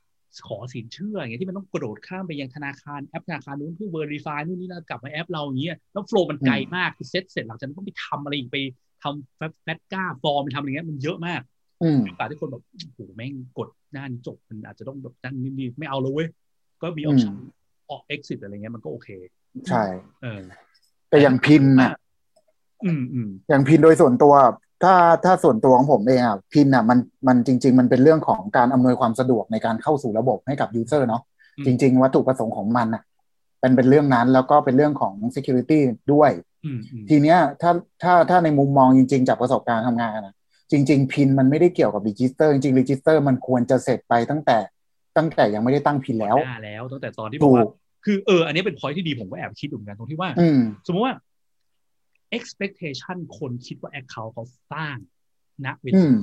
[0.48, 8.58] ขอสินเชื่ออย่างเงี้ยที่มันต้องกระโดดข้ามไปยังธนาคารแอปธนาคารนู้นเพื่อ verify นู่นนี่นั่นกลับมาแอปเราอย่างเงี้ยแล้ว flow มันไกลมากคือเซตเสร็จหลังจากนั้นต้องไปทำอะไรอีกไป
[9.04, 11.42] ทำ FATCA form ไปทำอะไรเงี้ยมันเยอะมาก
[11.84, 16.28] อืมโอกาสที่คนแบบโอ้โหแม่งกดหน้านี้จบมันอาจจะต้องแบบนั่นนี่ไม่เอาเลยเว้ย
[16.82, 17.36] ก็มี option
[17.90, 19.10] ออก exit อะไรเงี้ยมันก็โอเค
[19.70, 19.84] ใช่
[20.22, 20.42] เออ
[21.10, 21.92] แต่อย่าง PIN น่ะ
[22.86, 24.34] อืมอืมอย่าง PIN โดยส่วนตัว
[24.84, 24.96] ถ้า
[25.26, 31.22] ถ้าส่วนตัวของผมเองอะ PIN อะมันมันจริง ๆ มันเป็นเรื่องของการอำนวยความสะดวกในการเข้าสู่ระบบให้กับ user เนาะ
[31.66, 33.04] จริง ๆ วัตถุประสงค์ของมันอะ
[33.60, 35.80] เป็นเป็นเรื่องนั้นแล้วก็เป็นเรื่องของ security
[36.14, 36.32] ด้วย
[36.66, 37.72] อืมอืมทีเนี้ยถ้า
[38.04, 40.36] ถ้าถ้าในมุมมองจริง ๆ จากประสบการณ์ทำงานนะ
[40.72, 44.58] จริง ๆ PIN มันไม่ได้เกี่ยวกับ register จริงๆ register มันควรจะเสร็จไปตั้งแต่
[45.18, 47.70] ตั้งแต่ยังไม่ได้ตั้ง PIN แล้วหน้าแล้วตั้งแต่ตอนที่บอกว่าถูก
[48.06, 51.16] คือเอออันนี้เป็น point ที่ดีผมก็แอบคิดอยู่เหมือนกันตรงที่ว่าอืมสมมติว่า
[52.38, 54.98] expectation คนคิดว่า account เขาสร้าง
[55.66, 56.16] ณเวลา อืม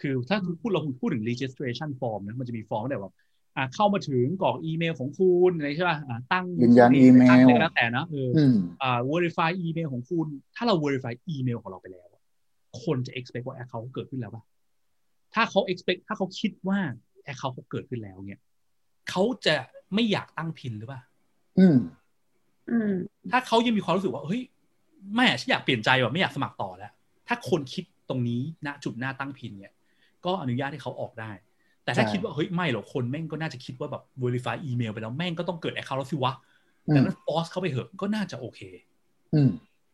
[0.00, 3.12] คือถ้าพูดเราพูดถึง registration form นะมันจะมีฟอร์มแบบว่า
[3.56, 10.26] อ่าเข้ามาถึงกรอกอีเมลของคุณอะไรใช่ป่ะอ่าตั้งยืนยันอีเมลตั้งอะไรก็แล้วแต่นะเออออืมอ่า verify อีเมลของคุณ
[10.56, 12.22] ถ้าเรา verify อีเมลของเราไปแล้วอะ
[12.82, 14.42] คนจะ expect ว่า account เขาเกิดขึ้นแล้วป่ะ
[15.34, 16.78] ถ้าเขา expect ถ้าเขาคิดว่า
[17.30, 18.40] account เขาเกิดขึ้นแล้วเนี่ย
[19.10, 19.56] เขาจะ
[19.94, 21.00] ไม่อยากตั้งพินหรือเปล่า
[21.58, 21.76] อืม
[22.70, 22.92] อืม
[23.30, 24.42] ถ้าเขายังมีความรู้สึกว่าเฮ้ย
[25.16, 26.92] แม่ฉันอยากเปลี่ยนใจว่ะไม่อยากสมัครต่อแล้ว
[27.28, 29.72] ถ้าคนคิดตรงนี้ณจุดหน้าตั้งพินเนี่ย
[30.24, 31.30] ก็อนุญาตให้เขาออกได้
[31.84, 36.34] แต่ถ้าใช่คิดว่าเฮ้ยไม่หรอกคนแม่งก็น่าจะคิดว่าแบบ verify อีเมลไปแล้วแม่งก็ต้องเกิด account แล้วสิวะ
[36.88, 38.60] อืแต่มนั้นฟอสเข้าไปเหอะก็น่าจะโอเค
[39.34, 39.50] อืม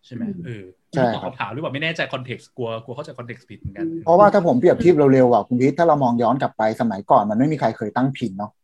[0.06, 0.62] ใช่ไหมเออ
[0.92, 8.59] ใช่ตอบครับคำถามหรือเปล่าไม่แน่ใจ context กลัวกลัวเข้าใจ context ผิดเหมือนกัน เพราะว่าถ้าผมเปรียบเทียบเร็วๆอะคุณพีทถ้าเรามองย้อนกลับไปสมัยก่อนมันไม่มีใครเคยตั้ง PIN เนาะอืม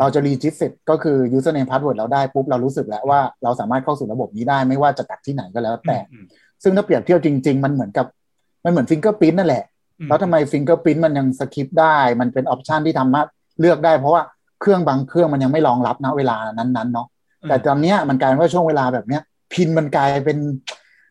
[0.00, 6.24] เราจะ regis เสร็จก็คือ username password เราได้ปุ๊บเรารู้สึกแล้วว่าเราสามารถเข้าสู่ระบบนี้ได้ไม่ว่าจะจากที่ไหนก็แล้วแต่อืม
[6.62, 8.06] ซึ่งถ้าเปรียบเทียบจริง ๆ มันเหมือนกับ
[8.64, 9.64] มันเหมือนฟิงเกอร์พิ n นั่นแหละ
[10.00, 13.22] อืมแล้วทำไมฟิงเกอร์พิ n มันยังสคิปได้ มันเป็น option ที่ทำมา
[13.60, 14.22] เลือกได้เพราะว่า
[14.60, 17.06] เครื่องบางเครื่องมันยังไม่รองรับนะเวลานั้นๆเนาะ
[17.48, 20.38] แต่ตอนเนี้ยมันกลายเป็นว่าช่วงเวลาแบบเนี้ยพินมันกลายเป็น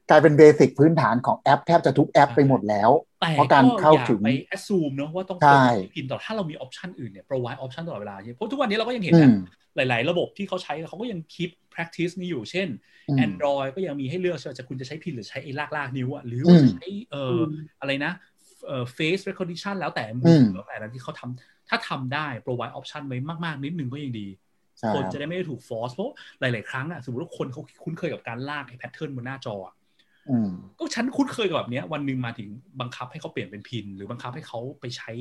[0.10, 2.90] กลายเป็นเบสิกพื้นฐานของแอปแทบจะทุกแอปไปหมดแล้ว
[3.22, 9.36] แต่เพราะการเข้าถึงอย่ไป assume เนอะว่าต้องใช่พินต่อถ้าเรามีออปชันอื่นเนี่ย provide option ตลอดเวลาใช่ไหมเพราะทุกวันนี้เราก็ยังเห็นอืนะม
[9.76, 12.68] หลาย ๆ ระบบที่เขาใช้เขาก็ยัง keep practice นี้อยู่เช่น
[13.10, 17.44] อืม Android ก็ยังมีให้เลือกว่าจะคุณจะใช้พินหรือใช้ไอ้ลากลากๆนิ้วอะหรืออืว่ามจะใช้เอ่ออม
[17.80, 18.14] อะไรนะ
[18.68, 24.28] เอ่อ face recognition แล้วแต่มือือมแล้วแต่นั้นที่เขาทำถ้าทำได้ provide option ไว้มาก ๆ นิดนึงก็ยังดี
[24.80, 29.81] ใช่คนครับจะได้ไม่ได้ถูก force เพราะหลาย ๆ ครั้งอะสมมติว่าคนเขาคุ้นเคยกับการลากไอ้ pattern บนหน้าจออะอืม
[30.80, 32.50] ก็ฉันคุ้นเคยกับแบบเนี้ยวันหนึ่งมาถึง
[32.82, 35.12] บังคับให้เขาเปลี่ยนเป็นพิน หรือบังคับให้เขาไปใช้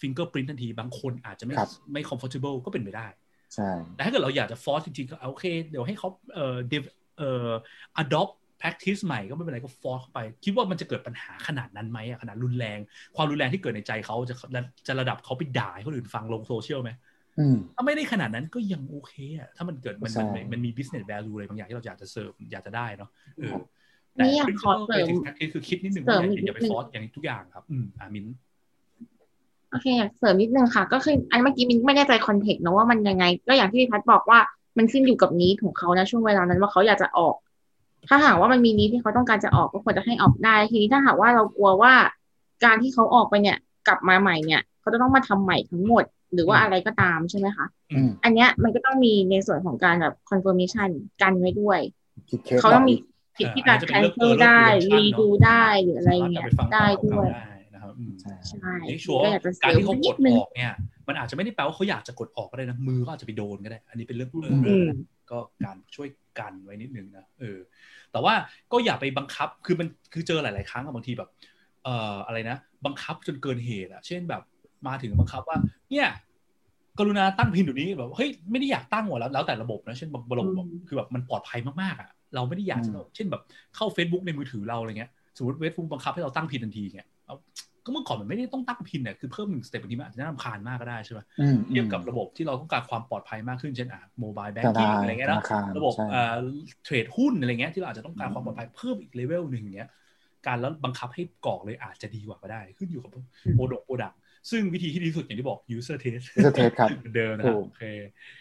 [0.00, 3.06] ฟิงเกอร์ปรินทันที บางคนอาจจะไม่ครับไม่ comfortable ก็เป็นไปได้
[3.54, 7.50] ใช่แต่ถ้าเกิดเราอยากจะ force จริงๆก็เอาโอเค เดี๋ยวให้เขาเอ่อ dev- เอ่อ
[8.02, 12.78] adopt practice ใหม่ก็ไม่เป็นไรก็ force เข้าไป คิดว่ามันจะเกิดปัญหาขนาดนั้นไหมอะขนาดรุนแรง
[13.16, 14.34] ความรุนแรงที่เกิดในใจเขาจะ
[14.86, 16.90] จะระดับเขาไปด่าให้คนอื่นฟังลงโซเชียลไหม
[17.38, 23.56] อืมถ้าไม่ได้ขนาดนั้นก็ยังโอเคอะถ้ามันเกิดมันใช่มันมันมี business value อะไรบางอย่างที่เราอยากจะเสิร์ฟอยากจะได้เนาะเออ
[24.18, 28.26] นี่อยากขอ principle เสริม basic practice คือคิดนิดนึงเสริว่ามอย่าอีกอย่าไปนิดนึงฟอสอย่างทุกอย่างครับ อืมอามิน
[29.70, 34.38] โอเคอยากเสริมนิดนึงค่ะ ก็คืออันเมื่อกี้มินไม่แน่ใจคอนเทกต์นะว่ามันยังไง ก็อย่างที่พี่พัดบอกว่า
[34.78, 37.36] มันขึ้นอยู่กับนี้ของเขานะช่วงเวลานั้นว่าเขาอยากจะออก
[38.08, 41.92] ถ้าหากว่ามันมีนี้ที่เขาต้องการจะออกก็ควรจะให้ออกได้ ทีนี้ถ้าหากว่าเรากลัวว่า
[42.64, 43.56] การที่เขาออกไปเนี่ย
[43.88, 50.88] กลับมาใหม่เนี่ย เขาจะต้องมาทำใหม่ทั้งหมด หรือว่าอืมอะไรก็ตามใช่ไหมคะอืมอันเนี้ยมันก็ต้องมีในส่วนของการแบบ confirmation
[51.22, 51.80] กันไว้ด้วย
[52.30, 52.94] คิดเคสเขาต้องมี
[53.44, 60.72] แบบสิทธิ์ที่เอ่จะออาจจะเป็นเรื่อง cancel ได้เออเรื่องรีดู prevention ได้หรืออะไรสามารถกลัเงี้บยไปฟังได้ต่อด้วยได้นะครับอืมใช่ใช่นี่ชัวร์ก็อยากจะเสการริมที่เขานิกดดนึงออกเนี่ย
[61.08, 64.86] มันอาจจะไม่ได้แปลว่าเขาอยากจะกดออกก็ได้นะมือก็อาจจะไปโดนก็ได้ อันนี้เป็นเรื่องเอออืม
[65.30, 66.08] ก็การช่วย
[66.38, 67.58] กันไว้นิดนึงนะเออ
[68.12, 68.34] แต่ว่า
[68.72, 71.28] ก็อย่าไปบังคับคือมันคือเจอหลาย ๆ ครั้งอะบางทีแบบ
[71.84, 72.56] เอ่ออะไรนะ
[72.86, 74.42] บังคับจนเกินเหตุอะเช่นแบบ
[74.86, 75.58] มาถึงบังคับว่า
[75.90, 76.06] เนี่ย
[76.98, 83.42] กรุณาตั้ง PIN เดี๋ยวนี้แบบเฮ้ยไม่ได้อยากตั้งหมดแล้วแล้วแต่ระบบนะเช่นบางระบบแบบอืมคือแบบมันปลอดภัยมากๆอะ เราไม่ได้อยากจะอืมเช่นแบบ
[83.76, 87.36] เข้า Facebook ในมือถือเราอะไรเงี้ยสมมติเฟซบุ๊กบังคับให้เราตั้ง PIN ทันทีเงี้ยเอา
[87.84, 96.36] ก็เมื่อก่อนมันไม่ได้ต้องตั้ง PIN เนี่ยคือเพิ่มหนึ่ง step บางทีมันอาจจะน่ารำคาญมากก็ได้ใช่ไหมอืมเทียบกับระบบที่เราต้องการความปลอดภัยมากขึ้นเช่นอะโมบายแบงธนากิ้งคารอะไรเงี้ยธนาคารระบบใช่เอ่อ
[96.84, 99.88] เทรดหุ้นอะไรเงี้ยที่เราอาจจะต้องการความปลอดภัยเพิ่มอีกเลเวลหนึ่งเงี้ย
[100.46, 103.10] การแล้วบังคับให้กรอกเลยอาจจะดีกว่าก็ได้ ขึ้นอยู่กับ
[103.54, 104.12] product product
[104.50, 107.82] ซึ่งวิธีที่ดีที่สุดอย่างที่บอก user test user test ครับเหมือนเดิมนะครับถูกโอเค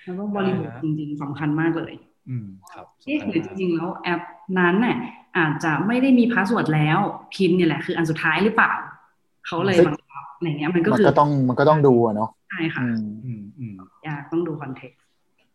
[0.03, 1.93] แล้วต้องบริบทจริงๆสำคัญมากเลย
[2.29, 4.21] อืมครับที่สำคัญหรือมากจริงๆแล้วแอป
[4.59, 4.97] นั้นเนี่ย
[5.37, 6.99] อาจจะไม่ได้มี password แล้ว
[7.33, 8.73] PIN เนี่ยแหละคืออันสุดท้ายหรือเปล่า
[9.47, 13.75] เขาเลยซึ่งบังคับอะไรเงี้ยมันก็มันคือก็ต้องมันก็ต้องดูอะเนาะใช่ค่ะอืมอืมอืม
[14.05, 14.99] อยากต้องดู context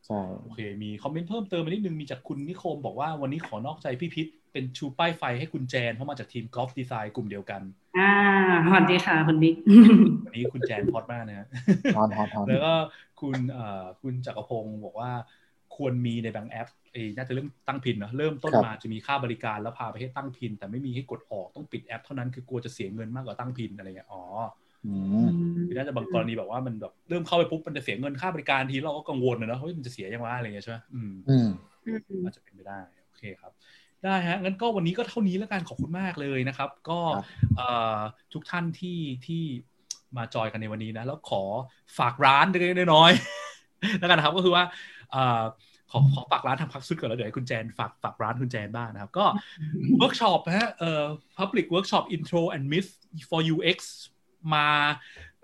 [0.06, 7.62] ใช่โอเค มีคอมเมนต์เพิ่มเติมมานิดนึงมีจากคุณนิโคมบอกว่าวันนี้ขอนอกใจพี่บิ๊กไปชูป้ายไฟให้คุณแจนเพราะมาจากทีมกอล์ฟดีไซน์กลุ่มเดียวกัน
[7.98, 8.12] อ่า
[8.66, 9.54] สวัสดีค่ะคุณบิ๊ก
[10.26, 11.46] วันนี้คุณแจนฮอตมากนะฮะ
[11.96, 12.74] ฮอตฮอตฮอตแล้วก็
[13.20, 15.10] คุณเอ่อคุณจักรพงศ์บอกว่า
[15.76, 24.22] ควรมีในบางแอปเอยน่าจะเริ่มตั้ง PIN เนอะเริ่มต้นมาจะมีค่าบริการแล้วพาไปให้ตั้ง PIN แต่ไม่มีให้กดออกต้องปิดแอปเท่านั้นคือกลัวจะเสียเงินมากกว่าตั้ง PIN อะไรเงี้ยอ๋อ
[24.86, 24.92] อื
[25.24, 25.26] ม
[25.68, 31.48] คือน่าจะบางกรณีแบบว่ามันแบบเริ่มเข้าไปปุ๊บมันจะเสียเงินค่าบริการทีเราก็กังวลนะเนอะเฮ้ยมันจะเสียยังวะอะไรเงี้ยใช่ไหมอืมอืม
[32.24, 33.52] อาจจะเป็นไปได้โอเคครับ
[34.04, 37.24] ได้ฮะงั้นก็วันนี้ก็เท่านี้แล้วกันขอบคุณมากเลยนะครับ ก็ครับ
[37.56, 37.98] เอ่อ
[38.32, 39.42] ทุกท่านที่ที่
[40.16, 41.42] มาจอยกันในวันนี้นะ แล้วขอ
[41.98, 44.93] ฝากร้านเล็กๆน้อยๆแล้วกันนะครับก็คือว่าเอ่อ
[45.90, 49.26] ขอขอฝากร้านทำพักซุดก่อนแล้วเดี๋ยวให้คุณแจนฝากฝากร้านคุณแจนบ้างนะครับ ก็
[49.98, 51.04] เวิร์กช็อปฮะเอ่อ
[51.38, 52.90] public workshop intro and myth
[53.28, 53.78] for UX
[54.54, 54.68] มา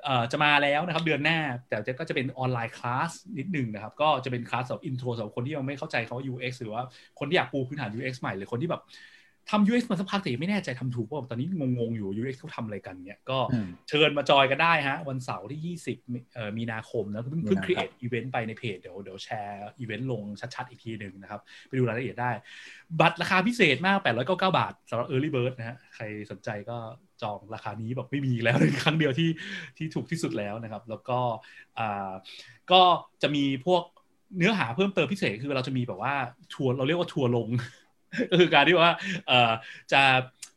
[0.05, 1.39] เอ่อจะมาแล้วนะครับเดือนหน้า
[1.69, 6.83] แต่จะก็จะเป็นออนไลน์คลาสนิดหนึ่งนะครับ ก็จะเป็นคลาสสำหรับ intro สำหรับคนที่ยังไม่เข้าใจคำว่า UX หรือว่า
[7.19, 8.83] คนที่อยากปูพื้นฐาน UX ใหม่หรือคนที่แบบ
[9.51, 11.47] ทำ UX มาสักพักแต่ยังไม่แน่ใจทำถูกเปล่าตอนนี้
[11.79, 20.23] งงๆอยู่ UX เขาทำอะไรกันเนี่ยก็อืมเชิญมาจอยกันได้ฮะ วันเสาร์ที่ 20เอ่อมีนาคมนะเพิ่งเพิ่งมีนา create อีเวนต์ไปในเพจเดี๋ยวเดี๋ยวแชร์อีเวนต์ลง
[20.55, 22.31] ชัดๆ อีกทีหนึ่งนะครับ ไปดูรายละเอียดได้
[23.01, 26.77] บัตรราคาพิเศษมาก 899 บาทสำหรับ Early Bird นะฮะใครสนใจก็
[27.23, 29.31] จองราคานี้แบบไม่มีอีกแล้วเป็นครั้งเดียวที่
[29.77, 31.19] ที่ถูกที่สุดแล้วนะครับ แล้วก็
[31.79, 32.13] อ่า
[32.73, 32.83] ก็
[33.23, 33.83] จะมีพวก
[34.37, 36.15] เนื้อหาเพิ่มเติมพิเศษคือเราจะมีแบบว่า
[36.55, 37.49] ทัวร์เราเรียกว่าทัวร์ลง
[38.31, 38.93] ก็คือการที่ว่า
[39.29, 39.53] เอ่อ
[39.93, 40.03] จะ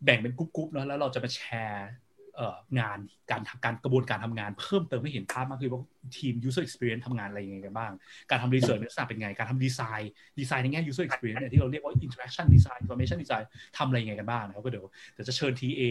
[0.05, 1.89] แบ่งเป็นกรุ๊ปๆเนาะแล้วเราจะมาแชร์
[2.37, 2.99] เอ่องาน
[3.31, 5.81] การทำการกระบวนการทำงานเพิ่มเติมให้เห็นภาพมากขึ้นว่า
[6.17, 7.91] ทีม user experience ทำงานอะไรยังไงกันบ้าง
[8.29, 13.45] การทำ research ในลักษณะเป็นไง การทำดีไซน์ดีไซน์ในแง่ user experience เนี่ยที่เราเรียกว่า interaction design information design
[13.77, 15.81] ทำอะไรยังไงกันบ้างนะครับก็เดี๋ยวเดี๋ยวจะเชิญ TA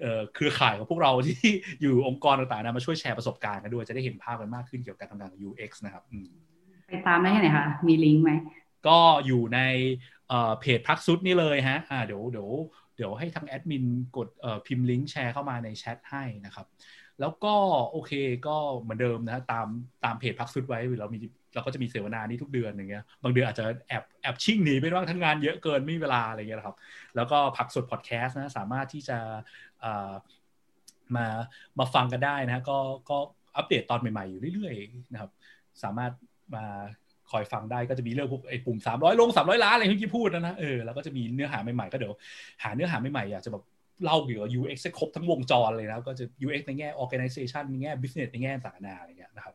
[0.00, 6.26] เอ่อเครือข่ายของพวกเราที่อยู่องค์กรต่างๆนะมาช่วยแชร์ประสบการณ์กันด้วยจะได้เห็นภาพกันมากขึ้นเกี่ยวกับการทำงานของ UX นะครับอืม
[6.86, 8.32] ไปตามได้ที่ไหนคะมีลิงก์ไหม
[8.88, 9.60] ก็อยู่ใน
[10.32, 12.48] เอ่อเพจพักซุดนี่เลยฮะอ่าเดี๋ยวเดี๋ยว
[12.96, 13.84] เดี๋ยวให้ทางแอดมิน
[14.16, 14.28] กด
[14.66, 16.66] พิมพ์ลิงก์แชร์เข้ามาในแชทให้นะครับ
[17.20, 17.54] แล้วก็
[17.90, 18.12] โอเค
[18.46, 19.66] ก็เหมือนเดิมนะตาม
[20.04, 21.18] ตามเพจพักซุดไว้เรามี
[21.54, 26.76] เราก็จะมีเสวนานี้ทุกเดือนอย่างเงี้ยบางเดือนอาจจะแอบแอบชิ่งหนีไปบ้างทั้งงานเยอะเกินไม่มีเวลาอะไรเงี้ยนะครับ
[27.16, 29.18] แล้วก็พักสดพอดแคสต์นะสามารถที่จะ
[31.16, 31.26] มา
[31.78, 32.78] มาฟังกันได้นะก็
[33.10, 33.18] ก็
[33.56, 35.30] อัปเดตตอนใหม่ๆอยู่เรื่อยๆนะครับ
[35.82, 36.12] สามารถ
[36.54, 36.64] มา
[37.32, 42.12] คอยฟังได้ก็จะมีเรื่องพวกไอ้ปุ่ม300ลง300ล้านอะไรที่พี่พูดนะนะเออแล้วก็จะมีเนื้อหาใหม่ๆก็เดี๋ยว
[42.62, 43.64] หาเนื้อหาใหม่ๆอยากจะแบบ
[44.04, 49.54] เล่าเกี่ยวกับ UX ครบทั้งวงจรเลยนะก็จะ UX ในแง่ organization ในแง่ business ในแง่ต่างๆอะไรเงี้ยนะครับ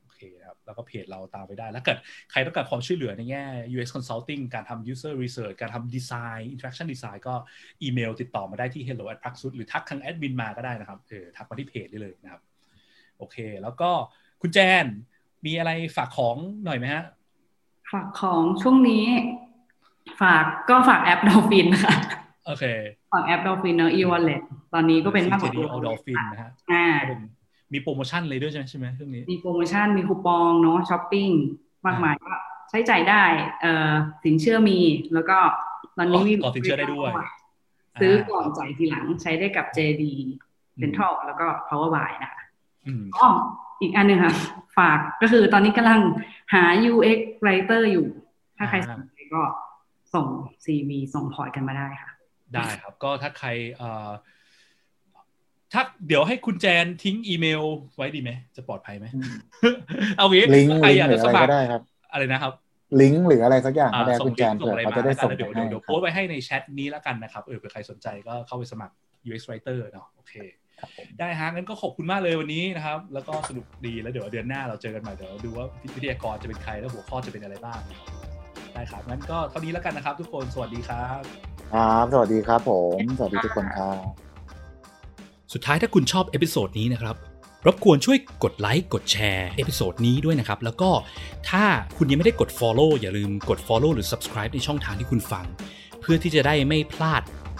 [0.00, 1.98] โอเคนะครับแล้วก็เพจเราตามไปได้ แล้วเกิด
[2.30, 3.44] ใครต้องการความช่วยเหลือในแง่
[3.74, 7.34] UX consulting การทำ user research การทำ design interaction design ก็
[7.82, 12.42] อีเมลติดต่อมาได้ที่ hello at p r a x u s หรือทักทางแอดมินมาก็ได้นะครับเออทักมาที่เพจได้เลยนะครับ
[13.18, 13.90] โอเค แล้วก็
[14.42, 14.86] คุณแจน
[15.46, 17.04] มีอะไรฝากของหน่อยไหมฮะ
[17.92, 19.04] ฝากของช่วงนี้
[20.20, 21.94] ฝากก็ฝากแอป Dolphin ค่ะ
[22.46, 22.64] โอเค
[23.12, 24.42] ฝากแอป Dolphin เนอะ e-wallet
[24.74, 27.20] ตอนนี้ก็เป็นมากกว่า CJD All Dolphin นะฮะอ่าก็เป็น
[27.72, 31.28] มีโปรโมชั่นเลยด้วยใช่ไหมใช่ไหมเรื่องนี้ มีโปรโมชั่นมีคูปองเนาะช้อปปิ้ง
[31.86, 32.32] มากมายก็
[32.70, 33.24] ใช้จ่ายได้
[33.60, 33.92] เอ่อ
[34.24, 34.78] สินเชื่อมี
[35.14, 35.38] แล้วก็
[35.98, 37.10] ตอนนี้มีอ๋อต่อสินเชื่อได้ด้วย
[38.00, 40.02] ซื้อก่อนจ่ายทีหลังใช้ได้กับ JD
[40.80, 42.42] Central แล้วก็ Power Buy นะคะ
[42.86, 43.26] อืมอ๋
[43.80, 44.34] ออีกอันหนึ่งค่ะ
[44.78, 46.00] ฝากก็คือตอนนี้กำลัง
[46.54, 48.06] หา UX writer อยู่
[48.58, 49.42] ถ้าใครสนใจก็
[50.14, 50.26] ส่ง
[50.64, 52.10] CV ส่งพอร์ตกันมาได้ค่ะ
[52.54, 54.10] ได้ครับ ก็ถ้าใครเอ่อ
[55.72, 57.62] ถ้าเดี๋ยวให้คุณแจนทิ้งอีเมล
[57.96, 59.06] ไว้ดีไหม จะปลอดภัยไหม
[60.16, 61.82] เอางี้ลิงก์ถ้าใครลิงอยากก์หรืจะอสอะไรมัคก็รได้ครับ
[62.12, 62.52] อะไรนะครับ
[63.00, 68.94] ลิงก์หรืออะไรสักอย่างอ่าก็ได้ส่คุงณแจลิงนก์ส่งเผื่ออะไรเขามาจะได้แล้วกัส่นงแล้วเดี๋ยวให้เดี๋ยวคโพรับสต์ไว้ให้ในแชทนี้แล้วกันนะครับ เออเผื่อใครสนใจก็เข้าไปสมัคร
[69.26, 70.32] UX Writer เนาะโอเค
[71.18, 77.80] ได้ฮะงั้นก็ขอบคุณมากเลยวันนี้นะครับ แล้วก็สนุกดีแล้วเดี๋ยวเดือนหน้าเราเจอกันใหม่เดี๋ยวดูว่าวิทยากรจะเป็นใครแล้วหัวข้อจะเป็นอะไรบ้าง
[78.74, 81.20] ได้ครับงั้นก็เท่านี้แล้วกันนะครับ ทุกคนสวัสดีครับ
[81.72, 83.96] ครับสวัสดีครับ ผมสวัสดีทุกคนครับ
[85.52, 87.16] สุดท้ายถ้าคุณชอบ episode นี้นะครับ
[87.66, 90.90] รบกวนช่วยกดไลค์กดแชร์ episode นี้ด้วยนะครับ แล้วก็
[91.50, 91.64] ถ้า
[91.96, 95.44] คุณยังไม่ได้กด Follow อย่าลืมกด Follow หรือ Subscribe ในช่องทางที่คุณฟัง
[96.00, 97.22] เพื่อที่จะได้ไม่พลาด